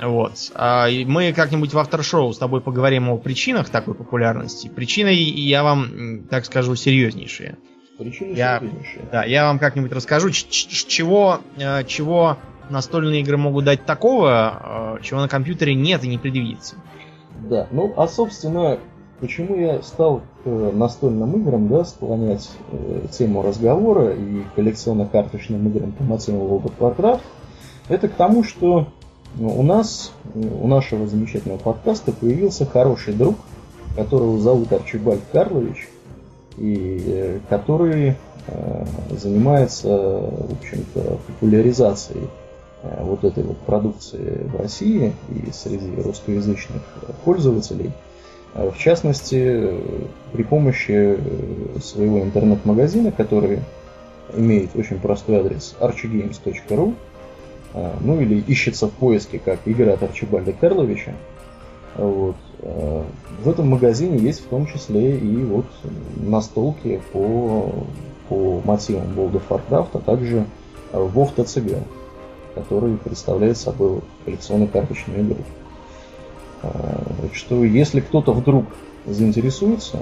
Вот. 0.00 0.32
А, 0.54 0.88
мы 1.06 1.32
как-нибудь 1.32 1.72
в 1.74 1.78
авторшоу 1.78 2.32
с 2.32 2.38
тобой 2.38 2.60
поговорим 2.60 3.08
о 3.08 3.18
причинах 3.18 3.68
такой 3.68 3.94
популярности. 3.94 4.68
Причины, 4.68 5.12
я 5.12 5.62
вам, 5.62 6.24
так 6.28 6.44
скажу, 6.44 6.74
серьезнейшие. 6.74 7.56
Причины 8.02 8.34
Я- 8.34 8.58
серьезнейшие. 8.60 9.04
Да, 9.10 9.24
я 9.24 9.44
вам 9.44 9.58
как-нибудь 9.58 9.92
расскажу, 9.92 10.30
чего, 10.30 11.40
э, 11.56 11.84
чего 11.84 12.36
настольные 12.70 13.20
игры 13.20 13.36
могут 13.36 13.64
дать 13.64 13.84
такого, 13.84 14.96
э, 14.98 15.02
чего 15.02 15.20
на 15.20 15.28
компьютере 15.28 15.74
нет 15.74 16.04
и 16.04 16.08
не 16.08 16.18
предвидится. 16.18 16.76
Да, 17.48 17.66
ну 17.70 17.92
а 17.96 18.06
собственно, 18.08 18.78
почему 19.20 19.56
я 19.56 19.82
стал 19.82 20.20
к 20.44 20.46
э, 20.46 20.70
настольным 20.72 21.40
играм, 21.40 21.68
да, 21.68 21.84
склонять 21.84 22.50
э, 22.70 23.06
тему 23.12 23.42
разговора 23.42 24.12
и 24.14 24.42
коллекционно-карточным 24.56 25.68
играм 25.68 25.92
по 25.92 26.04
мотивам 26.04 26.40
World 26.42 26.64
of 26.64 26.72
Warcraft, 26.78 27.20
это 27.88 28.08
к 28.08 28.14
тому, 28.14 28.44
что 28.44 28.88
ну, 29.36 29.58
у 29.58 29.62
нас, 29.62 30.12
у 30.34 30.66
нашего 30.66 31.06
замечательного 31.06 31.58
подкаста 31.58 32.12
появился 32.12 32.66
хороший 32.66 33.14
друг, 33.14 33.36
которого 33.96 34.38
зовут 34.38 34.72
Арчибальд 34.72 35.22
Карлович, 35.32 35.88
и 36.56 37.02
э, 37.06 37.38
который 37.48 38.16
э, 38.46 38.84
занимается, 39.10 39.88
в 39.88 40.52
общем-то, 40.52 41.18
популяризацией 41.26 42.28
э, 42.82 43.02
вот 43.02 43.24
этой 43.24 43.42
вот 43.42 43.58
продукции 43.58 44.46
в 44.52 44.60
России 44.60 45.12
и 45.30 45.50
среди 45.52 46.00
русскоязычных 46.00 46.82
пользователей. 47.24 47.92
В 48.54 48.76
частности, 48.76 49.80
при 50.34 50.42
помощи 50.42 51.16
своего 51.80 52.20
интернет-магазина, 52.20 53.10
который 53.10 53.60
имеет 54.34 54.74
очень 54.76 54.98
простой 54.98 55.36
адрес 55.36 55.74
archigames.ru, 55.80 56.94
э, 57.74 57.92
ну 58.00 58.20
или 58.20 58.40
ищется 58.40 58.88
в 58.88 58.92
поиске 58.92 59.38
как 59.38 59.60
игра 59.66 59.94
от 59.94 60.02
Арчибальда 60.02 60.52
Карловича. 60.52 61.14
Вот. 61.96 62.36
Э, 62.62 63.02
В 63.44 63.48
этом 63.48 63.68
магазине 63.68 64.18
есть 64.18 64.44
в 64.44 64.48
том 64.48 64.66
числе 64.66 65.16
и 65.18 65.36
вот 65.36 65.66
настолки 66.16 67.00
по, 67.12 67.72
по 68.28 68.60
мотивам 68.64 69.06
World 69.16 69.40
of 69.40 69.42
Warcraft, 69.48 69.88
а 69.94 69.98
также 69.98 70.46
э, 70.92 70.96
WoW 70.96 71.34
TCG, 71.34 71.82
который 72.54 72.96
представляет 72.96 73.58
собой 73.58 73.90
вот 73.90 74.04
коллекционно-карточную 74.24 75.22
игру. 75.22 75.38
Э, 76.62 76.68
Так 77.22 77.34
что, 77.34 77.64
если 77.64 78.00
кто-то 78.00 78.32
вдруг 78.32 78.66
заинтересуется, 79.06 79.98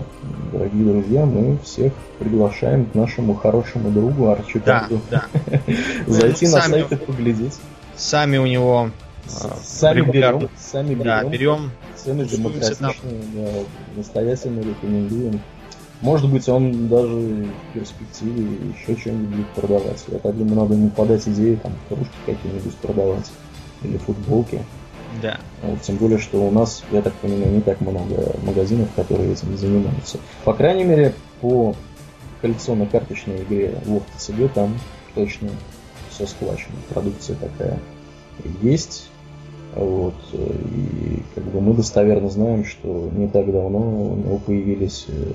дорогие 0.53 0.85
друзья, 0.85 1.25
мы 1.25 1.59
всех 1.65 1.93
приглашаем 2.19 2.87
к 2.87 2.95
нашему 2.95 3.35
хорошему 3.35 3.91
другу 3.91 4.27
Да, 4.27 4.33
Арчибальду 4.33 5.01
да. 5.11 5.25
зайти 6.07 6.47
на 6.47 6.61
сайт 6.61 6.93
и 6.93 6.97
поглядеть. 6.97 7.59
Сами 7.97 8.37
у 8.39 8.47
него 8.47 8.91
Сами 9.63 10.01
берем, 10.03 10.49
сами 10.59 10.95
да, 10.95 11.23
берем. 11.23 11.31
берем. 11.31 11.71
Цены 11.97 12.25
демократичные, 12.25 12.95
настоятельно 13.97 14.61
рекомендуем. 14.61 15.41
Может 16.01 16.31
быть, 16.31 16.49
он 16.49 16.89
даже 16.89 17.15
в 17.15 17.75
перспективе 17.75 18.73
еще 18.75 18.99
что-нибудь 18.99 19.37
будет 19.37 19.49
продавать. 19.49 20.03
Я 20.09 20.19
так 20.19 20.37
думаю, 20.37 20.57
надо 20.57 20.75
ему 20.75 20.89
подать 20.91 21.29
идею, 21.29 21.59
там, 21.59 21.73
кружки 21.89 22.11
какие-нибудь 22.25 22.75
продавать. 22.77 23.31
Или 23.83 23.99
футболки. 23.99 24.63
Да. 25.23 25.39
Вот, 25.63 25.83
тем 25.83 25.97
более, 25.97 26.19
что 26.19 26.47
у 26.47 26.51
нас, 26.51 26.85
я 26.91 27.03
так 27.03 27.13
понимаю, 27.15 27.53
не 27.53 27.61
так 27.61 27.81
много 27.81 28.35
магазинов, 28.43 28.89
которые 28.95 29.33
этим 29.33 29.57
занимаются. 29.57 30.19
По 30.45 30.55
крайней 30.55 30.85
мере, 30.85 31.15
по 31.41 31.75
коллекционно-карточной 32.41 33.43
игре 33.43 33.75
WoW 33.87 34.03
TCG 34.17 34.51
там 34.55 34.79
точно 35.15 35.51
все 36.11 36.27
схвачено. 36.27 36.77
Продукция 36.89 37.37
такая 37.37 37.79
есть. 38.63 39.11
Вот, 39.77 40.15
и 40.33 41.23
как 41.35 41.45
бы 41.45 41.61
мы 41.61 41.75
достоверно 41.75 42.29
знаем, 42.29 42.65
что 42.65 43.09
не 43.13 43.29
так 43.29 43.47
давно 43.53 43.79
у 43.79 44.17
него 44.17 44.39
появились... 44.39 45.07
э, 45.09 45.33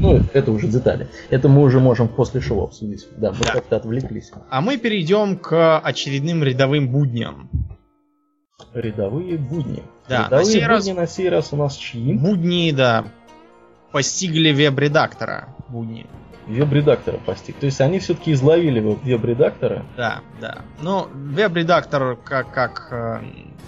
Ну, 0.00 0.20
это 0.32 0.50
уже 0.50 0.66
детали. 0.68 1.08
Это 1.28 1.48
мы 1.48 1.62
уже 1.62 1.78
можем 1.78 2.08
после 2.08 2.40
шоу 2.40 2.64
обсудить. 2.64 3.06
Да, 3.18 3.32
мы 3.32 3.44
Да. 3.44 3.52
как-то 3.52 3.76
отвлеклись. 3.76 4.32
А 4.48 4.60
мы 4.62 4.78
перейдем 4.78 5.36
к 5.36 5.78
очередным 5.78 6.42
рядовым 6.42 6.88
будням. 6.88 7.50
Рядовые 8.72 9.36
будни. 9.36 9.82
Да, 10.08 10.20
на 10.20 10.24
Рядовые 10.24 10.46
сей 10.46 10.60
будни 10.62 10.68
раз- 10.68 10.86
на 10.96 11.06
сей 11.06 11.28
раз 11.28 11.52
у 11.52 11.56
нас 11.56 11.76
чьи? 11.76 12.14
Будни, 12.14 12.70
да, 12.72 13.04
постигли 13.92 14.52
веб-редактора. 14.52 15.48
Будни. 15.68 16.06
Веб-редактора 16.46 17.18
постиг. 17.18 17.56
То 17.56 17.66
есть 17.66 17.80
они 17.80 17.98
все-таки 17.98 18.32
изловили 18.32 18.80
веб-редактора. 18.80 19.84
Да, 19.96 20.20
да. 20.40 20.58
Ну, 20.80 21.08
веб-редактор, 21.12 22.16
как, 22.22 22.52
как, 22.52 22.88
э, 22.92 23.18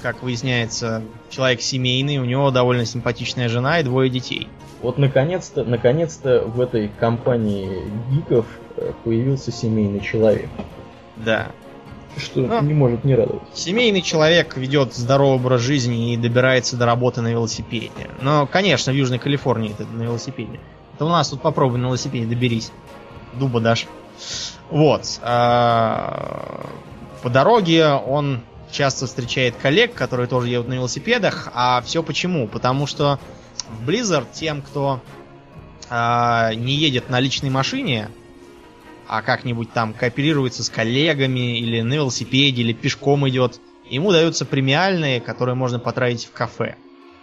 как 0.01 0.23
выясняется, 0.23 1.03
человек 1.29 1.61
семейный, 1.61 2.19
у 2.19 2.25
него 2.25 2.51
довольно 2.53 2.85
симпатичная 2.85 3.49
жена 3.49 3.81
и 3.81 3.83
двое 3.83 4.09
детей. 4.09 4.49
Вот 4.81 4.97
наконец-то, 4.97 5.65
наконец-то 5.65 6.45
в 6.47 6.61
этой 6.61 6.89
компании 7.01 7.83
гиков 8.13 8.47
э, 8.77 8.93
появился 9.03 9.51
семейный 9.51 10.01
человек. 10.01 10.49
Да. 11.17 11.49
что 12.17 12.41
Ну. 12.41 12.63
не 12.63 12.75
может 12.75 13.03
не 13.03 13.17
радовать. 13.17 13.43
Семейный 13.55 14.03
человек 14.03 14.57
ведет 14.57 14.95
здоровый 14.95 15.37
образ 15.37 15.63
жизни 15.63 16.13
и 16.15 16.17
добирается 16.17 16.77
до 16.77 16.87
работы 16.87 17.23
на 17.23 17.29
велосипеде. 17.29 17.91
Но, 18.23 18.47
конечно, 18.47 18.93
в 18.93 18.97
Южной 18.97 19.19
Калифорнии 19.19 19.73
это 19.73 19.85
на 19.85 20.05
велосипеде. 20.05 20.61
Это 20.99 21.05
у 21.05 21.11
нас 21.11 21.29
тут 21.29 21.41
попробуй 21.43 21.79
на 21.79 21.87
велосипеде 21.87 22.27
доберись. 22.27 22.73
Дуба 23.35 23.61
дашь. 23.61 23.87
Вот. 24.69 25.21
а, 25.23 26.67
По 27.23 27.31
дороге 27.31 27.87
он 27.87 28.41
часто 28.73 29.07
встречает 29.07 29.55
коллег, 29.55 29.95
которые 29.95 30.27
тоже 30.27 30.49
едут 30.49 30.67
на 30.67 30.73
велосипедах. 30.75 31.53
А 31.55 31.83
все 31.83 32.03
почему? 32.03 32.49
Потому 32.49 32.89
что 32.89 33.21
в 33.69 33.89
Blizzard 33.89 34.27
тем, 34.33 34.61
кто 34.61 35.01
а, 35.89 36.53
не 36.55 36.75
едет 36.75 37.11
на 37.11 37.21
личной 37.21 37.51
машине, 37.51 38.09
а 39.07 39.23
как-нибудь 39.23 39.73
там 39.73 39.95
кооперируется 39.95 40.65
с 40.65 40.69
коллегами, 40.69 41.61
или 41.61 41.81
на 41.81 41.95
велосипеде, 41.95 42.63
или 42.63 42.73
пешком 42.73 43.29
идет, 43.29 43.61
ему 43.89 44.11
даются 44.11 44.45
премиальные, 44.45 45.21
которые 45.21 45.55
можно 45.55 45.79
потратить 45.79 46.25
в 46.25 46.33
кафе. 46.33 46.75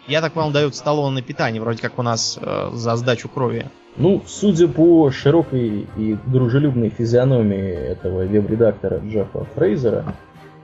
Я 0.08 0.22
так 0.22 0.34
понял, 0.34 0.52
дают 0.52 0.76
столовое 0.76 1.22
питание, 1.22 1.62
вроде 1.62 1.82
как 1.82 1.98
у 1.98 2.04
нас 2.04 2.38
э, 2.40 2.70
за 2.74 2.96
сдачу 2.96 3.28
крови. 3.28 3.70
Ну, 3.98 4.22
судя 4.28 4.68
по 4.68 5.10
широкой 5.10 5.88
и 5.98 6.18
дружелюбной 6.26 6.90
физиономии 6.90 7.72
этого 7.72 8.24
веб-редактора 8.26 9.00
Джеффа 9.00 9.46
Фрейзера, 9.56 10.16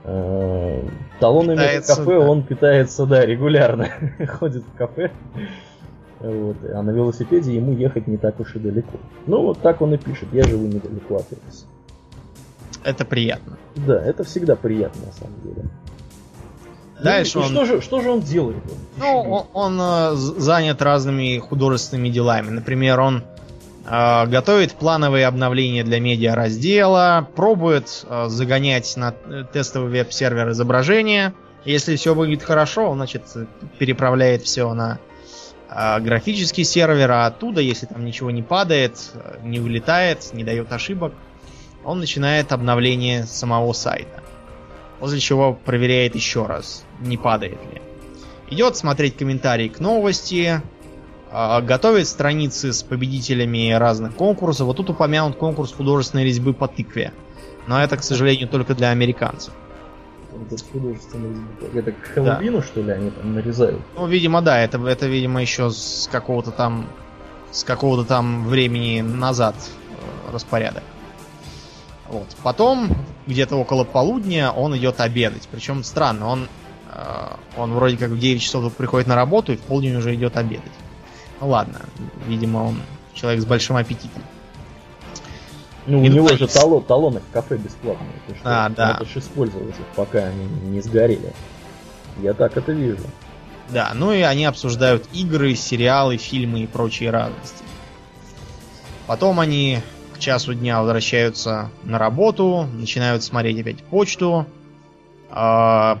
э, 0.04 0.82
талонами 1.18 1.56
Питается, 1.56 1.94
в 1.94 1.96
кафе 1.96 2.20
да. 2.20 2.30
он 2.30 2.42
питается, 2.44 3.06
да, 3.06 3.26
регулярно. 3.26 3.88
Ходит 4.38 4.62
в 4.62 4.76
кафе. 4.76 5.10
Вот, 6.20 6.56
а 6.72 6.82
на 6.82 6.90
велосипеде 6.90 7.56
ему 7.56 7.72
ехать 7.72 8.06
не 8.06 8.18
так 8.18 8.38
уж 8.38 8.54
и 8.54 8.60
далеко. 8.60 8.96
Ну, 9.26 9.42
вот 9.42 9.58
так 9.60 9.80
он 9.80 9.94
и 9.94 9.96
пишет. 9.96 10.28
Я 10.32 10.44
живу 10.44 10.66
недалеко 10.68 11.16
от 11.16 11.26
офиса. 11.32 11.66
Это 12.84 13.04
приятно. 13.04 13.58
Да, 13.74 14.00
это 14.00 14.22
всегда 14.22 14.54
приятно, 14.54 15.06
на 15.06 15.12
самом 15.12 15.40
деле. 15.42 15.68
Дальше 17.02 17.38
Ну, 17.38 17.44
и 17.44 17.46
он- 17.46 17.50
что, 17.52 17.64
же, 17.64 17.80
что 17.80 18.00
же 18.00 18.10
он 18.10 18.20
делает? 18.20 18.62
Ну, 18.96 19.20
он, 19.22 19.46
он, 19.52 19.80
э, 19.80 20.14
занят 20.14 20.80
разными 20.82 21.38
художественными 21.38 22.08
делами. 22.08 22.50
Например, 22.50 23.00
он 23.00 23.24
э, 23.84 24.26
готовит 24.26 24.72
плановые 24.74 25.26
обновления 25.26 25.82
для 25.84 25.98
медиа-раздела, 26.00 27.26
пробует 27.34 28.04
э, 28.08 28.26
загонять 28.28 28.96
на 28.96 29.14
э, 29.26 29.44
тестовый 29.52 29.90
веб-сервер 29.90 30.50
изображения. 30.50 31.34
Если 31.64 31.96
все 31.96 32.14
выглядит 32.14 32.42
хорошо, 32.44 32.88
он, 32.90 32.96
значит, 32.98 33.22
переправляет 33.78 34.42
все 34.42 34.72
на 34.72 34.98
э, 35.68 36.00
графический 36.00 36.64
сервер, 36.64 37.10
а 37.10 37.26
оттуда, 37.26 37.60
если 37.60 37.86
там 37.86 38.04
ничего 38.04 38.30
не 38.30 38.42
падает, 38.42 38.98
э, 39.14 39.38
не 39.42 39.58
вылетает, 39.58 40.32
не 40.32 40.44
дает 40.44 40.72
ошибок, 40.72 41.12
он 41.84 41.98
начинает 41.98 42.52
обновление 42.52 43.24
самого 43.24 43.72
сайта. 43.72 44.21
После 45.02 45.18
чего 45.18 45.52
проверяет 45.52 46.14
еще 46.14 46.46
раз, 46.46 46.84
не 47.00 47.16
падает 47.16 47.58
ли. 47.72 47.82
Идет 48.50 48.76
смотреть 48.76 49.16
комментарии 49.16 49.66
к 49.66 49.80
новости, 49.80 50.62
а, 51.28 51.60
готовит 51.60 52.06
страницы 52.06 52.72
с 52.72 52.84
победителями 52.84 53.72
разных 53.72 54.14
конкурсов. 54.14 54.68
Вот 54.68 54.76
тут 54.76 54.90
упомянут 54.90 55.34
конкурс 55.34 55.72
художественной 55.72 56.24
резьбы 56.24 56.54
по 56.54 56.68
тыкве. 56.68 57.12
Но 57.66 57.82
это, 57.82 57.96
к 57.96 58.04
сожалению, 58.04 58.46
только 58.46 58.76
для 58.76 58.90
американцев. 58.90 59.52
Это. 60.32 60.56
Это 61.78 61.90
к 61.90 62.04
Хэллоуину, 62.14 62.62
что 62.62 62.80
ли, 62.80 62.92
они 62.92 63.10
там 63.10 63.34
нарезают? 63.34 63.80
Ну, 63.96 64.06
видимо, 64.06 64.40
да, 64.40 64.60
это, 64.60 64.78
это 64.86 65.08
видимо, 65.08 65.40
еще 65.42 65.70
с 65.70 66.08
какого-то 66.12 66.52
там 66.52 66.86
с 67.50 67.64
какого-то 67.64 68.08
там 68.08 68.46
времени 68.46 69.00
назад 69.00 69.56
э, 69.58 70.32
распорядок. 70.32 70.84
Вот. 72.12 72.28
Потом, 72.42 72.94
где-то 73.26 73.56
около 73.56 73.84
полудня, 73.84 74.52
он 74.52 74.76
идет 74.76 75.00
обедать. 75.00 75.48
Причем 75.50 75.82
странно, 75.82 76.28
он, 76.28 76.48
э, 76.94 77.36
он 77.56 77.72
вроде 77.72 77.96
как 77.96 78.10
в 78.10 78.18
9 78.18 78.40
часов 78.40 78.70
приходит 78.74 79.08
на 79.08 79.16
работу 79.16 79.54
и 79.54 79.56
в 79.56 79.60
полдень 79.60 79.96
уже 79.96 80.14
идет 80.14 80.36
обедать. 80.36 80.72
Ну 81.40 81.48
ладно, 81.48 81.80
видимо, 82.28 82.58
он 82.58 82.82
человек 83.14 83.40
с 83.40 83.46
большим 83.46 83.76
аппетитом. 83.76 84.22
Ну, 85.86 86.00
у 86.02 86.06
Иду 86.06 86.16
него 86.16 86.28
же 86.28 86.46
талон, 86.46 86.84
талоны 86.84 87.20
в 87.20 87.32
кафе 87.32 87.56
бесплатные. 87.56 88.12
Ты 88.28 88.34
что? 88.34 88.42
А, 88.44 88.68
да. 88.68 88.92
Надо 88.92 89.06
же 89.06 89.18
использовать 89.18 89.70
их, 89.70 89.86
пока 89.96 90.26
они 90.26 90.44
не 90.44 90.82
сгорели. 90.82 91.32
Я 92.22 92.34
так 92.34 92.56
это 92.58 92.72
вижу. 92.72 93.04
Да, 93.70 93.92
ну 93.94 94.12
и 94.12 94.20
они 94.20 94.44
обсуждают 94.44 95.06
игры, 95.14 95.54
сериалы, 95.54 96.18
фильмы 96.18 96.60
и 96.60 96.66
прочие 96.66 97.10
разности. 97.10 97.64
Потом 99.06 99.40
они 99.40 99.80
часу 100.22 100.54
дня 100.54 100.80
возвращаются 100.80 101.70
на 101.84 101.98
работу, 101.98 102.66
начинают 102.72 103.22
смотреть 103.22 103.60
опять 103.60 103.82
почту, 103.84 104.46
а, 105.30 105.98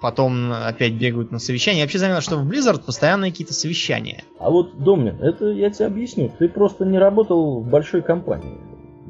потом 0.00 0.52
опять 0.52 0.92
бегают 0.92 1.32
на 1.32 1.38
совещание. 1.38 1.80
Я 1.80 1.84
вообще 1.86 1.98
заметил, 1.98 2.20
что 2.20 2.36
в 2.36 2.48
Blizzard 2.48 2.84
постоянно 2.84 3.30
какие-то 3.30 3.54
совещания. 3.54 4.24
А 4.38 4.50
вот, 4.50 4.78
Домнин, 4.78 5.20
это 5.20 5.46
я 5.46 5.70
тебе 5.70 5.86
объясню. 5.86 6.30
Ты 6.38 6.48
просто 6.48 6.84
не 6.84 6.98
работал 6.98 7.60
в 7.60 7.68
большой 7.68 8.02
компании. 8.02 8.58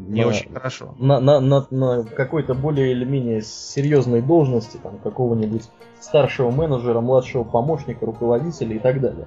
Не 0.09 0.23
На- 0.23 0.29
очень 0.29 0.53
хорошо. 0.53 0.95
на, 0.99 1.21
на, 1.21 1.41
на, 1.41 1.67
на 1.71 2.05
какой-то 2.05 2.55
более 2.55 2.93
или 2.93 3.05
менее 3.05 3.41
серьезной 3.43 4.21
должности, 4.21 4.79
там, 4.83 4.99
какого-нибудь 4.99 5.63
старшего 6.01 6.51
менеджера, 6.51 7.01
младшего 7.01 7.45
помощника, 7.45 8.05
руководителя 8.05 8.77
и 8.77 8.79
так 8.79 9.01
далее. 9.01 9.27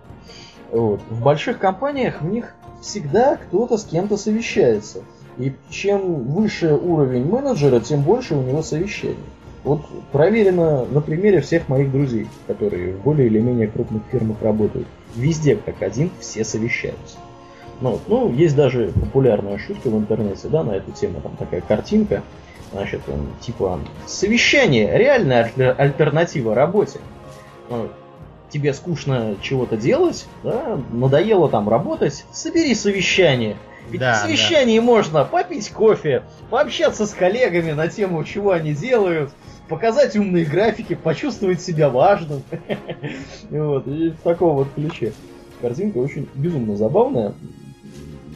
Вот. 0.71 1.01
В 1.09 1.23
больших 1.23 1.59
компаниях 1.59 2.21
в 2.21 2.25
них 2.25 2.53
всегда 2.81 3.38
кто-то 3.38 3.77
с 3.77 3.86
кем-то 3.86 4.17
совещается. 4.17 4.99
И 5.38 5.53
чем 5.69 6.23
выше 6.23 6.73
уровень 6.73 7.25
менеджера, 7.25 7.79
тем 7.79 8.01
больше 8.01 8.36
у 8.36 8.41
него 8.41 8.61
совещаний. 8.61 9.17
Вот 9.63 9.81
проверено 10.11 10.86
на 10.86 11.01
примере 11.01 11.41
всех 11.41 11.67
моих 11.69 11.91
друзей, 11.91 12.27
которые 12.47 12.93
в 12.93 13.01
более 13.01 13.27
или 13.27 13.39
менее 13.39 13.67
крупных 13.67 14.03
фирмах 14.11 14.38
работают. 14.41 14.88
Везде, 15.15 15.55
как 15.55 15.81
один, 15.81 16.11
все 16.19 16.43
совещаются. 16.43 17.17
Ну, 17.81 17.91
вот. 17.91 18.01
ну, 18.07 18.31
есть 18.31 18.55
даже 18.55 18.93
популярная 18.93 19.57
шутка 19.57 19.89
в 19.89 19.97
интернете, 19.97 20.47
да, 20.47 20.63
на 20.63 20.71
эту 20.71 20.91
тему, 20.91 21.19
там 21.21 21.36
такая 21.36 21.61
картинка, 21.61 22.23
значит, 22.71 23.01
он, 23.07 23.27
типа, 23.41 23.79
совещание, 24.05 24.97
реальная 24.97 25.45
альтер- 25.45 25.75
альтернатива 25.77 26.55
работе. 26.55 26.99
Ну, 27.69 27.89
тебе 28.49 28.73
скучно 28.73 29.36
чего-то 29.41 29.75
делать, 29.75 30.27
да, 30.43 30.79
надоело 30.91 31.49
там 31.49 31.67
работать, 31.67 32.25
собери 32.31 32.75
совещание. 32.75 33.57
Ведь 33.89 33.99
Да, 33.99 34.11
на 34.11 34.15
совещании 34.15 34.79
можно 34.79 35.25
попить 35.25 35.69
кофе, 35.69 36.23
пообщаться 36.49 37.05
с 37.05 37.13
коллегами 37.13 37.71
на 37.71 37.88
тему, 37.88 38.23
чего 38.23 38.51
они 38.51 38.73
делают, 38.73 39.31
показать 39.67 40.15
умные 40.15 40.45
графики, 40.45 40.95
почувствовать 40.95 41.61
себя 41.61 41.89
важным. 41.89 42.43
Вот, 43.49 43.88
и 43.88 44.09
в 44.09 44.21
таком 44.21 44.55
вот 44.55 44.67
ключе. 44.75 45.13
Картинка 45.61 45.99
очень 45.99 46.27
безумно 46.36 46.75
забавная. 46.75 47.33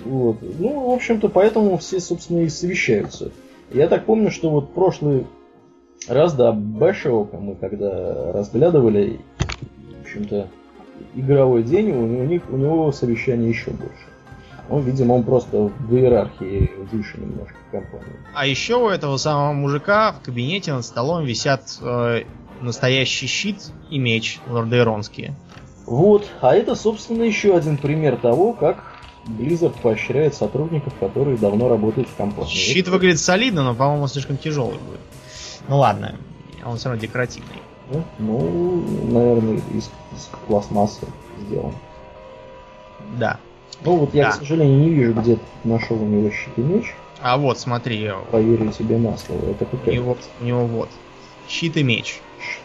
Вот. 0.06 0.38
Ну, 0.42 0.90
в 0.90 0.94
общем-то, 0.94 1.30
поэтому 1.30 1.78
все, 1.78 2.00
собственно, 2.00 2.40
и 2.40 2.50
совещаются. 2.50 3.32
Я 3.72 3.88
так 3.88 4.06
помню, 4.06 4.32
что 4.32 4.50
вот 4.50 4.74
прошлый 4.74 5.28
раз, 6.08 6.34
да, 6.34 6.52
Бэшоука 6.52 7.38
мы 7.38 7.56
когда 7.56 8.32
разглядывали, 8.32 9.20
в 10.00 10.02
общем-то, 10.04 10.48
игровой 11.16 11.64
день, 11.64 11.92
у, 11.92 12.02
у 12.02 12.24
них, 12.24 12.44
у 12.50 12.58
него 12.58 12.92
совещание 12.92 13.50
еще 13.50 13.72
больше. 13.72 14.09
Ну, 14.70 14.80
видимо, 14.80 15.14
он 15.14 15.24
просто 15.24 15.58
в 15.58 15.96
иерархии 15.96 16.72
выше 16.92 17.20
немножко 17.20 17.56
компании. 17.72 18.18
А 18.36 18.46
еще 18.46 18.76
у 18.76 18.90
этого 18.90 19.18
самого 19.18 19.54
мужика 19.54 20.12
в 20.12 20.22
кабинете 20.22 20.74
над 20.74 20.86
столом 20.86 21.26
висят 21.26 21.80
э, 21.82 22.24
настоящий 22.62 23.26
щит 23.26 23.58
и 23.90 23.98
меч 23.98 24.40
лордейронские. 24.48 25.36
Вот, 25.86 26.28
а 26.42 26.54
это, 26.54 26.76
собственно, 26.76 27.24
еще 27.24 27.56
один 27.56 27.78
пример 27.78 28.18
того, 28.18 28.54
как 28.54 28.84
Blizzard 29.26 29.76
поощряет 29.82 30.36
сотрудников, 30.36 30.94
которые 31.00 31.38
давно 31.38 31.68
работают 31.68 32.08
в 32.08 32.16
компании. 32.16 32.50
Щит 32.50 32.88
выглядит 32.88 33.20
солидно, 33.20 33.64
но, 33.64 33.74
по-моему, 33.74 34.08
слишком 34.08 34.38
тяжелый 34.38 34.78
будет. 34.78 35.00
Ну 35.68 35.80
ладно, 35.80 36.16
он 36.64 36.78
все 36.78 36.90
равно 36.90 37.02
декоративный. 37.02 37.62
Ну, 37.92 38.04
ну, 38.20 39.12
наверное, 39.12 39.62
из, 39.74 39.90
из 40.16 40.30
пластмассы 40.48 41.08
сделан. 41.40 41.74
Да. 43.18 43.40
Ну 43.84 43.96
вот 43.98 44.14
я, 44.14 44.26
Да. 44.26 44.32
к 44.32 44.36
сожалению, 44.36 44.80
не 44.80 44.90
вижу, 44.90 45.14
где 45.14 45.38
нашел 45.64 46.02
у 46.02 46.06
него 46.06 46.30
щит 46.32 46.50
и 46.58 46.62
меч. 46.62 46.94
А 47.22 47.38
вот, 47.38 47.60
смотри, 47.60 48.12
Поверю 48.32 48.72
тебе 48.72 48.98
на 48.98 49.18
слово. 49.18 49.52
Это 49.52 49.66
у 49.66 49.68
какая 49.78 49.94
него, 49.96 50.18
у 50.40 50.44
него 50.44 50.66
вот 50.66 50.90
щит 51.48 51.76
и 51.78 51.84
меч. 51.84 52.06
щит 52.06 52.22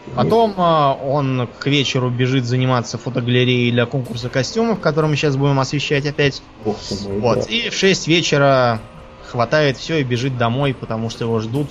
и 0.07 0.09
меч? 0.09 0.15
Потом 0.15 0.53
а, 0.57 0.93
он 0.93 1.47
к 1.59 1.67
вечеру 1.67 2.09
бежит 2.09 2.45
заниматься 2.45 2.97
фотогалереей 2.97 3.71
для 3.71 3.85
конкурса 3.85 4.29
костюмов, 4.29 4.79
который 4.79 5.09
мы 5.09 5.15
сейчас 5.15 5.35
будем 5.35 5.59
освещать 5.59 6.05
опять. 6.05 6.41
Ты 6.63 6.69
мой, 7.09 7.19
Вот. 7.19 7.35
брат. 7.37 7.49
И 7.49 7.69
в 7.69 7.73
6 7.73 8.07
вечера 8.07 8.79
хватает 9.27 9.77
все 9.77 9.97
и 9.99 10.03
бежит 10.03 10.37
домой, 10.37 10.73
потому 10.73 11.09
что 11.09 11.25
его 11.25 11.39
ждут 11.39 11.67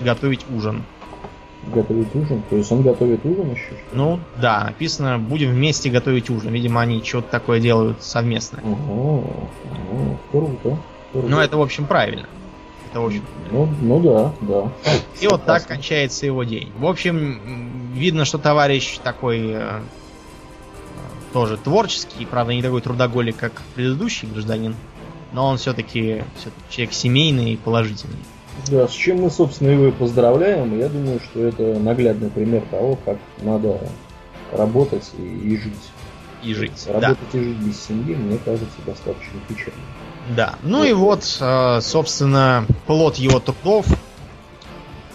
готовить 0.00 0.40
ужин. 0.54 0.84
Готовить 1.66 2.14
ужин. 2.14 2.42
То 2.48 2.56
есть 2.56 2.70
он 2.72 2.82
готовит 2.82 3.24
ужин 3.24 3.50
еще? 3.50 3.76
Ну, 3.92 4.20
да, 4.40 4.64
написано, 4.64 5.18
будем 5.18 5.50
вместе 5.50 5.90
готовить 5.90 6.30
ужин. 6.30 6.52
Видимо, 6.52 6.80
они 6.80 7.02
что-то 7.02 7.30
такое 7.30 7.60
делают 7.60 8.02
совместно. 8.02 8.60
Ого, 8.64 9.24
ого, 9.90 10.18
круто. 10.30 10.78
круто. 11.12 11.28
Ну, 11.28 11.38
это, 11.38 11.56
в 11.56 11.62
общем, 11.62 11.86
правильно. 11.86 12.26
Это 12.90 13.00
очень. 13.00 13.22
Ну, 13.50 13.68
ну 13.82 14.00
да, 14.00 14.32
да. 14.40 14.72
И 15.20 15.26
вот 15.26 15.44
так 15.44 15.66
кончается 15.66 16.24
его 16.24 16.44
день. 16.44 16.72
В 16.78 16.86
общем, 16.86 17.92
видно, 17.92 18.24
что 18.24 18.38
товарищ 18.38 18.98
такой 19.02 19.50
э, 19.52 19.80
тоже 21.32 21.58
творческий, 21.58 22.24
правда, 22.24 22.54
не 22.54 22.62
такой 22.62 22.80
трудоголик, 22.80 23.36
как 23.36 23.52
предыдущий 23.74 24.28
гражданин, 24.28 24.74
но 25.32 25.46
он 25.46 25.58
все-таки 25.58 26.24
все 26.38 26.50
человек 26.70 26.94
семейный 26.94 27.52
и 27.52 27.56
положительный. 27.56 28.16
Да, 28.70 28.88
с 28.88 28.92
чем 28.92 29.22
мы, 29.22 29.30
собственно, 29.30 29.70
его 29.70 29.86
и 29.86 29.92
поздравляем. 29.92 30.78
Я 30.78 30.88
думаю, 30.88 31.20
что 31.20 31.44
это 31.44 31.78
наглядный 31.78 32.30
пример 32.30 32.62
того, 32.70 32.98
как 33.04 33.18
надо 33.42 33.78
работать 34.52 35.10
и, 35.18 35.22
и 35.22 35.56
жить. 35.56 35.90
И 36.42 36.54
жить. 36.54 36.86
Работать 36.86 37.18
да. 37.32 37.38
и 37.38 37.42
жить 37.44 37.56
без 37.58 37.80
семьи, 37.80 38.14
мне 38.14 38.38
кажется, 38.44 38.76
достаточно 38.84 39.38
печально. 39.48 39.80
Да. 40.36 40.56
Ну 40.62 40.84
и 40.84 40.92
вот, 40.92 41.24
э, 41.40 41.80
собственно, 41.80 42.66
плод 42.86 43.16
его 43.16 43.40
трудов. 43.40 43.86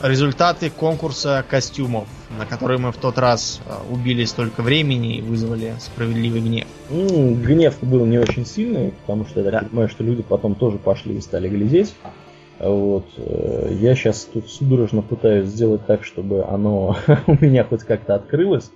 Результаты 0.01 0.69
конкурса 0.69 1.45
костюмов, 1.49 2.09
на 2.37 2.45
который 2.45 2.77
мы 2.77 2.91
в 2.91 2.97
тот 2.97 3.17
раз 3.17 3.61
э, 3.65 3.71
убили 3.89 4.25
столько 4.25 4.61
времени 4.61 5.17
и 5.17 5.21
вызвали 5.21 5.75
справедливый 5.79 6.41
гнев. 6.41 6.67
Ну, 6.89 7.35
гнев 7.35 7.75
был 7.81 8.05
не 8.05 8.17
очень 8.17 8.45
сильный, 8.45 8.91
потому 9.05 9.25
что 9.25 9.39
я 9.39 9.49
так 9.49 9.61
Да. 9.61 9.69
понимаю, 9.69 9.87
что 9.87 10.03
люди 10.03 10.21
потом 10.21 10.55
тоже 10.55 10.77
пошли 10.77 11.15
и 11.15 11.21
стали 11.21 11.47
глядеть. 11.47 11.93
Вот. 12.59 13.05
э, 13.17 13.75
Я 13.79 13.95
сейчас 13.95 14.25
тут 14.31 14.49
судорожно 14.49 15.01
пытаюсь 15.01 15.47
сделать 15.49 15.85
так, 15.85 16.03
чтобы 16.03 16.43
оно 16.45 16.95
у 17.27 17.33
меня 17.39 17.63
хоть 17.63 17.83
как-то 17.83 18.15
открылось. 18.15 18.71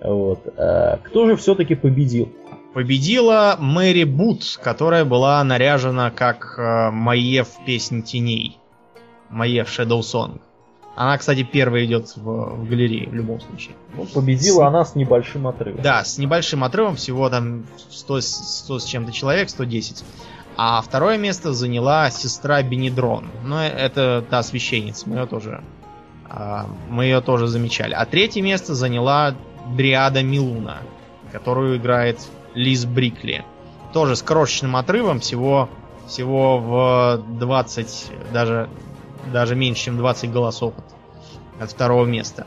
Вот. 0.00 0.40
А 0.56 0.98
Кто 1.04 1.26
же 1.26 1.36
все-таки 1.36 1.74
победил? 1.74 2.30
Победила 2.72 3.56
Мэри 3.58 4.04
Бут, 4.04 4.42
которая 4.62 5.04
была 5.04 5.42
наряжена 5.44 6.10
как 6.10 6.54
э, 6.56 6.90
Маев 6.90 7.48
песни 7.66 8.00
теней. 8.00 8.58
Маев 9.28 9.68
Shadow 9.68 10.00
Song. 10.00 10.40
Она, 10.96 11.16
кстати, 11.18 11.42
первая 11.44 11.84
идет 11.86 12.14
в, 12.16 12.22
в 12.56 12.68
галерее 12.68 13.08
в 13.08 13.14
любом 13.14 13.40
случае. 13.40 13.74
Ну, 13.94 14.04
победила 14.06 14.66
она 14.66 14.84
с 14.84 14.94
небольшим 14.94 15.46
отрывом. 15.46 15.80
Да, 15.82 16.04
с 16.04 16.18
небольшим 16.18 16.62
отрывом, 16.64 16.96
всего 16.96 17.28
там 17.30 17.64
100, 17.90 18.20
с- 18.20 18.62
100 18.64 18.78
с 18.80 18.84
чем-то 18.84 19.12
человек, 19.12 19.48
110. 19.50 20.04
А 20.56 20.82
второе 20.82 21.16
место 21.16 21.52
заняла 21.52 22.10
сестра 22.10 22.62
Бенидрон. 22.62 23.28
Но 23.44 23.62
это 23.64 24.24
та 24.28 24.42
священница, 24.42 25.08
мы 25.08 25.16
ее 25.16 25.26
тоже, 25.26 25.62
а, 26.28 26.66
мы 26.88 27.04
ее 27.04 27.20
тоже 27.20 27.46
замечали. 27.46 27.94
А 27.94 28.04
третье 28.04 28.42
место 28.42 28.74
заняла 28.74 29.34
Дриада 29.74 30.22
Милуна, 30.22 30.78
которую 31.32 31.76
играет 31.78 32.20
Лиз 32.54 32.84
Брикли. 32.84 33.44
Тоже 33.92 34.16
с 34.16 34.22
крошечным 34.22 34.76
отрывом, 34.76 35.20
всего, 35.20 35.68
всего 36.06 36.58
в 36.58 37.24
20, 37.38 38.12
даже, 38.32 38.68
даже 39.32 39.56
меньше, 39.56 39.84
чем 39.84 39.96
20 39.96 40.30
голосов 40.30 40.74
от, 40.76 41.62
от 41.62 41.70
второго 41.70 42.04
места. 42.04 42.46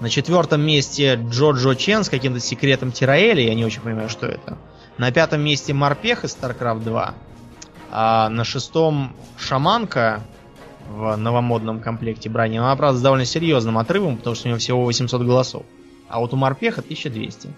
На 0.00 0.10
четвертом 0.10 0.60
месте 0.60 1.14
Джоджо 1.14 1.74
Чен 1.74 2.04
с 2.04 2.08
каким-то 2.08 2.40
секретом 2.40 2.92
Тираэли, 2.92 3.42
я 3.42 3.54
не 3.54 3.64
очень 3.64 3.80
понимаю, 3.80 4.08
что 4.08 4.26
это. 4.26 4.56
На 4.98 5.12
пятом 5.12 5.42
месте 5.42 5.72
Морпех 5.72 6.24
из 6.24 6.36
StarCraft 6.36 6.82
2. 6.82 7.14
А 7.92 8.28
на 8.28 8.44
шестом 8.44 9.14
Шаманка 9.38 10.22
в 10.88 11.16
новомодном 11.16 11.80
комплекте 11.80 12.28
брони. 12.28 12.58
Она, 12.58 12.74
правда, 12.74 12.98
с 12.98 13.02
довольно 13.02 13.24
серьезным 13.24 13.78
отрывом, 13.78 14.16
потому 14.16 14.34
что 14.34 14.48
у 14.48 14.50
нее 14.50 14.58
всего 14.58 14.84
800 14.84 15.22
голосов. 15.22 15.62
А 16.08 16.18
вот 16.18 16.32
у 16.32 16.36
Морпеха 16.36 16.80
1200. 16.80 17.48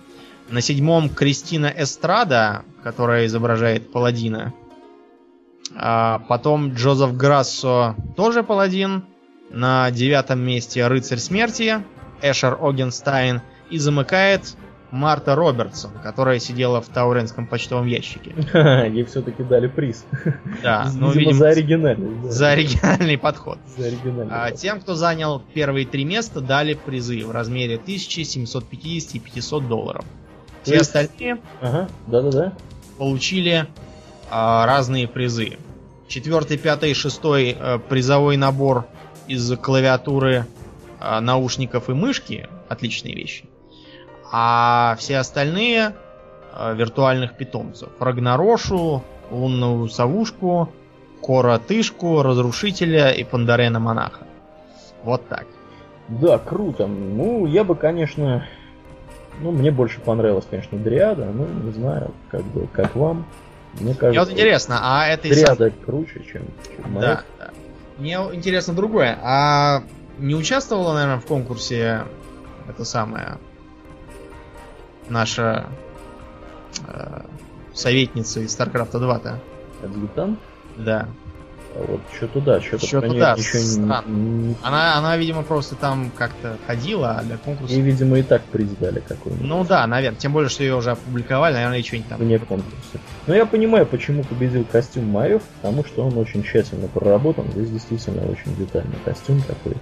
На 0.50 0.60
седьмом 0.60 1.08
Кристина 1.08 1.72
Эстрада, 1.74 2.62
которая 2.82 3.24
изображает 3.26 3.90
паладина. 3.90 4.52
А 5.74 6.18
потом 6.28 6.74
Джозеф 6.74 7.16
Грассо, 7.16 7.94
тоже 8.16 8.42
паладин. 8.42 9.04
На 9.48 9.90
девятом 9.90 10.40
месте 10.40 10.86
Рыцарь 10.86 11.18
Смерти, 11.18 11.82
Эшер 12.20 12.58
Огенстайн. 12.60 13.40
И 13.70 13.78
замыкает 13.78 14.56
Марта 14.90 15.34
Робертсон, 15.36 15.92
которая 16.02 16.38
сидела 16.40 16.80
в 16.80 16.88
Тауренском 16.88 17.46
почтовом 17.46 17.86
ящике. 17.86 18.34
Ей 18.88 19.04
все-таки 19.04 19.42
дали 19.44 19.68
приз. 19.68 20.04
Да, 20.62 20.90
ну, 20.94 21.08
Видимо, 21.12 21.18
видимо, 21.20 21.34
за 21.38 21.48
оригинальность. 21.48 22.22
да. 22.22 22.30
за 22.30 22.48
оригинальный 22.50 23.18
подход. 23.18 23.58
За 23.76 23.86
оригинальность. 23.86 24.32
А 24.36 24.50
тем, 24.50 24.80
кто 24.80 24.94
занял 24.94 25.40
первые 25.54 25.86
три 25.86 26.04
места, 26.04 26.40
дали 26.40 26.74
призы 26.74 27.24
в 27.24 27.30
размере 27.30 27.76
1750 27.76 29.14
и 29.14 29.18
500 29.20 29.68
долларов. 29.68 30.04
Все 30.62 30.74
есть- 30.74 30.94
остальные 30.94 31.40
Ага, 31.60 31.88
да-да-да. 32.06 32.52
получили 32.98 33.66
а, 34.30 34.66
разные 34.66 35.08
призы. 35.08 35.56
Четвертый, 36.08 36.58
пятый, 36.58 36.92
шестой 36.94 37.56
э, 37.58 37.78
призовой 37.88 38.36
набор 38.36 38.86
из 39.28 39.56
клавиатуры, 39.56 40.44
а, 40.98 41.20
наушников 41.20 41.88
и 41.88 41.92
мышки. 41.92 42.48
Отличные 42.68 43.14
вещи. 43.14 43.44
А 44.32 44.96
все 44.98 45.18
остальные 45.18 45.94
э, 46.52 46.74
виртуальных 46.74 47.36
питомцев. 47.36 47.88
Рагнарошу, 47.98 49.02
лунную 49.30 49.88
совушку, 49.88 50.72
коротышку, 51.22 52.22
разрушителя 52.22 53.10
и 53.10 53.24
пандарена 53.24 53.80
монаха. 53.80 54.26
Вот 55.02 55.26
так. 55.28 55.46
Да, 56.08 56.38
круто. 56.38 56.86
Ну, 56.86 57.46
я 57.46 57.64
бы, 57.64 57.74
конечно... 57.74 58.46
Ну, 59.40 59.52
мне 59.52 59.70
больше 59.70 60.00
понравилась, 60.00 60.44
конечно, 60.50 60.76
Дриада. 60.78 61.26
Ну, 61.26 61.46
не 61.46 61.72
знаю, 61.72 62.12
как 62.30 62.42
бы, 62.42 62.66
как 62.66 62.94
вам. 62.94 63.26
Мне 63.78 63.94
кажется, 63.94 64.08
Мне 64.10 64.20
вот 64.20 64.30
интересно, 64.30 64.78
а 64.82 65.06
сам- 65.06 65.20
Дриада 65.22 65.70
круче, 65.70 66.22
чем, 66.30 66.42
чем 66.66 66.92
моя. 66.92 67.06
Да, 67.06 67.22
да. 67.38 67.50
Мне 67.96 68.14
интересно 68.32 68.74
другое. 68.74 69.18
А 69.22 69.82
не 70.18 70.34
участвовала, 70.34 70.92
наверное, 70.94 71.20
в 71.20 71.26
конкурсе 71.26 72.02
это 72.68 72.84
самое 72.84 73.38
наша 75.10 75.66
э, 76.86 77.22
советница 77.74 78.40
из 78.40 78.56
StarCraft 78.58 78.92
2-то? 78.92 79.40
Адъютант? 79.82 80.38
Да. 80.76 81.08
А 81.72 81.84
вот 81.86 82.00
что-то 82.16 82.40
да, 82.40 82.60
что-то 82.60 82.84
Чё-то 82.84 83.06
про 83.06 83.14
неё 83.14 83.20
да, 83.20 83.34
ничего 83.36 84.02
не-. 84.08 84.56
Она, 84.62 84.96
она, 84.96 85.16
видимо, 85.16 85.42
просто 85.44 85.76
там 85.76 86.10
как-то 86.16 86.56
ходила, 86.66 87.12
а 87.12 87.22
для 87.22 87.36
конкурса... 87.36 87.72
И, 87.72 87.80
видимо, 87.80 88.18
и 88.18 88.22
так 88.22 88.42
приз 88.42 88.70
дали 88.80 88.98
какой-нибудь. 88.98 89.46
Ну 89.46 89.64
да, 89.64 89.86
наверное. 89.86 90.18
Тем 90.18 90.32
более, 90.32 90.48
что 90.48 90.64
ее 90.64 90.74
уже 90.74 90.90
опубликовали, 90.92 91.54
наверное, 91.54 91.78
и 91.78 91.82
что-нибудь 91.82 92.08
там. 92.08 92.18
вне 92.18 92.38
конкурса. 92.40 92.98
Но 93.28 93.34
я 93.36 93.46
понимаю, 93.46 93.86
почему 93.86 94.24
победил 94.24 94.64
костюм 94.64 95.04
Маев, 95.04 95.42
потому 95.62 95.84
что 95.84 96.04
он 96.04 96.18
очень 96.18 96.42
тщательно 96.42 96.88
проработан. 96.88 97.46
Здесь 97.52 97.70
действительно 97.70 98.22
очень 98.22 98.56
детальный 98.56 98.98
костюм 99.04 99.40
такой. 99.42 99.76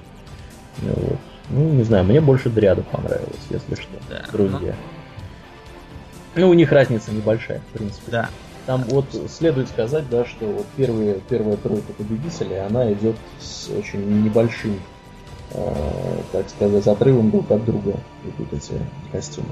Ну, 0.83 0.93
вот. 0.95 1.19
ну 1.49 1.71
не 1.71 1.85
знаю, 1.85 2.05
мне 2.05 2.21
больше 2.21 2.51
Дриада 2.51 2.83
понравилось, 2.83 3.47
если 3.49 3.75
что, 3.77 3.89
Да. 4.11 4.25
друзья. 4.31 4.59
Ну, 4.61 4.98
у 6.47 6.55
них 6.55 6.73
разница 6.73 7.13
небольшая, 7.13 7.61
в 7.61 7.79
принципе. 7.79 8.11
Да. 8.11 8.29
Там 8.67 8.85
вот 8.89 9.07
следует 9.29 9.69
сказать, 9.69 10.05
да, 10.11 10.27
что 10.27 10.45
вот 10.45 10.67
первые, 10.77 11.21
первая 11.29 11.57
тройка 11.57 11.93
победителей, 11.97 12.59
она 12.59 12.93
идет 12.93 13.17
с 13.41 13.71
очень 13.71 14.23
небольшим, 14.23 14.79
э, 15.53 15.75
так 16.33 16.51
сказать, 16.51 16.87
отрывом 16.87 17.31
друг 17.31 17.51
от 17.51 17.65
друга 17.65 17.95
идут 18.25 18.53
эти 18.53 18.75
костюмы. 19.11 19.49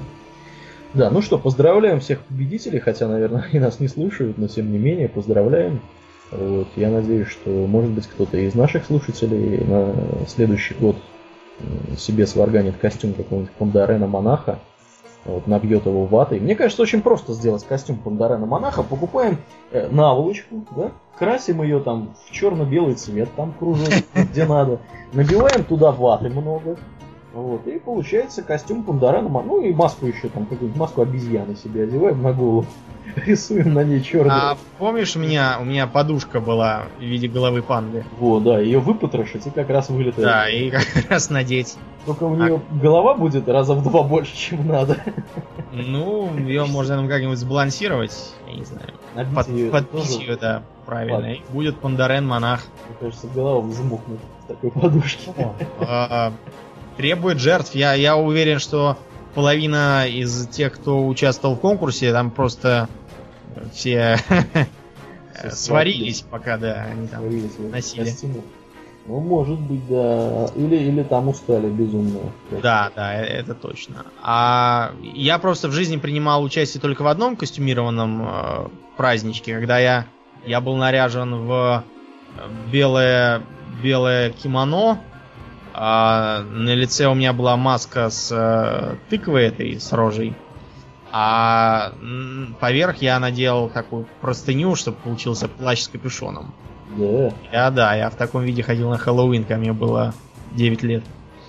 Да, 0.93 1.09
ну 1.09 1.21
что, 1.21 1.39
поздравляем 1.39 1.99
всех 1.99 2.21
победителей, 2.21 2.79
хотя, 2.79 3.07
наверное, 3.07 3.45
они 3.51 3.59
нас 3.59 3.79
не 3.79 3.87
слушают, 3.87 4.37
но 4.37 4.47
тем 4.47 4.71
не 4.71 4.77
менее, 4.77 5.09
поздравляем. 5.09 5.81
Вот, 6.29 6.67
я 6.75 6.91
надеюсь, 6.91 7.29
что, 7.29 7.49
может 7.49 7.89
быть, 7.91 8.05
кто-то 8.05 8.37
из 8.37 8.53
наших 8.53 8.85
слушателей 8.85 9.63
на 9.65 9.95
следующий 10.27 10.75
год 10.75 10.97
себе 11.97 12.27
сварганит 12.27 12.77
костюм 12.77 13.13
какого-нибудь 13.13 13.51
Пандарена 13.53 14.07
Монаха, 14.07 14.59
вот, 15.27 15.47
набьет 15.47 15.85
его 15.85 16.05
ватой. 16.05 16.39
Мне 16.39 16.55
кажется, 16.55 16.81
очень 16.81 17.01
просто 17.01 17.33
сделать 17.33 17.65
костюм 17.65 17.97
Пандарена 17.97 18.45
Монаха. 18.45 18.81
Покупаем 18.81 19.37
э, 19.71 19.87
наволочку, 19.89 20.65
да, 20.75 20.91
красим 21.17 21.61
ее 21.61 21.79
там 21.81 22.13
в 22.25 22.31
черно-белый 22.31 22.95
цвет, 22.95 23.29
там 23.35 23.53
кружок, 23.53 23.89
где 24.15 24.45
надо. 24.45 24.79
Набиваем 25.13 25.63
туда 25.63 25.91
ваты 25.91 26.29
много. 26.29 26.77
Вот, 27.37 27.67
и 27.67 27.77
получается 27.77 28.41
костюм 28.41 28.81
Пандарена 28.81 29.29
Монаха. 29.29 29.47
Ну 29.47 29.61
и 29.61 29.71
маску 29.71 30.07
еще 30.07 30.27
там, 30.27 30.47
какую-нибудь 30.47 30.79
маску 30.79 31.03
обезьяны 31.03 31.55
себе 31.55 31.83
одеваем 31.83 32.23
на 32.23 32.33
голову. 32.33 32.65
Рисуем 33.27 33.75
на 33.75 33.83
ней 33.83 34.01
черный. 34.01 34.31
А 34.33 34.57
помнишь, 34.79 35.15
у 35.15 35.19
меня, 35.19 35.59
у 35.61 35.63
меня 35.63 35.85
подушка 35.85 36.39
была 36.39 36.85
в 36.97 37.03
виде 37.03 37.27
головы 37.27 37.61
панды? 37.61 38.03
Вот, 38.17 38.43
да, 38.43 38.59
ее 38.59 38.79
выпотрошить 38.79 39.45
и 39.45 39.51
как 39.51 39.69
раз 39.69 39.89
вылетает. 39.89 40.27
Да, 40.27 40.49
и 40.49 40.69
как 40.71 41.11
раз 41.11 41.29
надеть. 41.29 41.77
Только 42.07 42.23
у 42.23 42.35
нее 42.35 42.59
голова 42.71 43.13
будет 43.13 43.47
раза 43.47 43.75
в 43.75 43.83
два 43.83 44.01
больше, 44.01 44.35
чем 44.35 44.67
надо. 44.67 44.97
Ну, 45.73 46.35
ее 46.37 46.65
можно 46.65 46.95
наверное, 46.95 47.17
как-нибудь 47.17 47.37
сбалансировать, 47.37 48.33
я 48.47 48.53
не 48.53 48.63
знаю. 48.63 48.93
Набить 49.13 49.35
Под, 49.35 49.47
её 49.49 49.71
подпись 49.71 50.15
тоже, 50.15 50.25
ее, 50.25 50.37
да, 50.37 50.63
правильно. 50.87 51.15
Ладно. 51.15 51.33
И 51.33 51.41
будет 51.51 51.77
Пандарен 51.77 52.25
монах. 52.25 52.63
Мне 52.87 52.97
кажется, 52.99 53.27
голова 53.27 53.59
взмокнет 53.59 54.17
с 54.43 54.47
такой 54.47 54.71
подушки. 54.71 55.29
А, 55.81 56.31
Требует 56.97 57.39
жертв. 57.39 57.75
Я, 57.75 57.93
я 57.93 58.17
уверен, 58.17 58.59
что 58.59 58.97
половина 59.35 60.07
из 60.07 60.47
тех, 60.47 60.73
кто 60.73 61.05
участвовал 61.07 61.55
в 61.55 61.59
конкурсе, 61.59 62.11
там 62.11 62.31
просто 62.31 62.89
все 63.71 64.17
Э, 65.43 65.51
сварились 65.51 66.21
пока, 66.21 66.57
да, 66.57 66.85
они 66.91 67.07
там 67.07 67.23
носили. 67.69 68.11
Ну, 69.05 69.21
может 69.21 69.59
быть, 69.59 69.87
да. 69.87 70.47
Или, 70.55 70.75
или 70.75 71.03
там 71.03 71.29
устали 71.29 71.69
безумно. 71.69 72.19
Да, 72.61 72.91
да, 72.93 73.15
э- 73.15 73.25
это 73.25 73.53
точно. 73.53 74.05
А 74.21 74.91
я 75.01 75.37
просто 75.39 75.69
в 75.69 75.71
жизни 75.71 75.97
принимал 75.97 76.43
участие 76.43 76.81
только 76.81 77.03
в 77.03 77.07
одном 77.07 77.37
костюмированном 77.37 78.27
э, 78.27 78.67
праздничке, 78.97 79.53
когда 79.53 79.79
я, 79.79 80.07
я 80.45 80.59
был 80.59 80.75
наряжен 80.75 81.35
в 81.45 81.83
белое, 82.71 83.43
белое 83.81 84.31
кимоно, 84.31 84.99
а 85.79 86.41
на 86.41 86.73
лице 86.73 87.05
у 87.05 87.13
меня 87.13 87.33
была 87.33 87.55
маска 87.55 88.09
с 88.09 88.31
э, 88.31 88.95
тыквой 89.11 89.45
этой, 89.45 89.79
с 89.79 89.93
рожей, 89.93 90.33
а 91.11 91.93
поверх 92.59 93.01
я 93.03 93.19
надел 93.19 93.69
такую 93.69 94.07
простыню, 94.19 94.75
чтобы 94.75 94.97
получился 94.97 95.47
плащ 95.47 95.81
с 95.81 95.87
капюшоном. 95.87 96.51
Да. 96.97 97.31
Я, 97.51 97.69
да, 97.69 97.95
я 97.95 98.09
в 98.09 98.15
таком 98.15 98.43
виде 98.43 98.63
ходил 98.63 98.89
на 98.89 98.97
Хэллоуин, 98.97 99.43
когда 99.43 99.57
мне 99.57 99.71
было 99.71 100.15
9 100.53 100.81
лет. 100.81 101.03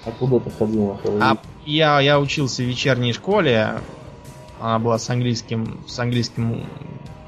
А 0.04 0.10
куда 0.10 0.40
ты 0.40 0.50
ходил 0.50 0.88
на 0.88 0.98
Хэллоуин? 0.98 1.22
А 1.22 1.36
я, 1.64 1.98
я 2.00 2.20
учился 2.20 2.62
в 2.62 2.66
вечерней 2.66 3.14
школе. 3.14 3.80
Она 4.60 4.78
была 4.78 4.98
с 4.98 5.08
английским, 5.08 5.80
с 5.86 5.98
английским, 5.98 6.66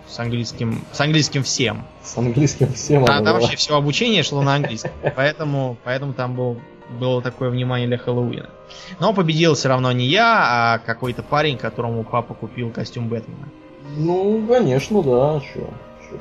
с 0.06 0.18
английским, 0.18 0.84
с 0.92 1.00
английским 1.00 1.44
всем. 1.44 1.84
С 2.02 2.18
английским 2.18 2.72
всем 2.74 3.06
там 3.06 3.24
была. 3.24 3.34
вообще 3.34 3.56
все 3.56 3.74
обучение 3.74 4.22
шло 4.22 4.42
на 4.42 4.56
английском. 4.56 4.90
Поэтому, 5.16 5.78
поэтому 5.82 6.12
там 6.12 6.34
был, 6.34 6.60
было 6.98 7.22
такое 7.22 7.50
внимание 7.50 7.86
для 7.86 7.98
Хэллоуина. 7.98 8.50
Но 8.98 9.12
победил 9.12 9.54
все 9.54 9.68
равно 9.68 9.92
не 9.92 10.06
я, 10.06 10.74
а 10.74 10.78
какой-то 10.78 11.22
парень, 11.22 11.56
которому 11.56 12.04
папа 12.04 12.34
купил 12.34 12.70
костюм 12.70 13.08
Бэтмена. 13.08 13.48
Ну, 13.96 14.44
конечно, 14.48 15.02
да, 15.02 15.40
чё, 15.40 15.68
чё. 16.08 16.16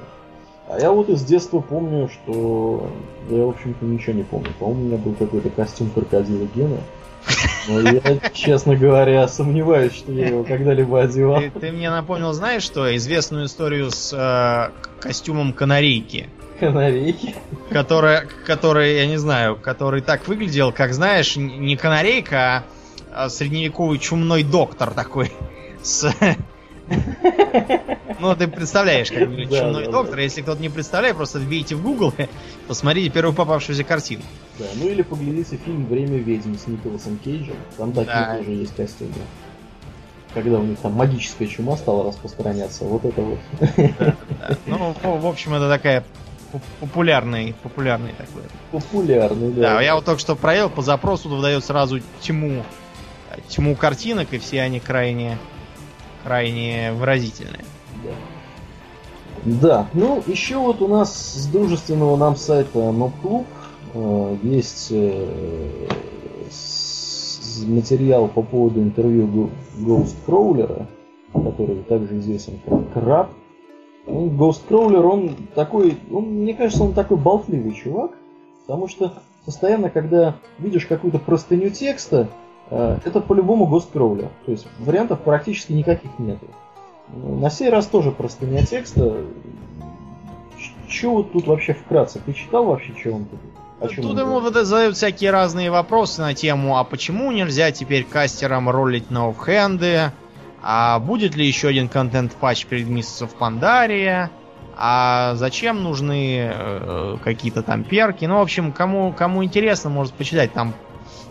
А 0.68 0.80
я 0.80 0.92
вот 0.92 1.10
из 1.10 1.24
детства 1.24 1.60
помню, 1.60 2.10
что 2.10 2.90
я, 3.30 3.44
в 3.44 3.50
общем-то, 3.50 3.86
ничего 3.86 4.14
не 4.14 4.24
помню. 4.24 4.50
По-моему, 4.60 4.82
у 4.82 4.86
меня 4.86 4.98
был 4.98 5.14
какой-то 5.14 5.50
костюм 5.50 5.90
крокодила 5.90 6.48
Гена. 6.56 6.78
Но 7.68 7.82
я, 7.82 8.02
честно 8.34 8.76
говоря, 8.76 9.28
сомневаюсь, 9.28 9.94
что 9.94 10.12
я 10.12 10.30
его 10.30 10.44
когда-либо 10.44 11.02
одевал. 11.02 11.42
Ты, 11.42 11.52
ты 11.52 11.72
мне 11.72 11.90
напомнил, 11.90 12.34
знаешь 12.34 12.64
что? 12.64 12.96
Известную 12.96 13.46
историю 13.46 13.92
с 13.92 14.14
э, 14.14 14.72
костюмом 15.00 15.54
канарейки. 15.54 16.30
Канарейки. 16.72 17.36
Которая, 17.70 18.28
который, 18.46 18.96
я 18.98 19.08
не 19.08 19.18
знаю, 19.18 19.56
который 19.56 20.02
так 20.02 20.28
выглядел, 20.28 20.72
как, 20.72 20.94
знаешь, 20.94 21.36
не 21.36 21.76
канарейка, 21.78 22.64
а 23.12 23.30
средневековый 23.30 24.00
чумной 24.00 24.44
доктор 24.44 24.92
такой. 24.94 25.32
С... 25.82 26.14
Ну, 28.20 28.36
ты 28.36 28.48
представляешь, 28.50 29.10
как 29.12 29.20
выглядит 29.28 29.52
Да, 29.52 29.60
чумной 29.60 29.86
да, 29.86 29.92
доктор. 29.92 30.16
да. 30.18 30.22
Если 30.24 30.42
кто-то 30.42 30.62
не 30.62 30.68
представляет, 30.70 31.16
просто 31.16 31.40
вбейте 31.40 31.76
в 31.76 31.82
Google, 31.84 32.14
посмотрите 32.68 33.10
первую 33.10 33.34
попавшуюся 33.34 33.84
картину. 33.86 34.24
Да, 34.58 34.66
ну 34.76 34.88
или 34.90 35.04
поглядите 35.04 35.58
фильм 35.64 35.86
«Время 35.86 36.18
ведьм» 36.18 36.56
с 36.56 36.68
Николасом 36.68 37.18
Кейджем. 37.24 37.56
Там 37.78 37.94
такие 37.94 38.08
Да. 38.14 38.36
тоже 38.38 38.52
есть 38.52 38.76
костюмы. 38.76 39.14
Когда 40.34 40.60
у 40.60 40.64
них 40.64 40.78
там 40.80 40.94
магическая 40.94 41.48
чума 41.48 41.78
стала 41.78 42.04
распространяться. 42.06 42.84
Вот 42.84 43.06
это 43.06 43.22
вот. 43.22 43.40
Да. 44.00 44.16
Ну, 44.66 44.94
в 45.04 45.26
общем, 45.26 45.54
это 45.54 45.70
такая 45.70 46.04
популярный, 46.80 47.54
популярный 47.64 48.14
такой. 48.18 48.44
Популярный, 48.72 49.52
да. 49.52 49.76
Да, 49.76 49.82
я 49.82 49.96
вот 49.96 50.06
только 50.06 50.20
что 50.20 50.36
проверил, 50.36 50.70
по 50.70 50.82
запросу 50.82 51.30
выдает 51.30 51.64
сразу 51.64 52.00
тьму, 52.22 52.64
тьму 53.48 53.76
картинок, 53.76 54.34
и 54.34 54.38
все 54.40 54.62
они 54.62 54.80
крайне, 54.80 55.38
крайне 56.24 56.92
выразительные. 56.94 57.66
Да. 58.04 58.12
Да, 59.46 59.88
ну 59.94 60.22
еще 60.28 60.58
вот 60.58 60.82
у 60.82 60.88
нас 60.88 61.34
с 61.36 61.46
дружественного 61.48 62.18
нам 62.18 62.36
сайта 62.36 62.80
NobClub 62.80 63.46
э, 63.94 64.38
есть 64.44 64.88
э, 64.92 65.88
с- 66.52 67.64
материал 67.66 68.28
по 68.28 68.42
поводу 68.42 68.82
интервью 68.82 69.50
Ghost 69.78 70.16
Crawler, 70.28 70.86
который 71.34 71.84
также 71.84 72.18
известен 72.20 72.60
как 72.68 72.92
Краб. 72.94 73.30
Crawler, 74.10 75.04
он 75.04 75.36
такой, 75.56 75.98
ну, 76.10 76.22
мне 76.22 76.54
кажется, 76.54 76.84
он 76.84 76.94
такой 76.94 77.18
болтливый 77.18 77.74
чувак, 77.74 78.12
потому 78.66 78.88
что 78.88 79.14
постоянно, 79.46 79.90
когда 79.90 80.36
видишь 80.58 80.86
какую-то 80.86 81.20
простыню 81.20 81.70
текста, 81.70 82.28
э, 82.70 82.98
это 83.06 83.22
по-любому 83.22 83.66
Crawler. 83.66 84.30
То 84.46 84.52
есть 84.52 84.68
вариантов 84.80 85.22
практически 85.22 85.74
никаких 85.74 86.18
нету. 86.20 86.48
На 87.14 87.50
сей 87.50 87.70
раз 87.70 87.88
тоже 87.88 88.12
простыня 88.12 88.66
текста. 88.66 89.18
Че 90.88 91.10
вот 91.10 91.32
тут 91.32 91.48
вообще 91.48 91.74
вкратце? 91.74 92.20
Ты 92.26 92.34
читал 92.34 92.66
вообще, 92.66 92.94
что 93.00 93.12
он 93.12 93.26
тут? 93.26 93.40
О 93.80 93.88
чем 93.88 94.04
Тут 94.04 94.20
ему 94.20 94.40
говорит? 94.40 94.66
задают 94.66 94.98
всякие 94.98 95.32
разные 95.32 95.72
вопросы 95.72 96.22
на 96.22 96.34
тему, 96.34 96.78
а 96.78 96.84
почему 96.84 97.32
нельзя 97.32 97.72
теперь 97.72 98.04
кастерам 98.04 98.70
ролить 98.70 99.10
на 99.10 99.30
оффхенды, 99.30 100.12
а 100.62 101.00
будет 101.00 101.36
ли 101.36 101.46
еще 101.46 101.70
один 101.70 101.88
контент-патч 101.88 102.66
перед 102.66 102.88
месяцем 102.88 103.28
в 103.28 103.36
Пандария, 103.36 104.32
а 104.82 105.36
зачем 105.36 105.84
нужны 105.84 106.52
э, 106.54 107.18
какие-то 107.24 107.64
там 107.64 107.84
перки. 107.84 108.26
Ну, 108.26 108.38
в 108.38 108.42
общем, 108.42 108.72
кому, 108.72 109.12
кому 109.12 109.44
интересно, 109.44 109.90
может 109.90 110.14
почитать. 110.14 110.54
Там, 110.54 110.74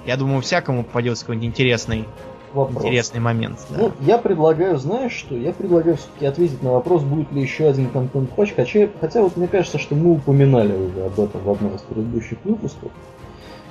я 0.07 0.17
думаю, 0.17 0.43
всякому 0.43 0.85
попадется 0.85 1.25
какой-нибудь 1.25 1.49
интересный, 1.49 2.05
Вопрос. 2.53 2.83
интересный 2.83 3.21
момент. 3.21 3.59
да. 3.71 3.79
Ну, 3.79 3.93
я 4.01 4.19
предлагаю, 4.19 4.77
знаешь 4.77 5.13
что? 5.13 5.35
Я 5.35 5.53
предлагаю 5.53 5.97
все-таки 5.97 6.27
ответить 6.27 6.63
на 6.63 6.73
вопрос, 6.73 7.03
будет 7.03 7.33
ли 7.33 7.41
еще 7.41 7.69
один 7.69 7.89
контент-патч. 7.89 8.53
Хотя, 8.55 8.89
хотя 9.01 9.23
вот 9.23 9.37
мне 9.37 9.49
кажется, 9.49 9.79
что 9.79 9.95
мы 9.95 10.13
упоминали 10.13 10.73
уже 10.73 11.07
об 11.07 11.19
этом 11.19 11.41
в 11.43 11.51
одном 11.51 11.75
из 11.75 11.81
предыдущих 11.83 12.39
выпусков. 12.45 12.93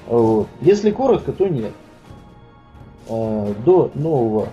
Вот. 0.07 0.47
Если 0.61 0.89
коротко, 0.89 1.33
то 1.33 1.47
нет. 1.47 1.73
А, 3.09 3.53
До 3.63 3.91
нового 3.93 4.47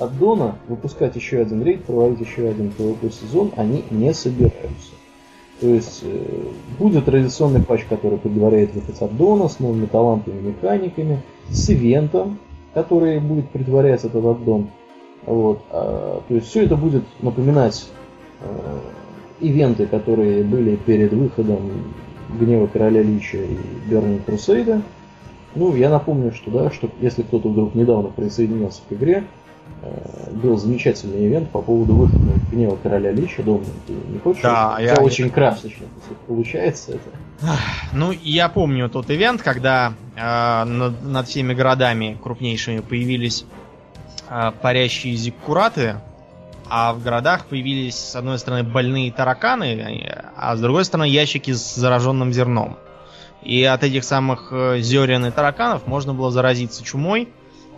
аддона 0.00 0.56
выпускать 0.68 1.16
еще 1.16 1.40
один 1.40 1.62
рейд, 1.62 1.84
проводить 1.84 2.26
еще 2.26 2.48
один 2.48 2.72
PvP 2.76 3.12
сезон 3.12 3.52
они 3.56 3.84
не 3.90 4.12
собираются. 4.14 4.92
То 5.60 5.68
есть 5.68 6.00
э, 6.02 6.24
будет 6.78 7.04
традиционный 7.04 7.62
патч, 7.62 7.84
который 7.84 8.18
предваряет 8.18 8.74
выход 8.74 9.00
аддона 9.02 9.48
с 9.48 9.60
новыми 9.60 9.86
талантами, 9.86 10.40
механиками, 10.40 11.20
с 11.50 11.68
ивентом, 11.68 12.38
который 12.72 13.20
будет 13.20 13.50
предварять 13.50 14.04
этот 14.04 14.24
аддон. 14.24 14.70
Вот. 15.26 15.60
а, 15.70 16.22
то 16.26 16.34
есть 16.34 16.48
все 16.48 16.64
это 16.64 16.76
будет 16.76 17.04
напоминать 17.20 17.86
э, 18.40 18.78
ивенты, 19.40 19.86
которые 19.86 20.44
были 20.44 20.76
перед 20.76 21.12
выходом 21.12 21.58
Гнева 22.38 22.66
Короля 22.66 23.02
Лича 23.02 23.38
и 23.38 23.56
Burning 23.90 24.24
Crusade. 24.24 24.80
Ну, 25.54 25.74
я 25.74 25.90
напомню, 25.90 26.32
что 26.32 26.50
да, 26.50 26.70
что 26.70 26.88
если 27.00 27.22
кто-то 27.22 27.48
вдруг 27.48 27.74
недавно 27.74 28.08
присоединился 28.08 28.82
к 28.88 28.92
игре, 28.92 29.24
был 30.30 30.56
замечательный 30.58 31.26
ивент 31.26 31.50
по 31.50 31.62
поводу 31.62 31.94
выхода 31.94 32.32
Гнева 32.52 32.76
Короля 32.76 33.12
Лича. 33.12 33.42
Думаю, 33.42 33.64
ты 33.86 33.92
не 33.92 34.18
хочешь? 34.18 34.42
Да, 34.42 34.76
я- 34.80 34.96
очень 34.96 35.30
красочно 35.30 35.86
получается 36.26 36.92
это. 36.92 37.50
Ну, 37.92 38.12
я 38.12 38.48
помню 38.48 38.88
тот 38.90 39.10
ивент, 39.10 39.42
когда 39.42 39.94
э, 40.16 40.64
над, 40.64 41.02
над 41.02 41.26
всеми 41.28 41.54
городами 41.54 42.18
крупнейшими 42.22 42.80
появились 42.80 43.46
э, 44.28 44.52
парящие 44.60 45.14
зиккураты, 45.16 45.96
а 46.68 46.92
в 46.92 47.02
городах 47.02 47.46
появились, 47.46 47.96
с 47.96 48.14
одной 48.14 48.38
стороны, 48.38 48.62
больные 48.62 49.10
тараканы, 49.10 50.14
а 50.36 50.54
с 50.54 50.60
другой 50.60 50.84
стороны, 50.84 51.08
ящики 51.08 51.52
с 51.52 51.74
зараженным 51.74 52.32
зерном. 52.32 52.76
И 53.42 53.64
от 53.64 53.82
этих 53.82 54.04
самых 54.04 54.48
э, 54.52 54.80
зерен 54.80 55.24
и 55.24 55.30
тараканов 55.30 55.86
можно 55.86 56.12
было 56.12 56.30
заразиться 56.30 56.84
чумой, 56.84 57.28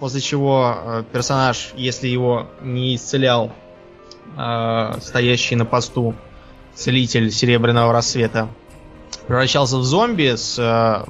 после 0.02 0.20
чего 0.20 0.74
э, 0.74 1.04
персонаж, 1.12 1.70
если 1.76 2.08
его 2.08 2.48
не 2.60 2.96
исцелял 2.96 3.52
э, 4.36 4.94
стоящий 5.00 5.54
на 5.54 5.64
посту 5.64 6.16
целитель 6.74 7.30
Серебряного 7.30 7.92
Рассвета, 7.92 8.48
превращался 9.28 9.78
в 9.78 9.84
зомби 9.84 10.34
с 10.34 10.58
э, 10.58 11.04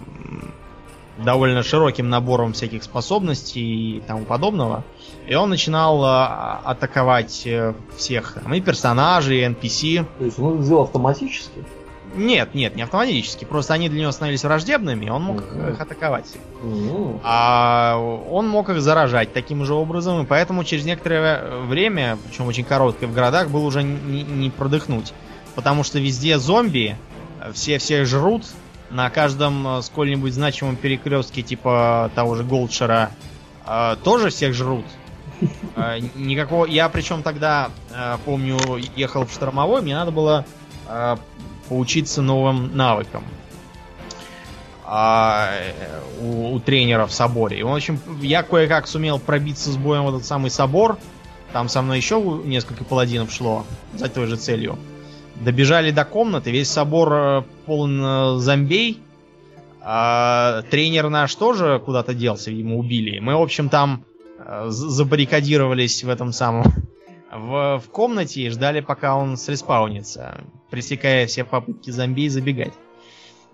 довольно 1.24 1.62
широким 1.62 2.10
набором 2.10 2.52
всяких 2.52 2.82
способностей 2.82 3.96
и 3.96 4.00
тому 4.00 4.26
подобного. 4.26 4.84
И 5.26 5.34
он 5.36 5.48
начинал 5.48 6.04
э, 6.04 6.60
атаковать 6.62 7.46
э, 7.46 7.72
всех, 7.96 8.34
там, 8.42 8.52
и 8.52 8.60
персонажей, 8.60 9.40
и 9.40 9.46
NPC. 9.46 10.04
То 10.18 10.24
есть 10.26 10.38
он 10.38 10.56
это 10.56 10.64
сделал 10.64 10.82
автоматически. 10.82 11.64
Нет, 12.14 12.54
нет, 12.54 12.76
не 12.76 12.82
автоматически. 12.82 13.44
Просто 13.44 13.74
они 13.74 13.88
для 13.88 14.02
него 14.02 14.12
становились 14.12 14.42
враждебными, 14.44 15.08
он 15.08 15.22
мог 15.22 15.36
Мгм. 15.52 15.70
их 15.70 15.80
атаковать. 15.80 16.26
Ну, 16.62 17.20
А 17.24 17.96
он 18.30 18.48
мог 18.48 18.68
их 18.68 18.80
заражать 18.82 19.32
таким 19.32 19.64
же 19.64 19.74
образом, 19.74 20.22
и 20.22 20.26
поэтому 20.26 20.62
через 20.64 20.84
некоторое 20.84 21.58
время, 21.62 22.18
причем 22.26 22.46
очень 22.46 22.64
короткое 22.64 23.06
в 23.06 23.14
городах, 23.14 23.48
было 23.48 23.64
уже 23.64 23.82
не, 23.82 24.22
не 24.22 24.50
продыхнуть. 24.50 25.12
Потому 25.54 25.84
что 25.84 25.98
везде 25.98 26.38
зомби, 26.38 26.96
все 27.52 27.78
всех 27.78 28.06
жрут, 28.06 28.44
на 28.90 29.08
каждом 29.08 29.66
э, 29.78 29.82
сколь-нибудь 29.82 30.34
значимом 30.34 30.76
перекрестке 30.76 31.40
типа 31.42 32.10
того 32.14 32.34
же 32.34 32.44
Голдшера 32.44 33.10
э, 33.66 33.96
тоже 34.04 34.28
всех 34.30 34.52
жрут. 34.54 34.84
Э, 35.76 35.98
Никакого. 36.14 36.66
Я 36.66 36.88
причем 36.90 37.22
тогда, 37.22 37.70
помню, 38.26 38.58
ехал 38.94 39.24
в 39.26 39.32
штормовой, 39.32 39.80
мне 39.82 39.94
надо 39.94 40.10
было 40.12 40.44
поучиться 41.68 42.22
новым 42.22 42.76
навыкам 42.76 43.24
а, 44.84 45.50
у, 46.20 46.54
у 46.54 46.60
тренера 46.60 47.06
в 47.06 47.12
соборе. 47.12 47.60
И, 47.60 47.62
в 47.62 47.72
общем, 47.72 47.98
я 48.20 48.42
кое-как 48.42 48.86
сумел 48.86 49.18
пробиться 49.18 49.70
с 49.70 49.76
боем 49.76 50.04
в 50.04 50.08
этот 50.10 50.24
самый 50.24 50.50
собор. 50.50 50.98
Там 51.52 51.68
со 51.68 51.82
мной 51.82 51.98
еще 51.98 52.20
несколько 52.44 52.84
паладинов 52.84 53.32
шло 53.32 53.64
за 53.94 54.08
той 54.08 54.26
же 54.26 54.36
целью. 54.36 54.78
Добежали 55.36 55.90
до 55.90 56.04
комнаты, 56.04 56.50
весь 56.50 56.70
собор 56.70 57.12
э, 57.12 57.42
полон 57.66 58.00
э, 58.02 58.38
зомбей. 58.38 59.00
А, 59.80 60.62
тренер 60.70 61.08
наш 61.08 61.34
тоже 61.34 61.80
куда-то 61.84 62.14
делся, 62.14 62.50
ему 62.50 62.78
убили. 62.78 63.18
Мы, 63.18 63.34
в 63.34 63.40
общем, 63.40 63.68
там 63.68 64.04
э, 64.38 64.66
забаррикадировались 64.68 66.04
в 66.04 66.08
этом 66.08 66.32
самом 66.32 66.64
в, 67.32 67.80
в 67.80 67.90
комнате 67.90 68.42
и 68.42 68.50
ждали, 68.50 68.80
пока 68.80 69.16
он 69.16 69.36
среспаунится, 69.36 70.42
пресекая 70.70 71.26
все 71.26 71.44
попытки 71.44 71.90
зомби 71.90 72.28
забегать. 72.28 72.74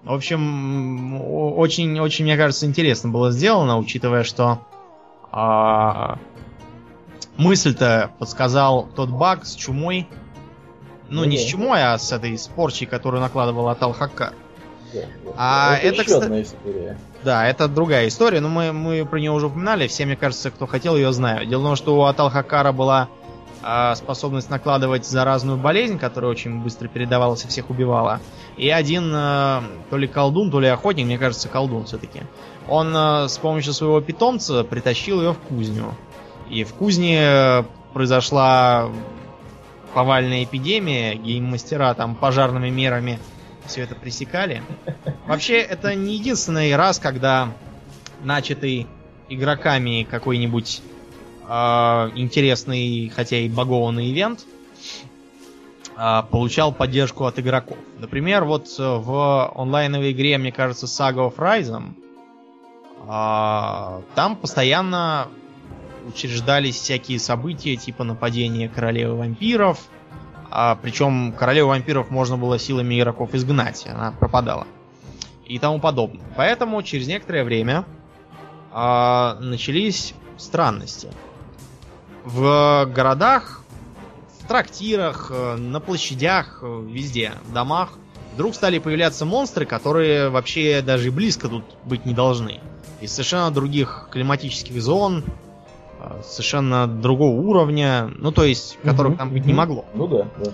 В 0.02 0.12
общем, 0.12 1.20
очень-очень, 1.20 2.24
мне 2.24 2.36
кажется, 2.36 2.66
интересно 2.66 3.10
было 3.10 3.30
сделано, 3.30 3.78
учитывая, 3.78 4.22
что 4.22 4.60
а, 5.32 6.18
мысль-то 7.36 8.12
подсказал 8.18 8.88
тот 8.94 9.10
баг 9.10 9.44
с 9.44 9.54
чумой. 9.54 10.08
Ну, 11.08 11.24
не 11.24 11.38
с 11.38 11.44
чумой, 11.44 11.82
а 11.82 11.98
с 11.98 12.12
этой 12.12 12.36
с 12.36 12.48
порчей, 12.48 12.86
которую 12.86 13.22
накладывал 13.22 13.68
Атал 13.68 13.92
Хаккар. 13.92 14.34
Да, 14.92 15.00
да. 15.24 15.30
А 15.36 15.76
это, 15.76 16.02
еще 16.02 16.04
кстати- 16.04 16.24
одна 16.24 16.42
история. 16.42 16.98
Да, 17.24 17.46
это 17.46 17.66
другая 17.66 18.08
история, 18.08 18.40
но 18.40 18.48
мы, 18.48 18.72
мы 18.72 19.04
про 19.04 19.18
нее 19.18 19.32
уже 19.32 19.46
упоминали, 19.46 19.88
все, 19.88 20.06
мне 20.06 20.16
кажется, 20.16 20.50
кто 20.50 20.66
хотел, 20.66 20.96
ее 20.96 21.12
знают. 21.12 21.48
Дело 21.48 21.60
в 21.60 21.64
том, 21.64 21.76
что 21.76 21.96
у 21.96 22.04
Атал 22.04 22.30
Хакара 22.30 22.72
была 22.72 23.08
а, 23.70 23.94
способность 23.96 24.48
накладывать 24.48 25.04
заразную 25.04 25.58
болезнь, 25.58 25.98
которая 25.98 26.30
очень 26.30 26.62
быстро 26.62 26.88
передавалась 26.88 27.44
и 27.44 27.48
всех 27.48 27.68
убивала. 27.68 28.18
И 28.56 28.70
один, 28.70 29.12
а, 29.14 29.62
то 29.90 29.98
ли 29.98 30.08
колдун, 30.08 30.50
то 30.50 30.58
ли 30.58 30.68
охотник, 30.68 31.04
мне 31.04 31.18
кажется, 31.18 31.50
колдун 31.50 31.84
все-таки, 31.84 32.22
он 32.66 32.96
а, 32.96 33.28
с 33.28 33.36
помощью 33.36 33.74
своего 33.74 34.00
питомца 34.00 34.64
притащил 34.64 35.20
ее 35.20 35.34
в 35.34 35.38
кузню. 35.40 35.92
И 36.48 36.64
в 36.64 36.72
кузне 36.72 37.20
э, 37.20 37.62
произошла 37.92 38.88
повальная 39.92 40.44
эпидемия, 40.44 41.14
гейм-мастера 41.14 41.92
там 41.92 42.14
пожарными 42.14 42.70
мерами 42.70 43.18
все 43.66 43.82
это 43.82 43.94
пресекали. 43.94 44.62
Вообще, 45.26 45.58
это 45.58 45.94
не 45.94 46.14
единственный 46.14 46.74
раз, 46.74 46.98
когда 46.98 47.52
начатый 48.22 48.86
игроками 49.28 50.06
какой-нибудь 50.10 50.80
э, 50.80 50.97
интересный, 51.48 53.08
хотя 53.08 53.38
и 53.38 53.48
багованный 53.48 54.10
ивент 54.10 54.44
э, 55.96 56.22
получал 56.30 56.72
поддержку 56.72 57.24
от 57.24 57.38
игроков. 57.38 57.78
Например, 57.98 58.44
вот 58.44 58.66
э, 58.78 58.82
в 58.82 59.52
онлайновой 59.54 60.12
игре, 60.12 60.36
мне 60.36 60.52
кажется, 60.52 60.86
Saga 60.86 61.32
of 61.32 61.36
Risen, 61.36 61.94
э, 63.06 64.02
там 64.14 64.36
постоянно 64.36 65.28
учреждались 66.06 66.76
всякие 66.76 67.18
события, 67.18 67.76
типа 67.76 68.04
нападения 68.04 68.68
королевы 68.68 69.16
вампиров, 69.16 69.78
а, 70.50 70.76
причем 70.76 71.32
королеву 71.32 71.68
вампиров 71.68 72.10
можно 72.10 72.38
было 72.38 72.58
силами 72.58 72.98
игроков 72.98 73.34
изгнать, 73.34 73.86
она 73.86 74.12
пропадала. 74.12 74.66
И 75.46 75.58
тому 75.58 75.80
подобное. 75.80 76.26
Поэтому 76.36 76.82
через 76.82 77.06
некоторое 77.06 77.44
время 77.44 77.84
начались 78.70 80.14
странности. 80.38 81.10
В 82.30 82.84
городах, 82.94 83.62
в 84.38 84.46
трактирах, 84.46 85.30
э, 85.34 85.56
на 85.56 85.80
площадях, 85.80 86.58
э, 86.60 86.84
везде, 86.86 87.32
в 87.48 87.54
домах 87.54 87.94
вдруг 88.34 88.54
стали 88.54 88.78
появляться 88.78 89.24
монстры, 89.24 89.64
которые 89.64 90.28
вообще 90.28 90.82
даже 90.82 91.06
и 91.06 91.10
близко 91.10 91.48
тут 91.48 91.64
быть 91.84 92.04
не 92.04 92.12
должны. 92.12 92.60
Из 93.00 93.12
совершенно 93.12 93.50
других 93.50 94.08
климатических 94.12 94.78
зон, 94.82 95.24
э, 96.00 96.20
совершенно 96.22 96.86
другого 96.86 97.34
уровня, 97.34 98.10
ну 98.18 98.30
то 98.30 98.44
есть, 98.44 98.76
которых 98.84 99.12
Мгм, 99.12 99.18
там 99.18 99.30
быть 99.30 99.46
не 99.46 99.54
мгм. 99.54 99.56
могло. 99.56 99.84
Ну 99.94 100.06
да, 100.06 100.26
да. 100.44 100.50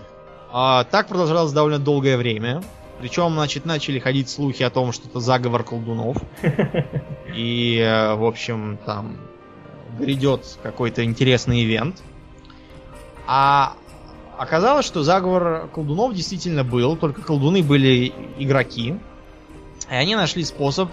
А, 0.52 0.84
так 0.84 1.08
продолжалось 1.08 1.50
довольно 1.50 1.80
долгое 1.80 2.16
время. 2.16 2.62
Причем, 3.00 3.32
значит, 3.32 3.66
начали 3.66 3.98
ходить 3.98 4.30
слухи 4.30 4.62
о 4.62 4.70
том, 4.70 4.92
что 4.92 5.08
это 5.08 5.18
заговор 5.18 5.64
колдунов. 5.64 6.18
И, 7.34 7.80
в 8.16 8.24
общем, 8.24 8.78
там 8.86 9.16
грядет 9.98 10.58
какой-то 10.62 11.04
интересный 11.04 11.64
ивент. 11.64 12.02
А 13.26 13.74
оказалось, 14.38 14.86
что 14.86 15.02
заговор 15.02 15.68
колдунов 15.72 16.14
действительно 16.14 16.64
был, 16.64 16.96
только 16.96 17.22
колдуны 17.22 17.62
были 17.62 18.12
игроки. 18.38 18.98
И 19.90 19.94
они 19.94 20.16
нашли 20.16 20.44
способ, 20.44 20.90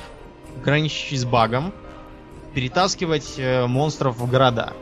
граничащий 0.64 1.18
с 1.18 1.26
багом, 1.26 1.74
перетаскивать 2.54 3.36
э, 3.38 3.66
монстров 3.66 4.18
в 4.18 4.30
города. 4.30 4.74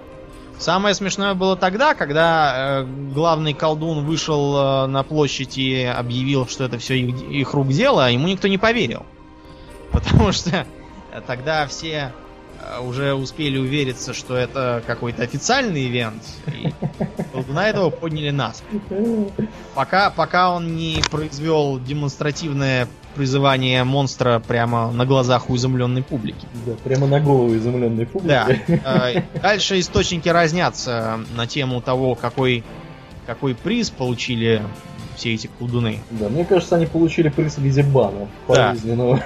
Самое 0.57 0.93
смешное 0.93 1.35
было 1.35 1.55
тогда, 1.55 1.93
когда 1.93 2.81
э, 2.81 2.85
главный 3.13 3.53
колдун 3.53 4.05
вышел 4.05 4.57
э, 4.57 4.87
на 4.87 5.03
площадь 5.03 5.57
и 5.57 5.83
объявил, 5.83 6.47
что 6.47 6.65
это 6.65 6.79
все 6.79 6.99
их, 6.99 7.21
их 7.29 7.53
рук 7.53 7.69
дело, 7.69 8.05
а 8.05 8.09
ему 8.09 8.27
никто 8.27 8.47
не 8.47 8.57
поверил. 8.57 9.05
Потому 9.91 10.31
что 10.31 10.65
тогда 11.27 11.65
все 11.67 12.13
уже 12.81 13.13
успели 13.13 13.57
увериться, 13.57 14.13
что 14.13 14.35
это 14.35 14.83
какой-то 14.85 15.23
официальный 15.23 15.87
ивент, 15.87 16.23
и 16.47 16.73
колдуна 17.33 17.69
этого 17.69 17.89
подняли 17.89 18.29
нас. 18.29 18.63
Пока, 19.75 20.09
пока 20.09 20.53
он 20.53 20.75
не 20.75 21.01
произвел 21.09 21.79
демонстративное 21.79 22.87
призывание 23.15 23.83
монстра 23.83 24.41
прямо 24.45 24.91
на 24.91 25.05
глазах 25.05 25.49
у 25.49 25.55
изумленной 25.55 26.03
публики. 26.03 26.47
Да, 26.65 26.73
прямо 26.83 27.07
на 27.07 27.19
голову 27.19 27.55
изумленной 27.55 28.05
публики. 28.05 28.27
Да. 28.27 29.11
Э, 29.11 29.23
Дальше 29.41 29.79
источники 29.79 30.29
разнятся 30.29 31.19
на 31.35 31.47
тему 31.47 31.81
того, 31.81 32.15
какой, 32.15 32.63
какой 33.25 33.55
приз 33.55 33.89
получили 33.89 34.61
все 35.15 35.33
эти 35.33 35.47
колдуны. 35.47 35.99
Да, 36.11 36.29
мне 36.29 36.45
кажется, 36.45 36.77
они 36.77 36.85
получили 36.85 37.29
приз 37.29 37.55
в 37.55 37.61
виде 37.61 37.83
бана 37.83 38.29
Да. 38.47 38.75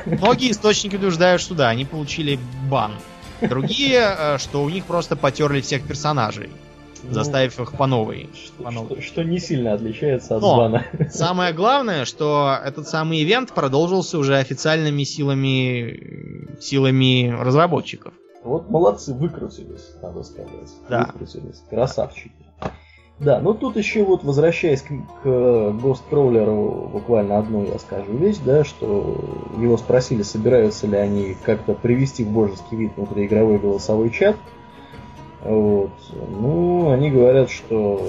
Многие 0.06 0.52
источники 0.52 0.96
утверждают, 0.96 1.42
что 1.42 1.54
да, 1.54 1.70
они 1.70 1.86
получили 1.86 2.40
бан. 2.70 2.94
Другие, 3.50 4.16
э, 4.18 4.38
что 4.38 4.64
у 4.64 4.70
них 4.70 4.86
просто 4.86 5.16
потерли 5.16 5.62
всех 5.62 5.86
персонажей, 5.88 6.50
Ну, 7.04 7.12
заставив 7.14 7.60
их 7.60 7.74
по 7.74 7.86
новой. 7.88 8.30
что, 8.34 8.64
по 8.64 8.72
новой. 8.72 9.02
что- 9.02 9.02
что 9.02 9.24
не 9.24 9.40
сильно 9.40 9.74
отличается 9.74 10.36
от 10.38 10.42
Но. 10.42 10.58
бана. 10.58 10.86
Самое 11.12 11.54
главное, 11.54 12.06
что 12.06 12.58
этот 12.64 12.88
самый 12.88 13.22
ивент 13.24 13.54
продолжился 13.54 14.18
уже 14.18 14.38
официальными 14.38 15.04
силами 15.04 16.60
силами 16.62 17.30
разработчиков. 17.30 18.14
Вот 18.44 18.70
молодцы, 18.70 19.14
выкрутились, 19.14 19.92
надо 20.02 20.24
сказать. 20.24 20.50
Да. 20.90 21.06
Выкрутились. 21.14 21.62
Красавчики. 21.70 22.32
Да, 23.24 23.40
ну 23.40 23.54
тут 23.54 23.78
еще 23.78 24.04
вот 24.04 24.24
возвращаясь 24.24 24.82
к, 24.82 24.90
к 24.90 25.26
Ghost 25.26 26.02
Crawler, 26.12 26.90
буквально 26.90 27.38
одну 27.38 27.64
я 27.66 27.80
скажу 27.80 28.12
вещь, 28.12 28.38
да, 28.44 28.66
что 28.66 29.16
его 29.58 29.78
спросили, 29.78 30.24
собираются 30.24 30.88
ли 30.88 30.98
они 30.98 31.38
как-то 31.46 31.74
привести 31.74 32.26
в 32.26 32.30
божеский 32.30 32.76
вид 32.76 32.92
внутриигровой 32.98 33.60
голосовой 33.60 34.10
чат. 34.10 34.36
Вот. 35.42 35.92
Ну, 36.40 36.92
они 36.92 37.12
говорят, 37.12 37.50
что 37.50 38.06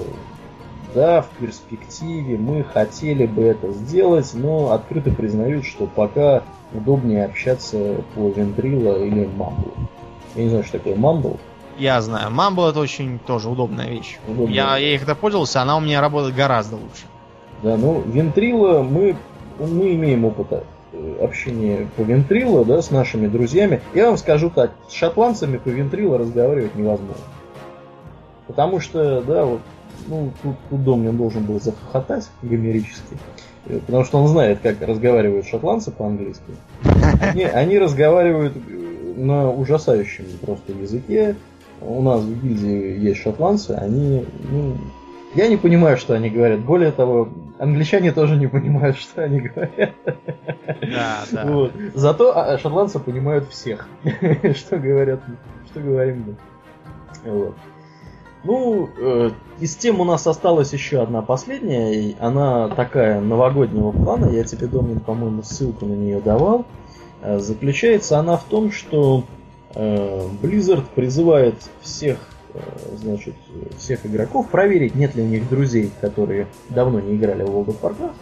да, 0.93 1.21
в 1.21 1.29
перспективе 1.39 2.37
мы 2.37 2.63
хотели 2.63 3.25
бы 3.25 3.43
это 3.43 3.71
сделать, 3.71 4.31
но 4.33 4.71
открыто 4.71 5.11
признают, 5.11 5.65
что 5.65 5.87
пока 5.87 6.43
удобнее 6.73 7.23
общаться 7.23 8.01
по 8.15 8.29
Ventrilo 8.29 9.05
или 9.05 9.27
Mumble. 9.27 9.73
Я 10.35 10.43
не 10.43 10.49
знаю, 10.49 10.65
что 10.65 10.79
такое 10.79 10.95
Mumble. 10.95 11.37
Я 11.77 12.01
знаю, 12.01 12.31
Mumble 12.31 12.69
это 12.69 12.79
очень 12.79 13.19
тоже 13.19 13.49
удобная 13.49 13.89
вещь. 13.89 14.17
Удобно. 14.27 14.53
Я, 14.53 14.77
я 14.77 14.95
их 14.95 15.01
когда 15.01 15.15
пользовался, 15.15 15.61
она 15.61 15.77
у 15.77 15.81
меня 15.81 16.01
работает 16.01 16.35
гораздо 16.35 16.75
лучше. 16.75 17.05
Да, 17.63 17.77
ну, 17.77 18.01
Ventrilo 18.01 18.83
мы, 18.83 19.15
мы 19.59 19.93
имеем 19.95 20.25
опыт 20.25 20.63
э, 20.93 21.15
общения 21.21 21.87
по 21.95 22.01
Ventrilo, 22.01 22.63
да, 22.63 22.81
с 22.81 22.91
нашими 22.91 23.27
друзьями. 23.27 23.81
Я 23.93 24.07
вам 24.07 24.17
скажу 24.17 24.49
так, 24.49 24.71
с 24.89 24.93
шотландцами 24.93 25.57
по 25.57 25.69
Ventrilo 25.69 26.17
разговаривать 26.17 26.75
невозможно. 26.75 27.23
Потому 28.47 28.79
что, 28.79 29.21
да, 29.21 29.45
вот, 29.45 29.61
ну, 30.07 30.31
тут, 30.43 30.55
тут 30.69 30.83
Домнин 30.83 31.17
должен 31.17 31.43
был 31.43 31.59
захохотать 31.59 32.29
гомерически. 32.41 33.17
Э, 33.65 33.79
Потому 33.85 34.05
что 34.05 34.19
он 34.19 34.27
знает, 34.27 34.59
как 34.61 34.81
разговаривают 34.81 35.47
шотландцы 35.47 35.91
по-английски. 35.91 36.43
Они, 37.21 37.43
они 37.43 37.79
разговаривают 37.79 38.55
э, 38.55 39.13
на 39.15 39.49
ужасающем 39.49 40.25
просто 40.41 40.73
языке. 40.73 41.35
У 41.87 42.01
нас 42.01 42.21
в 42.21 42.41
гильдии 42.41 42.99
есть 42.99 43.21
шотландцы, 43.21 43.71
они, 43.71 44.25
ну, 44.49 44.75
я 45.35 45.49
не 45.49 45.57
понимаю, 45.57 45.97
что 45.97 46.13
они 46.13 46.29
говорят. 46.29 46.61
Более 46.61 46.91
того, 46.91 47.29
англичане 47.59 48.11
тоже 48.11 48.37
не 48.37 48.47
понимают, 48.47 48.97
что 48.97 49.23
они 49.23 49.41
говорят. 49.41 49.93
Да, 50.81 51.25
да. 51.31 51.45
Вот. 51.45 51.73
Зато 51.93 52.37
а, 52.37 52.57
шотландцы 52.57 52.99
понимают 52.99 53.49
всех, 53.49 53.87
что 54.55 54.77
говорят, 54.77 55.21
что 55.69 55.79
говорим 55.81 56.37
мы. 57.23 57.31
Вот. 57.31 57.55
Ну, 58.45 58.89
э, 58.97 59.31
из 59.59 59.75
тем 59.75 59.99
у 59.99 60.05
нас 60.05 60.27
осталась 60.27 60.71
еще 60.71 61.01
одна 61.01 61.21
последняя, 61.21 61.93
и 61.93 62.15
она 62.19 62.69
такая 62.69 63.19
новогоднего 63.19 63.91
плана, 63.91 64.27
я 64.27 64.43
тебе, 64.43 64.67
Домнин, 64.67 64.99
по-моему, 64.99 65.41
ссылку 65.41 65.85
на 65.85 65.93
нее 65.93 66.21
давал. 66.21 66.65
Э, 67.21 67.39
заключается 67.39 68.19
она 68.19 68.37
в 68.37 68.43
том, 68.43 68.71
что 68.71 69.23
Blizzard 69.75 70.85
призывает 70.95 71.55
всех, 71.81 72.17
э, 72.53 72.59
значит, 72.97 73.35
всех 73.77 74.05
игроков 74.05 74.49
проверить, 74.49 74.95
нет 74.95 75.15
ли 75.15 75.23
у 75.23 75.27
них 75.27 75.49
друзей, 75.49 75.91
которые 76.01 76.47
давно 76.69 76.99
не 76.99 77.15
играли 77.15 77.43
в 77.43 77.49
World 77.49 77.67
of 77.67 77.81
Warcraft, 77.81 78.15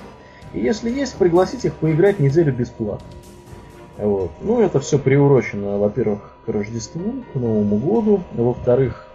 и 0.53 0.59
если 0.59 0.89
есть, 0.89 1.15
пригласить 1.15 1.65
их 1.65 1.73
поиграть 1.75 2.19
неделю 2.19 2.53
бесплатно. 2.53 3.07
Вот. 3.97 4.31
Ну, 4.41 4.61
это 4.61 4.79
все 4.79 4.97
приурочено, 4.97 5.77
во-первых, 5.77 6.35
к 6.45 6.49
Рождеству, 6.49 7.23
к 7.31 7.35
Новому 7.35 7.77
году, 7.77 8.23
во-вторых, 8.33 9.07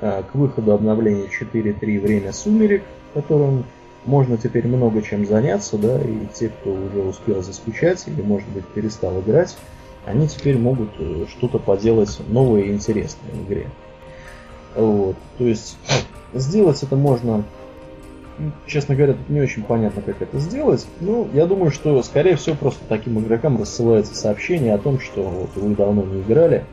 э, 0.00 0.22
к 0.30 0.34
выходу 0.34 0.72
обновления 0.72 1.28
4.3 1.28 2.00
«Время 2.00 2.32
сумерек», 2.32 2.82
которым 3.12 3.64
можно 4.04 4.36
теперь 4.36 4.66
много 4.66 5.02
чем 5.02 5.26
заняться, 5.26 5.76
да, 5.76 6.00
и 6.00 6.26
те, 6.34 6.48
кто 6.48 6.72
уже 6.72 7.00
успел 7.02 7.42
заскучать 7.42 8.04
или, 8.08 8.22
может 8.22 8.48
быть, 8.48 8.64
перестал 8.66 9.20
играть, 9.20 9.56
они 10.06 10.28
теперь 10.28 10.58
могут 10.58 10.90
э, 10.98 11.26
что-то 11.30 11.58
поделать 11.58 12.20
новое 12.28 12.62
и 12.62 12.72
интересное 12.72 13.30
в 13.32 13.46
игре. 13.46 13.68
Вот. 14.74 15.16
То 15.38 15.44
есть 15.44 15.76
сделать 16.34 16.82
это 16.82 16.96
можно 16.96 17.44
Честно 18.66 18.94
говоря, 18.94 19.12
тут 19.12 19.28
не 19.28 19.40
очень 19.40 19.62
понятно, 19.62 20.00
как 20.02 20.20
это 20.22 20.38
сделать. 20.38 20.86
Ну, 21.00 21.28
я 21.32 21.46
думаю, 21.46 21.70
что, 21.70 22.02
скорее 22.02 22.36
всего, 22.36 22.56
просто 22.56 22.80
таким 22.88 23.20
игрокам 23.20 23.60
рассылается 23.60 24.14
сообщение 24.14 24.74
о 24.74 24.78
том, 24.78 24.98
что 25.00 25.22
вот 25.22 25.50
вы 25.54 25.74
давно 25.76 26.02
не 26.02 26.22
играли. 26.22 26.64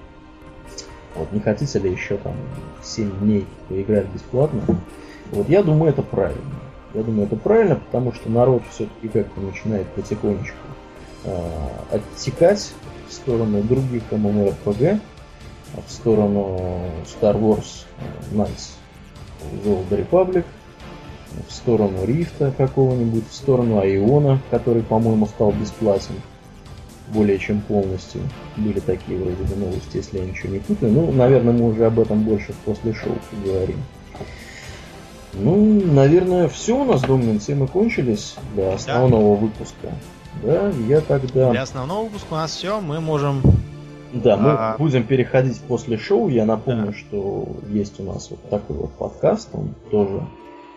Вот, 1.16 1.32
не 1.34 1.42
хотите 1.42 1.80
ли 1.80 1.92
еще 1.92 2.18
там 2.18 2.34
7 2.82 3.20
дней 3.20 3.46
поиграть 3.68 4.08
бесплатно? 4.08 4.62
Вот, 5.32 5.50
я 5.50 5.62
думаю, 5.62 5.92
это 5.92 6.02
правильно. 6.02 6.42
Я 6.94 7.04
думаю, 7.04 7.26
это 7.26 7.36
правильно, 7.36 7.76
потому 7.76 8.14
что 8.14 8.32
народ 8.32 8.64
все-таки 8.72 9.10
как-то 9.10 9.42
начинает 9.42 9.86
потихонечку 9.90 10.58
э, 11.26 11.50
оттекать 11.92 12.74
в 13.10 13.14
сторону 13.14 13.62
других 13.64 14.04
MMORPG, 14.12 15.00
в 15.88 15.92
сторону 15.92 16.82
Star 17.06 17.40
Wars 17.40 17.86
Knights 18.32 18.72
of 19.42 19.64
the 19.64 19.90
Old 19.90 19.90
Republic, 19.90 20.46
в 21.48 21.52
сторону 21.52 22.06
Рифта 22.06 22.54
какого-нибудь, 22.56 23.28
в 23.30 23.34
сторону 23.34 23.80
Айона, 23.80 24.40
который, 24.50 24.82
по-моему, 24.82 25.28
стал 25.28 25.52
бесплатен 25.52 26.16
более 27.14 27.40
чем 27.40 27.62
полностью. 27.62 28.22
Были 28.56 28.80
такие 28.80 29.18
вроде 29.18 29.44
бы 29.44 29.56
новости, 29.56 29.98
если 29.98 30.20
я 30.20 30.26
ничего 30.26 30.54
не 30.54 30.60
путаю. 30.60 30.92
Ну, 30.92 31.12
наверное, 31.12 31.54
мы 31.54 31.70
уже 31.70 31.86
об 31.86 32.00
этом 32.00 32.24
больше 32.24 32.54
после 32.66 32.94
шоу 32.94 33.14
поговорим. 33.32 33.78
Ну, 35.34 35.82
наверное, 35.86 36.48
все 36.50 36.78
у 36.78 36.84
нас, 36.86 37.02
Домнин, 37.02 37.40
темы 37.40 37.68
кончились 37.68 38.36
для 38.56 38.74
основного 38.74 39.36
да. 39.36 39.42
выпуска. 39.42 39.88
Да, 40.44 40.70
я 40.88 41.02
тогда... 41.02 41.52
Для 41.52 41.62
основного 41.64 42.06
выпуска 42.06 42.34
у 42.34 42.36
нас 42.36 42.52
все, 42.52 42.80
мы 42.82 43.00
можем... 43.00 43.42
Да, 44.14 44.38
мы 44.38 44.52
а... 44.52 44.78
будем 44.78 45.04
переходить 45.04 45.60
после 45.62 45.98
шоу. 45.98 46.30
Я 46.30 46.46
напомню, 46.46 46.88
да. 46.88 46.94
что 46.94 47.48
есть 47.70 48.00
у 48.00 48.04
нас 48.04 48.30
вот 48.32 48.42
такой 48.50 48.78
вот 48.78 48.92
подкаст, 48.94 49.50
он 49.54 49.76
тоже 49.92 50.24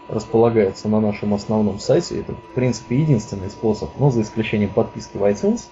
располагается 0.08 0.88
на 0.88 1.00
нашем 1.00 1.34
основном 1.34 1.78
сайте. 1.78 2.20
Это, 2.20 2.32
в 2.32 2.54
принципе, 2.54 3.00
единственный 3.00 3.50
способ, 3.50 3.90
но 3.98 4.10
за 4.10 4.22
исключением 4.22 4.70
подписки 4.70 5.16
в 5.16 5.22
iTunes, 5.22 5.62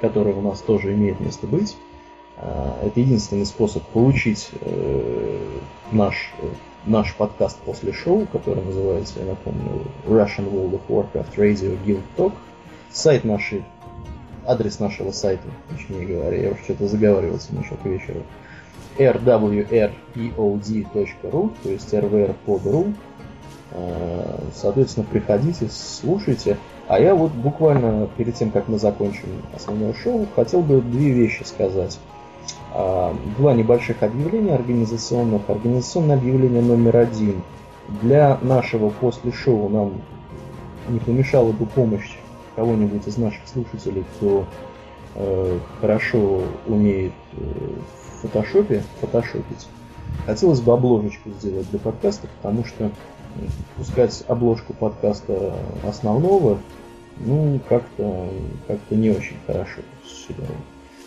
которая 0.00 0.34
у 0.34 0.40
нас 0.40 0.60
тоже 0.60 0.94
имеет 0.94 1.20
место 1.20 1.46
быть. 1.46 1.76
А, 2.38 2.78
это 2.82 3.00
единственный 3.00 3.46
способ 3.46 3.82
получить 3.88 4.50
э, 4.60 5.58
наш, 5.92 6.32
э, 6.40 6.46
наш 6.86 7.14
подкаст 7.14 7.58
после 7.58 7.92
шоу, 7.92 8.26
который 8.26 8.64
называется, 8.64 9.20
я 9.20 9.26
напомню, 9.26 9.82
Russian 10.06 10.50
World 10.50 10.80
of 10.80 10.82
Warcraft 10.88 11.36
Radio 11.36 11.78
Guild 11.84 12.02
Talk. 12.16 12.32
Сайт 12.92 13.24
нашей, 13.24 13.64
адрес 14.46 14.78
нашего 14.78 15.12
сайта, 15.12 15.48
точнее 15.70 16.04
говоря, 16.04 16.36
я 16.36 16.50
уже 16.50 16.62
что-то 16.62 16.88
заговаривался 16.88 17.54
насчет 17.54 17.82
вечера 17.84 18.20
rwrpod.ru, 18.98 19.92
то 21.62 21.68
есть 21.70 21.94
rvrpod.ru. 21.94 22.94
Э, 23.70 24.38
соответственно, 24.54 25.06
приходите, 25.10 25.68
слушайте. 25.70 26.58
А 26.88 27.00
я 27.00 27.14
вот 27.14 27.32
буквально 27.32 28.08
перед 28.18 28.34
тем, 28.34 28.50
как 28.50 28.68
мы 28.68 28.78
закончим 28.78 29.42
основное 29.54 29.94
шоу, 29.94 30.26
хотел 30.36 30.60
бы 30.60 30.82
две 30.82 31.10
вещи 31.10 31.42
сказать. 31.44 31.98
А, 32.74 33.16
два 33.38 33.54
небольших 33.54 34.02
объявления 34.02 34.54
организационных. 34.54 35.48
Организационное 35.48 36.16
объявление 36.16 36.60
номер 36.60 36.98
один. 36.98 37.42
Для 38.02 38.38
нашего 38.42 38.90
после 38.90 39.32
шоу 39.32 39.70
нам 39.70 40.02
не 40.88 40.98
помешала 40.98 41.52
бы 41.52 41.64
помощь 41.66 42.18
кого-нибудь 42.56 43.06
из 43.06 43.16
наших 43.16 43.46
слушателей, 43.46 44.04
кто 44.16 44.46
э, 45.14 45.58
хорошо 45.80 46.42
умеет 46.66 47.12
э, 47.32 47.36
в 47.38 48.22
фотошопе 48.22 48.82
фотошопить. 49.00 49.68
Хотелось 50.26 50.60
бы 50.60 50.72
обложечку 50.72 51.30
сделать 51.30 51.68
для 51.70 51.78
подкаста, 51.78 52.28
потому 52.36 52.64
что 52.64 52.90
пускать 53.76 54.24
обложку 54.28 54.74
подкаста 54.74 55.54
основного, 55.86 56.58
ну, 57.18 57.60
как-то 57.68 58.28
как 58.66 58.78
не 58.90 59.10
очень 59.10 59.36
хорошо. 59.46 59.80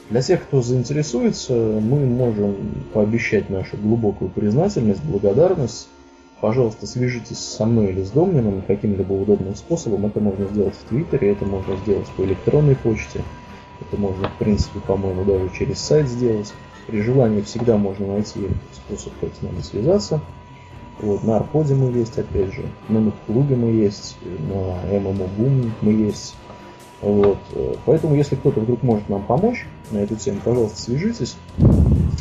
Для 0.10 0.22
тех, 0.22 0.44
кто 0.44 0.62
заинтересуется, 0.62 1.54
мы 1.54 2.06
можем 2.06 2.56
пообещать 2.94 3.50
нашу 3.50 3.78
глубокую 3.78 4.30
признательность, 4.30 5.04
благодарность. 5.04 5.88
Пожалуйста, 6.41 6.86
свяжитесь 6.86 7.40
со 7.40 7.66
мной 7.66 7.88
или 7.88 8.03
с 8.03 8.12
Домнином 8.12 8.62
каким-либо 8.62 9.14
удобным 9.14 9.56
способом. 9.56 10.06
Это 10.06 10.20
можно 10.20 10.45
сделать 10.45 10.76
в 10.76 10.90
Твиттере, 10.90 11.32
это 11.32 11.45
можно 11.45 11.76
сделать 11.78 12.07
по 12.18 12.24
электронной 12.24 12.76
почте. 12.76 13.22
Это 13.82 13.99
можно, 13.99 14.30
в 14.30 14.38
принципе, 14.38 14.80
по-моему, 14.80 15.24
даже 15.26 15.49
через 15.57 15.80
сайт 15.80 16.07
сделать. 16.07 16.53
При 16.88 17.02
желании 17.02 17.41
всегда 17.41 17.78
можно 17.78 18.07
найти 18.07 18.48
способ, 18.74 19.14
как 19.20 19.32
с 19.34 19.41
нами 19.41 19.62
связаться. 19.62 20.22
Вот, 20.99 21.24
на 21.24 21.38
Арходе 21.38 21.74
мы 21.74 21.91
есть, 21.91 22.18
опять 22.18 22.53
же, 22.53 22.64
на 22.88 22.99
Мухлуге 22.99 23.56
мы 23.56 23.72
есть, 23.72 24.16
на 24.24 24.99
ММО 24.99 25.28
Boom 25.38 25.72
мы 25.82 25.91
есть. 25.91 26.36
Вот. 27.02 27.38
Поэтому, 27.86 28.16
если 28.16 28.36
кто-то 28.36 28.62
вдруг 28.62 28.82
может 28.84 29.10
нам 29.10 29.24
помочь 29.24 29.66
на 29.91 29.98
эту 29.98 30.16
тему, 30.16 30.40
пожалуйста, 30.44 30.80
свяжитесь. 30.80 31.36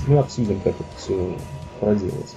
Мы 0.07 0.19
обсудим, 0.19 0.61
как 0.65 0.75
это 0.75 0.85
все 0.97 1.37
проделать. 1.79 2.35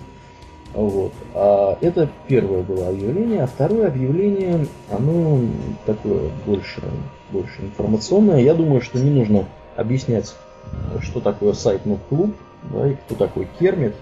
Вот. 0.78 1.12
А 1.34 1.76
это 1.82 2.08
первое 2.28 2.62
было 2.62 2.90
объявление, 2.90 3.42
а 3.42 3.48
второе 3.48 3.88
объявление, 3.88 4.68
оно 4.92 5.40
такое 5.88 6.30
больше, 6.46 6.84
больше 7.32 7.64
информационное. 7.64 8.42
Я 8.42 8.54
думаю, 8.54 8.82
что 8.82 9.00
не 9.00 9.10
нужно 9.10 9.46
объяснять, 9.76 10.36
что 11.02 11.20
такое 11.20 11.54
сайт 11.54 11.82
Клуб, 12.10 12.36
да, 12.72 12.90
и 12.90 12.94
кто 12.94 13.16
такой 13.16 13.48
Кермит. 13.60 13.96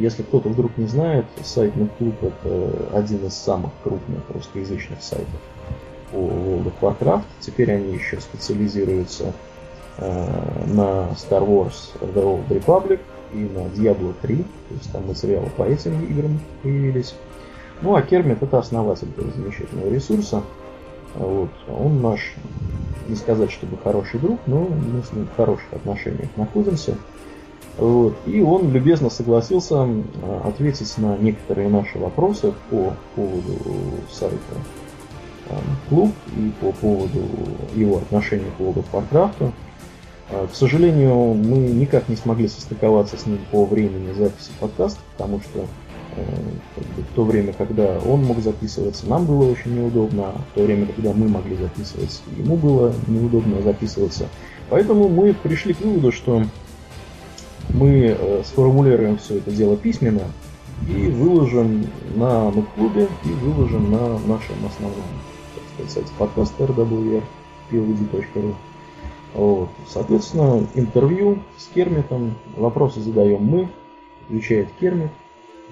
Если 0.00 0.24
кто-то 0.24 0.48
вдруг 0.48 0.76
не 0.76 0.86
знает, 0.86 1.26
сайт 1.44 1.74
NetClub 1.76 2.14
это 2.22 2.98
один 2.98 3.24
из 3.24 3.34
самых 3.34 3.70
крупных 3.84 4.22
русскоязычных 4.30 5.00
сайтов 5.00 5.28
по 6.10 6.16
World 6.16 6.72
of 6.72 6.98
Warcraft. 6.98 7.24
Теперь 7.38 7.70
они 7.72 7.94
еще 7.94 8.18
специализируются 8.20 9.32
э, 9.98 10.64
на 10.66 11.10
Star 11.14 11.46
Wars 11.46 11.92
The 12.00 12.24
Old 12.24 12.48
Republic 12.48 12.98
и 13.32 13.38
на 13.38 13.66
Diablo 13.68 14.14
3, 14.22 14.36
то 14.36 14.74
есть 14.74 14.92
там 14.92 15.06
материалы 15.06 15.48
по 15.56 15.62
этим 15.62 16.04
играм 16.04 16.40
появились. 16.62 17.14
Ну 17.82 17.94
а 17.94 18.02
Кермит 18.02 18.42
это 18.42 18.58
основатель 18.58 19.08
этого 19.10 19.30
замечательного 19.30 19.90
ресурса. 19.90 20.42
Вот. 21.14 21.50
Он 21.68 22.02
наш, 22.02 22.34
не 23.08 23.16
сказать, 23.16 23.50
чтобы 23.50 23.78
хороший 23.82 24.20
друг, 24.20 24.38
но 24.46 24.60
мы 24.60 25.02
с 25.02 25.12
ним 25.12 25.26
в 25.26 25.36
хороших 25.36 25.72
отношениях 25.72 26.28
находимся. 26.36 26.96
Вот. 27.78 28.14
И 28.26 28.42
он 28.42 28.72
любезно 28.72 29.10
согласился 29.10 29.76
а, 29.76 30.42
ответить 30.44 30.96
на 30.98 31.16
некоторые 31.16 31.68
наши 31.68 31.98
вопросы 31.98 32.52
по 32.70 32.92
поводу 33.14 33.56
сайта 34.10 34.56
клуб 35.88 36.12
и 36.36 36.52
по 36.60 36.72
поводу 36.72 37.20
его 37.74 37.98
отношения 37.98 38.50
к 38.56 38.60
World 38.60 38.84
of 38.84 38.86
Warcraft. 38.92 39.52
А, 40.32 40.46
к 40.46 40.54
сожалению, 40.54 41.34
мы 41.34 41.56
никак 41.56 42.08
не 42.08 42.16
смогли 42.16 42.46
состыковаться 42.46 43.16
с 43.16 43.26
ним 43.26 43.40
по 43.50 43.64
времени 43.64 44.12
записи 44.12 44.50
подкаста, 44.60 45.00
потому 45.16 45.40
что 45.40 45.66
э, 46.16 46.22
в 46.76 47.14
то 47.16 47.24
время, 47.24 47.52
когда 47.52 47.98
он 47.98 48.24
мог 48.24 48.40
записываться, 48.40 49.08
нам 49.08 49.26
было 49.26 49.50
очень 49.50 49.74
неудобно, 49.74 50.26
а 50.26 50.38
в 50.38 50.54
то 50.54 50.62
время, 50.62 50.86
когда 50.86 51.12
мы 51.12 51.28
могли 51.28 51.56
записываться, 51.56 52.22
ему 52.36 52.56
было 52.56 52.94
неудобно 53.08 53.60
записываться. 53.62 54.28
Поэтому 54.68 55.08
мы 55.08 55.34
пришли 55.34 55.74
к 55.74 55.80
выводу, 55.80 56.12
что 56.12 56.44
мы 57.70 58.16
э, 58.16 58.42
сформулируем 58.44 59.18
все 59.18 59.38
это 59.38 59.50
дело 59.50 59.76
письменно 59.76 60.22
и 60.88 61.08
выложим 61.08 61.86
на 62.14 62.52
клубе 62.76 63.08
и 63.24 63.28
выложим 63.28 63.90
на 63.90 64.18
нашем 64.20 64.64
основном, 64.64 65.04
так 65.76 65.90
сказать, 65.90 66.10
подкаст 66.16 66.54
rwr.pld.ru. 66.60 68.54
Вот. 69.34 69.68
Соответственно, 69.88 70.66
интервью 70.74 71.38
с 71.56 71.66
Кермитом, 71.66 72.34
вопросы 72.56 73.00
задаем 73.00 73.42
мы, 73.44 73.68
отвечает 74.26 74.68
Кермит. 74.80 75.10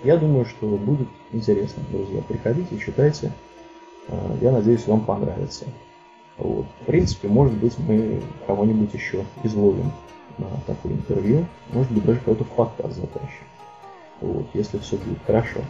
Я 0.05 0.17
думаю, 0.17 0.45
что 0.47 0.67
будет 0.67 1.09
интересно, 1.33 1.83
друзья. 1.91 2.23
Приходите, 2.23 2.79
читайте. 2.79 3.33
Э, 4.09 4.37
я 4.41 4.53
надеюсь, 4.53 4.87
вам 4.87 5.01
понравится. 5.01 5.65
Вот. 6.37 6.67
В 6.83 6.87
принципе, 6.87 7.29
может 7.29 7.55
быть, 7.55 7.77
мы 7.79 8.23
кого-нибудь 8.47 8.95
еще 8.95 9.25
изловим 9.43 9.93
на 10.39 10.47
такое 10.67 10.93
интервью. 10.93 11.47
Может 11.73 11.91
быть, 11.91 12.05
даже 12.05 12.21
кого-то 12.21 12.45
в 12.45 12.49
подкаст 12.49 12.95
затащим. 12.95 13.45
Вот, 14.21 14.47
если 14.55 14.79
все 14.79 14.97
будет 14.97 15.19
хорошо. 15.27 15.61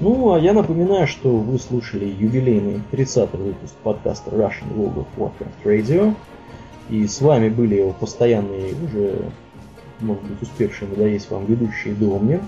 Ну, 0.00 0.32
а 0.32 0.38
я 0.38 0.52
напоминаю, 0.52 1.06
что 1.06 1.28
вы 1.28 1.58
слушали 1.58 2.06
юбилейный 2.06 2.82
30-й 2.90 3.36
выпуск 3.36 3.74
подкаста 3.82 4.30
Russian 4.30 4.74
World 4.74 4.96
of 4.96 5.06
Warcraft 5.16 5.64
Radio. 5.64 6.14
И 6.90 7.06
с 7.06 7.20
вами 7.20 7.48
были 7.48 7.76
его 7.76 7.92
постоянные, 7.92 8.74
уже, 8.74 9.30
может 10.00 10.24
быть, 10.24 10.42
успевшие 10.42 10.88
надоесть 10.88 11.30
вам 11.30 11.46
ведущие 11.46 11.94
Домнин. 11.94 12.40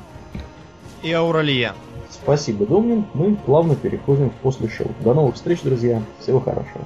И 1.02 1.12
Ауралия. 1.12 1.74
Спасибо, 2.10 2.66
Домнин. 2.66 3.04
Мы 3.14 3.36
плавно 3.36 3.76
переходим 3.76 4.30
в 4.30 4.34
после 4.34 4.68
шоу. 4.68 4.88
До 5.00 5.14
новых 5.14 5.36
встреч, 5.36 5.60
друзья. 5.62 6.02
Всего 6.20 6.40
хорошего. 6.40 6.84